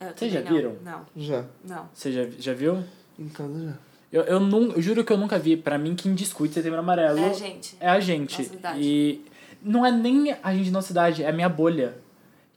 Eu 0.00 0.12
Vocês 0.16 0.32
já 0.32 0.40
não. 0.40 0.50
viram? 0.50 0.76
Não, 0.82 1.06
Já. 1.16 1.44
não. 1.64 1.88
Você 1.92 2.10
já, 2.10 2.24
já 2.38 2.54
viu? 2.54 2.82
Em 3.18 3.28
casa 3.28 3.66
já. 3.66 3.74
Eu, 4.12 4.22
eu, 4.24 4.40
não, 4.40 4.72
eu 4.72 4.80
juro 4.82 5.04
que 5.04 5.12
eu 5.12 5.16
nunca 5.18 5.38
vi. 5.38 5.56
Pra 5.56 5.76
mim, 5.78 5.94
quem 5.94 6.14
discute 6.14 6.54
Setembro 6.54 6.78
Amarelo 6.78 7.18
É 7.18 7.30
a 7.30 7.32
gente. 7.32 7.76
é 7.78 7.88
a 7.88 8.00
gente. 8.00 8.42
Nossa 8.42 8.54
idade. 8.54 8.80
E 8.82 9.24
não 9.62 9.84
é 9.86 9.92
nem 9.92 10.34
a 10.42 10.54
gente 10.54 10.70
nossa 10.70 10.90
idade, 10.90 11.22
é 11.22 11.28
a 11.28 11.32
minha 11.32 11.48
bolha. 11.48 11.96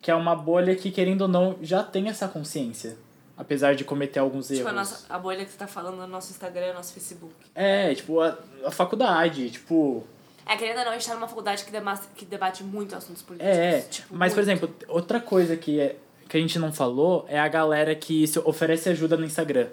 Que 0.01 0.09
é 0.09 0.15
uma 0.15 0.35
bolha 0.35 0.75
que, 0.75 0.89
querendo 0.89 1.21
ou 1.23 1.27
não, 1.27 1.57
já 1.61 1.83
tem 1.83 2.07
essa 2.09 2.27
consciência. 2.27 2.97
Apesar 3.37 3.75
de 3.75 3.83
cometer 3.83 4.19
alguns 4.19 4.47
Tipo, 4.47 4.59
erros. 4.59 4.69
a, 4.69 4.73
nossa, 4.73 5.05
a 5.13 5.19
bolha 5.19 5.43
que 5.43 5.51
você 5.51 5.57
tá 5.57 5.67
falando 5.67 5.97
no 5.97 6.07
nosso 6.07 6.31
Instagram 6.31 6.67
no 6.69 6.73
nosso 6.75 6.93
Facebook. 6.93 7.33
É, 7.55 7.93
tipo, 7.93 8.19
a, 8.21 8.37
a 8.65 8.71
faculdade, 8.71 9.49
tipo. 9.51 10.03
É, 10.45 10.55
querendo 10.57 10.79
ou 10.79 10.85
não, 10.85 10.91
a 10.91 10.93
gente 10.95 11.07
tá 11.07 11.13
numa 11.15 11.27
faculdade 11.27 11.63
que, 11.65 11.71
deba 11.71 11.99
que 12.15 12.25
debate 12.25 12.63
muito 12.63 12.95
assuntos 12.95 13.21
políticos. 13.21 13.53
É, 13.55 13.77
é. 13.77 13.81
Tipo, 13.81 14.15
Mas, 14.15 14.33
por 14.33 14.43
muito. 14.43 14.49
exemplo, 14.65 14.75
outra 14.87 15.19
coisa 15.19 15.55
que, 15.57 15.79
é, 15.79 15.95
que 16.27 16.37
a 16.37 16.39
gente 16.39 16.57
não 16.59 16.71
falou 16.71 17.25
é 17.27 17.39
a 17.39 17.47
galera 17.47 17.93
que 17.95 18.25
se 18.27 18.39
oferece 18.39 18.89
ajuda 18.89 19.17
no 19.17 19.25
Instagram. 19.25 19.67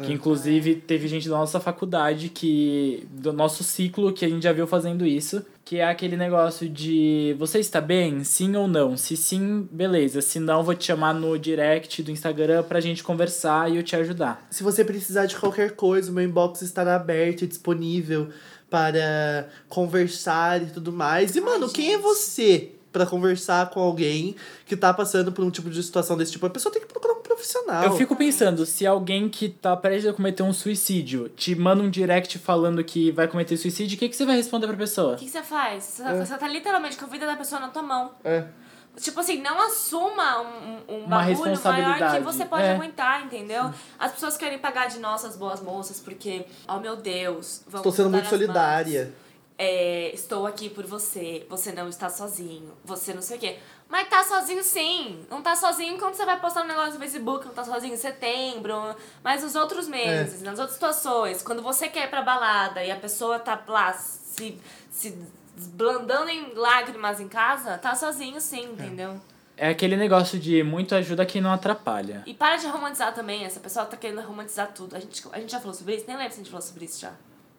Que 0.00 0.12
inclusive 0.12 0.76
teve 0.76 1.08
gente 1.08 1.28
da 1.28 1.36
nossa 1.36 1.58
faculdade 1.58 2.28
que. 2.28 3.04
do 3.10 3.32
nosso 3.32 3.64
ciclo 3.64 4.12
que 4.12 4.24
a 4.24 4.28
gente 4.28 4.44
já 4.44 4.52
viu 4.52 4.64
fazendo 4.64 5.04
isso. 5.04 5.44
Que 5.64 5.78
é 5.78 5.84
aquele 5.84 6.16
negócio 6.16 6.68
de 6.68 7.34
você 7.36 7.58
está 7.58 7.80
bem? 7.80 8.22
Sim 8.22 8.54
ou 8.54 8.68
não? 8.68 8.96
Se 8.96 9.16
sim, 9.16 9.68
beleza. 9.72 10.22
Se 10.22 10.38
não, 10.38 10.62
vou 10.62 10.76
te 10.76 10.84
chamar 10.84 11.14
no 11.14 11.36
direct 11.36 12.00
do 12.00 12.12
Instagram 12.12 12.62
pra 12.62 12.78
gente 12.78 13.02
conversar 13.02 13.72
e 13.72 13.76
eu 13.76 13.82
te 13.82 13.96
ajudar. 13.96 14.46
Se 14.50 14.62
você 14.62 14.84
precisar 14.84 15.26
de 15.26 15.36
qualquer 15.36 15.72
coisa, 15.72 16.12
o 16.12 16.14
meu 16.14 16.22
inbox 16.22 16.62
estará 16.62 16.94
aberto 16.94 17.42
e 17.42 17.48
disponível 17.48 18.28
para 18.70 19.48
conversar 19.68 20.62
e 20.62 20.66
tudo 20.66 20.92
mais. 20.92 21.34
E, 21.34 21.40
mano, 21.40 21.68
quem 21.68 21.94
é 21.94 21.98
você 21.98 22.70
pra 22.92 23.04
conversar 23.06 23.70
com 23.70 23.80
alguém 23.80 24.34
que 24.66 24.76
tá 24.76 24.92
passando 24.94 25.30
por 25.32 25.44
um 25.44 25.50
tipo 25.50 25.68
de 25.70 25.82
situação 25.82 26.16
desse 26.16 26.32
tipo? 26.32 26.46
A 26.46 26.50
pessoa 26.50 26.72
tem 26.72 26.80
que 26.82 26.88
procurar 26.88 27.14
um 27.14 27.20
profissional. 27.22 27.84
Eu 27.84 27.92
fico 27.96 28.16
pensando, 28.16 28.64
se 28.66 28.86
alguém 28.86 29.28
que 29.28 29.48
tá 29.48 29.76
prestes 29.76 30.10
a 30.10 30.12
cometer 30.12 30.42
um 30.42 30.52
suicídio 30.52 31.28
te 31.28 31.54
manda 31.54 31.82
um 31.82 31.90
direct 31.90 32.38
falando 32.38 32.82
que 32.82 33.10
vai 33.12 33.28
cometer 33.28 33.56
suicídio, 33.56 33.96
o 33.96 33.98
que, 33.98 34.08
que 34.08 34.16
você 34.16 34.24
vai 34.26 34.36
responder 34.36 34.66
pra 34.66 34.76
pessoa? 34.76 35.14
O 35.14 35.16
que, 35.16 35.24
que 35.26 35.30
você 35.30 35.42
faz? 35.42 35.84
Você, 35.84 36.02
É. 36.02 36.24
você 36.24 36.36
tá 36.36 36.48
literalmente 36.48 36.96
com 36.96 37.04
a 37.04 37.08
vida 37.08 37.26
da 37.26 37.36
pessoa 37.36 37.60
na 37.60 37.68
tua 37.68 37.82
mão. 37.82 38.12
É. 38.24 38.44
Tipo 38.96 39.20
assim, 39.20 39.40
não 39.40 39.60
assuma 39.64 40.40
um, 40.40 40.92
um 40.94 40.98
Uma 41.04 41.18
bagulho 41.18 41.62
maior 41.62 42.16
que 42.16 42.20
você 42.20 42.44
pode 42.44 42.64
É. 42.64 42.72
aguentar, 42.74 43.24
entendeu? 43.24 43.70
As 43.96 44.10
pessoas 44.10 44.36
querem 44.36 44.58
pagar 44.58 44.88
de 44.88 44.98
nossas 44.98 45.36
boas 45.36 45.60
moças 45.62 46.00
porque, 46.00 46.44
oh 46.66 46.80
meu 46.80 46.96
Deus, 46.96 47.62
vamos 47.68 47.86
Estou 47.86 47.92
sendo 47.92 48.10
muito 48.10 48.24
as 48.24 48.30
solidária. 48.30 49.04
mãos. 49.04 49.27
É, 49.60 50.14
estou 50.14 50.46
aqui 50.46 50.70
por 50.70 50.86
você, 50.86 51.44
você 51.50 51.72
não 51.72 51.88
está 51.88 52.08
sozinho, 52.08 52.72
você 52.84 53.12
não 53.12 53.20
sei 53.20 53.38
o 53.38 53.40
quê. 53.40 53.58
Mas 53.88 54.08
tá 54.08 54.22
sozinho 54.22 54.62
sim. 54.62 55.26
Não 55.28 55.42
tá 55.42 55.56
sozinho 55.56 55.98
quando 55.98 56.14
você 56.14 56.24
vai 56.24 56.38
postar 56.38 56.62
um 56.62 56.68
negócio 56.68 56.92
no 56.94 57.00
Facebook, 57.00 57.44
não 57.44 57.52
tá 57.52 57.64
sozinho 57.64 57.94
em 57.94 57.96
setembro. 57.96 58.94
Mas 59.24 59.42
nos 59.42 59.56
outros 59.56 59.88
meses, 59.88 60.42
nas 60.42 60.60
outras 60.60 60.74
situações, 60.74 61.42
quando 61.42 61.60
você 61.60 61.88
quer 61.88 62.04
ir 62.04 62.08
pra 62.08 62.22
balada 62.22 62.84
e 62.84 62.90
a 62.92 62.96
pessoa 62.96 63.40
tá 63.40 63.60
lá 63.66 63.92
se, 63.94 64.60
se 64.90 65.18
desblandando 65.56 66.30
em 66.30 66.54
lágrimas 66.54 67.18
em 67.18 67.28
casa, 67.28 67.78
tá 67.78 67.96
sozinho 67.96 68.40
sim, 68.40 68.64
entendeu? 68.64 69.20
É 69.56 69.70
aquele 69.70 69.96
negócio 69.96 70.38
de 70.38 70.62
muito 70.62 70.94
ajuda 70.94 71.26
quem 71.26 71.40
não 71.40 71.50
atrapalha. 71.52 72.22
E 72.26 72.32
para 72.32 72.56
de 72.56 72.68
romantizar 72.68 73.12
também, 73.12 73.44
essa 73.44 73.58
pessoa 73.58 73.84
tá 73.86 73.96
querendo 73.96 74.20
romantizar 74.20 74.70
tudo. 74.72 74.94
A 74.94 75.00
gente, 75.00 75.20
a 75.32 75.40
gente 75.40 75.50
já 75.50 75.58
falou 75.58 75.74
sobre 75.74 75.96
isso? 75.96 76.04
Nem 76.06 76.16
lembro 76.16 76.32
se 76.32 76.40
a 76.40 76.44
gente 76.44 76.52
falou 76.52 76.64
sobre 76.64 76.84
isso 76.84 77.00
já. 77.00 77.12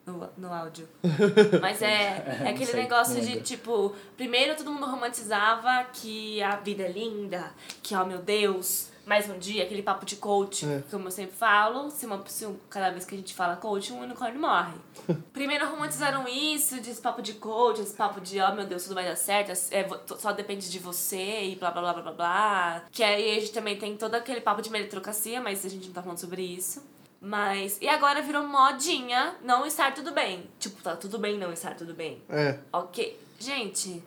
No, 0.09 0.29
no 0.37 0.53
áudio. 0.53 0.87
Mas 1.61 1.81
é, 1.81 2.41
é, 2.43 2.49
aquele 2.49 2.73
negócio 2.73 3.21
de, 3.21 3.41
tipo, 3.41 3.93
primeiro 4.17 4.55
todo 4.55 4.71
mundo 4.71 4.85
romantizava 4.85 5.85
que 5.93 6.41
a 6.41 6.55
vida 6.55 6.83
é 6.83 6.91
linda, 6.91 7.51
que, 7.83 7.93
ó, 7.95 8.03
meu 8.05 8.17
Deus, 8.19 8.89
mais 9.05 9.29
um 9.29 9.37
dia, 9.39 9.63
aquele 9.63 9.81
papo 9.81 10.05
de 10.05 10.15
coach, 10.15 10.65
É. 10.65 10.83
como 10.89 11.07
eu 11.07 11.11
sempre 11.11 11.35
falo, 11.35 11.89
se 11.89 12.05
uma 12.05 12.23
se 12.27 12.45
um- 12.45 12.57
cada 12.69 12.89
vez 12.91 13.05
que 13.05 13.15
a 13.15 13.17
gente 13.17 13.33
fala 13.33 13.55
coach, 13.55 13.91
um 13.93 14.01
unicórnio 14.01 14.39
morre. 14.39 14.73
Primeiro 15.33 15.67
romantizaram 15.69 16.27
isso, 16.27 16.79
de 16.81 16.89
esse 16.91 17.01
papo 17.01 17.21
de 17.21 17.33
coach, 17.33 17.81
esse 17.81 17.93
papo 17.95 18.19
de, 18.21 18.39
ó, 18.39 18.53
meu 18.53 18.65
Deus, 18.65 18.83
tudo 18.83 18.95
vai 18.95 19.05
dar 19.05 19.15
certo, 19.15 19.51
é, 19.71 19.83
vo- 19.83 19.99
só 20.17 20.31
depende 20.31 20.69
de 20.69 20.79
você 20.79 21.43
e 21.43 21.55
blá 21.55 21.71
blá 21.71 21.81
blá 21.81 21.93
blá 21.93 22.01
blá 22.03 22.11
blá. 22.13 22.83
Que 22.91 23.03
aí 23.03 23.37
a 23.37 23.39
gente 23.39 23.51
também 23.51 23.77
tem 23.77 23.95
todo 23.97 24.15
aquele 24.15 24.41
papo 24.41 24.61
de 24.61 24.69
meritocracia, 24.71 25.41
mas 25.41 25.65
a 25.65 25.69
gente 25.69 25.87
não 25.87 25.93
tá 25.93 26.01
falando 26.01 26.19
sobre 26.19 26.41
isso. 26.41 26.83
Mas. 27.21 27.77
E 27.81 27.87
agora 27.87 28.21
virou 28.21 28.47
modinha 28.47 29.35
não 29.43 29.65
estar 29.65 29.93
tudo 29.93 30.11
bem. 30.11 30.49
Tipo, 30.59 30.81
tá 30.81 30.95
tudo 30.95 31.17
bem 31.19 31.37
não 31.37 31.51
estar 31.51 31.75
tudo 31.75 31.93
bem. 31.93 32.21
É. 32.29 32.57
Ok. 32.71 33.19
Gente, 33.39 34.01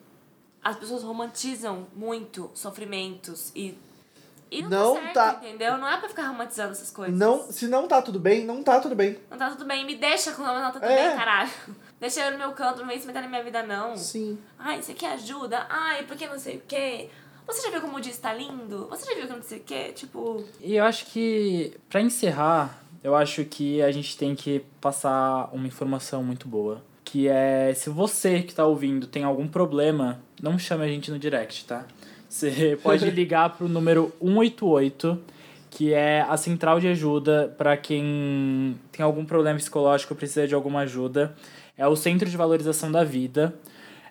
as 0.63 0.77
pessoas 0.77 1.03
romantizam 1.03 1.87
muito 1.95 2.51
sofrimentos 2.55 3.53
e. 3.55 3.77
E 4.51 4.61
não, 4.63 4.69
Não 4.69 4.95
tá 4.95 5.01
certo, 5.01 5.15
tá- 5.15 5.39
entendeu? 5.49 5.79
Não 5.79 5.89
é 5.89 5.97
pra 5.97 6.11
ficar 6.11 6.27
romantizando 6.27 6.73
essas 6.73 6.91
coisas. 6.91 7.19
Não, 7.19 7.51
se 7.51 7.67
não 7.69 7.89
tá 7.89 8.03
tudo 8.03 8.21
bem, 8.21 8.45
não 8.45 8.63
tá 8.63 8.79
tudo 8.81 8.95
bem. 8.95 9.19
Não 9.31 9.39
tá 9.39 9.49
tudo 9.51 9.65
bem. 9.65 9.83
Me 9.87 9.97
deixa 9.97 10.33
com. 10.33 10.43
Não, 10.43 10.55
tá 10.61 10.73
tudo 10.73 10.85
É. 10.85 11.09
bem, 11.09 11.17
caralho. 11.17 11.51
Deixa 11.99 12.21
eu 12.21 12.33
no 12.33 12.39
meu 12.39 12.53
canto, 12.53 12.81
não 12.81 12.87
vem 12.89 12.99
se 13.01 13.07
meter 13.07 13.23
na 13.23 13.29
minha 13.29 13.43
vida, 13.45 13.63
não. 13.63 13.97
Sim. 13.97 14.37
Ai, 14.59 14.83
você 14.83 14.93
quer 14.93 15.13
ajuda? 15.13 15.65
Ai, 15.71 16.03
porque 16.05 16.27
não 16.27 16.39
sei 16.39 16.57
o 16.57 16.63
quê. 16.67 17.09
Você 17.47 17.63
já 17.63 17.71
viu 17.71 17.81
como 17.81 17.97
o 17.97 18.01
dia 18.01 18.13
está 18.13 18.35
lindo? 18.35 18.89
Você 18.89 19.07
já 19.07 19.15
viu 19.15 19.27
que 19.29 19.33
não 19.33 19.43
sei 19.43 19.59
o 19.59 19.63
quê? 19.63 19.93
Tipo. 19.93 20.45
E 20.61 20.75
eu 20.77 20.85
acho 20.85 21.07
que, 21.07 21.75
pra 21.89 22.01
encerrar, 22.03 22.82
eu 23.03 23.15
acho 23.15 23.45
que 23.45 23.83
a 23.83 23.91
gente 23.91 24.17
tem 24.17 24.35
que 24.35 24.63
passar 24.81 25.51
uma 25.53 25.67
informação 25.67 26.23
muito 26.23 26.47
boa. 26.47 26.83
Que 27.05 27.29
é, 27.29 27.73
se 27.75 27.91
você 27.91 28.43
que 28.43 28.55
tá 28.55 28.65
ouvindo 28.65 29.07
tem 29.07 29.25
algum 29.25 29.47
problema, 29.47 30.21
não 30.41 30.59
chame 30.59 30.85
a 30.85 30.89
gente 30.89 31.11
no 31.11 31.19
direct, 31.19 31.65
tá? 31.65 31.85
Você 32.29 32.79
pode 32.83 33.11
ligar 33.11 33.57
pro 33.57 33.69
número 33.69 34.13
188, 34.21 35.19
que 35.71 35.93
é 35.93 36.23
a 36.23 36.37
central 36.37 36.81
de 36.81 36.89
ajuda 36.89 37.55
para 37.59 37.77
quem 37.77 38.79
tem 38.93 39.05
algum 39.05 39.25
problema 39.25 39.59
psicológico, 39.59 40.15
precisa 40.15 40.47
de 40.47 40.55
alguma 40.55 40.81
ajuda. 40.81 41.35
É 41.77 41.87
o 41.87 41.97
Centro 41.97 42.29
de 42.29 42.37
Valorização 42.37 42.93
da 42.93 43.03
Vida. 43.03 43.55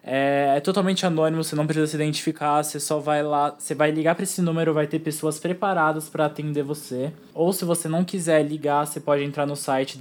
É, 0.04 0.56
é 0.58 0.60
totalmente 0.60 1.06
anônimo, 1.06 1.43
você 1.43 1.56
não 1.56 1.66
precisa 1.68 1.86
se 1.86 1.95
identificar, 1.95 2.64
você 2.64 2.80
só 2.80 2.97
vai 2.99 3.22
lá, 3.22 3.54
você 3.56 3.76
vai 3.76 3.91
ligar 3.91 4.16
para 4.16 4.24
esse 4.24 4.41
número, 4.41 4.74
vai 4.74 4.88
ter 4.88 4.97
pessoas 4.97 5.38
preparadas 5.39 6.10
para 6.10 6.26
atender 6.26 6.64
você. 6.64 7.14
Ou 7.36 7.54
se 7.54 7.64
você 7.66 7.88
não 7.88 8.04
quiser 8.04 8.41
ligar, 8.43 8.88
você 8.88 8.99
pode 8.99 9.24
entrar 9.24 9.45
no 9.45 9.56
site 9.56 9.99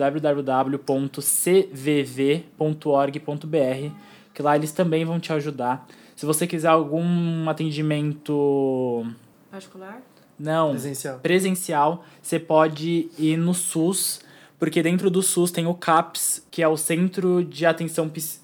www.cvv.org.br, 2.70 3.94
que 4.34 4.42
lá 4.42 4.56
eles 4.56 4.72
também 4.72 5.04
vão 5.04 5.20
te 5.20 5.32
ajudar. 5.32 5.86
Se 6.16 6.26
você 6.26 6.46
quiser 6.46 6.68
algum 6.68 7.48
atendimento 7.48 9.06
Particular? 9.50 10.00
não 10.38 10.70
Presencial. 10.70 11.18
presencial, 11.20 12.04
você 12.22 12.38
pode 12.38 13.08
ir 13.18 13.36
no 13.36 13.52
SUS, 13.54 14.20
porque 14.58 14.82
dentro 14.82 15.10
do 15.10 15.22
SUS 15.22 15.50
tem 15.50 15.66
o 15.66 15.74
CAPS, 15.74 16.46
que 16.50 16.62
é 16.62 16.68
o 16.68 16.76
Centro 16.76 17.44
de 17.44 17.64
Atenção 17.66 18.08
Ps- 18.08 18.40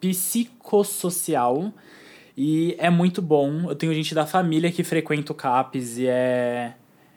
Psicossocial, 0.00 1.72
e 2.36 2.74
é 2.78 2.90
muito 2.90 3.22
bom. 3.22 3.70
Eu 3.70 3.74
tenho 3.74 3.94
gente 3.94 4.14
da 4.14 4.26
família 4.26 4.70
que 4.70 4.84
frequenta 4.84 5.32
o 5.32 5.34
CAPS 5.34 5.98
e 5.98 6.06
é 6.06 6.74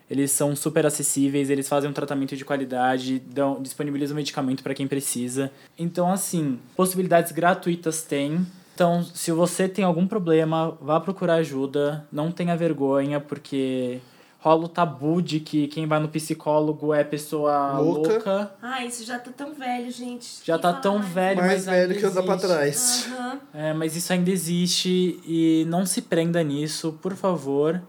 eles 0.09 0.31
são 0.31 0.55
super 0.55 0.85
acessíveis, 0.87 1.51
eles 1.51 1.69
fazem 1.69 1.87
um 1.87 1.93
tratamento 1.93 2.35
de 2.35 2.43
qualidade, 2.43 3.19
dão, 3.19 3.61
disponibilizam 3.61 4.15
medicamento 4.15 4.63
para 4.63 4.73
quem 4.73 4.87
precisa. 4.87 5.51
Então, 5.77 6.11
assim, 6.11 6.57
possibilidades 6.75 7.31
gratuitas 7.31 8.01
tem. 8.01 8.45
Então, 8.73 9.03
se 9.03 9.31
você 9.31 9.69
tem 9.69 9.85
algum 9.85 10.07
problema, 10.07 10.75
vá 10.81 10.99
procurar 10.99 11.35
ajuda, 11.35 12.07
não 12.11 12.31
tenha 12.31 12.57
vergonha, 12.57 13.19
porque 13.19 13.99
rola 14.41 14.65
o 14.65 14.67
tabu 14.69 15.21
de 15.21 15.39
que 15.41 15.67
quem 15.67 15.85
vai 15.85 15.99
no 15.99 16.07
psicólogo 16.07 16.93
é 16.93 17.03
pessoa 17.03 17.77
Louca. 17.79 18.09
louca. 18.13 18.51
Ai, 18.61 18.87
isso 18.87 19.03
já 19.03 19.19
tá 19.19 19.31
tão 19.35 19.53
velho, 19.53 19.91
gente. 19.91 20.39
Já 20.45 20.53
Quem 20.53 20.61
tá 20.61 20.73
tão 20.73 20.97
mais? 20.99 21.09
velho, 21.09 21.37
Mais 21.41 21.51
mas 21.53 21.65
velho 21.65 21.81
ainda 21.91 21.93
que 21.99 22.05
anda 22.05 22.23
pra 22.23 22.35
existe. 22.35 22.47
trás. 22.47 23.07
Aham. 23.11 23.39
É, 23.53 23.73
mas 23.73 23.95
isso 23.95 24.13
ainda 24.13 24.31
existe 24.31 25.19
e 25.25 25.65
não 25.67 25.85
se 25.85 26.01
prenda 26.01 26.41
nisso, 26.41 26.97
por 27.01 27.15
favor. 27.15 27.81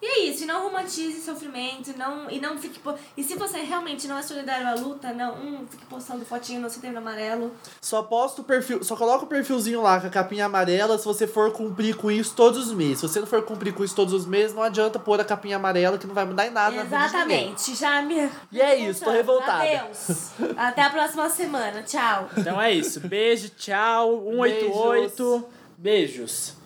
E 0.00 0.06
é 0.06 0.20
isso, 0.26 0.44
e 0.44 0.46
não 0.46 0.62
romantize 0.62 1.20
sofrimento, 1.22 1.92
não, 1.98 2.30
e 2.30 2.40
não 2.40 2.56
fique. 2.56 2.78
po- 2.78 2.94
E 3.16 3.24
se 3.24 3.34
você 3.34 3.58
realmente 3.62 4.06
não 4.06 4.16
é 4.16 4.22
solidário 4.22 4.68
à 4.68 4.74
luta, 4.74 5.12
não 5.12 5.34
hum, 5.34 5.66
fique 5.68 5.84
postando 5.86 6.24
fotinho 6.24 6.60
no 6.60 6.70
setembro 6.70 6.98
amarelo. 6.98 7.52
Só 7.80 8.02
posta 8.04 8.40
o 8.40 8.44
perfil, 8.44 8.84
só 8.84 8.94
coloca 8.94 9.24
o 9.24 9.26
perfilzinho 9.26 9.82
lá 9.82 10.00
com 10.00 10.06
a 10.06 10.10
capinha 10.10 10.44
amarela 10.46 10.96
se 10.98 11.04
você 11.04 11.26
for 11.26 11.50
cumprir 11.50 11.96
com 11.96 12.12
isso 12.12 12.32
todos 12.36 12.68
os 12.68 12.72
meses. 12.72 13.00
Se 13.00 13.08
você 13.08 13.18
não 13.18 13.26
for 13.26 13.42
cumprir 13.42 13.74
com 13.74 13.82
isso 13.82 13.96
todos 13.96 14.14
os 14.14 14.24
meses, 14.24 14.54
não 14.54 14.62
adianta 14.62 15.00
pôr 15.00 15.20
a 15.20 15.24
capinha 15.24 15.56
amarela 15.56 15.98
que 15.98 16.06
não 16.06 16.14
vai 16.14 16.24
mudar 16.24 16.46
em 16.46 16.50
nada 16.50 16.76
na 16.76 16.82
vida 16.84 16.96
de 16.96 17.02
ninguém. 17.02 17.48
Exatamente, 17.52 17.74
já 17.74 18.00
me. 18.02 18.30
E 18.52 18.60
é 18.60 18.76
isso, 18.76 19.02
tô 19.02 19.10
revoltada. 19.10 19.64
Adeus. 19.64 20.30
Até 20.56 20.82
a 20.82 20.90
próxima 20.90 21.28
semana. 21.28 21.82
Tchau. 21.82 22.28
Então 22.36 22.60
é 22.62 22.72
isso. 22.72 23.00
Beijo, 23.00 23.48
tchau. 23.50 24.22
188. 24.26 25.44
Beijos. 25.76 26.57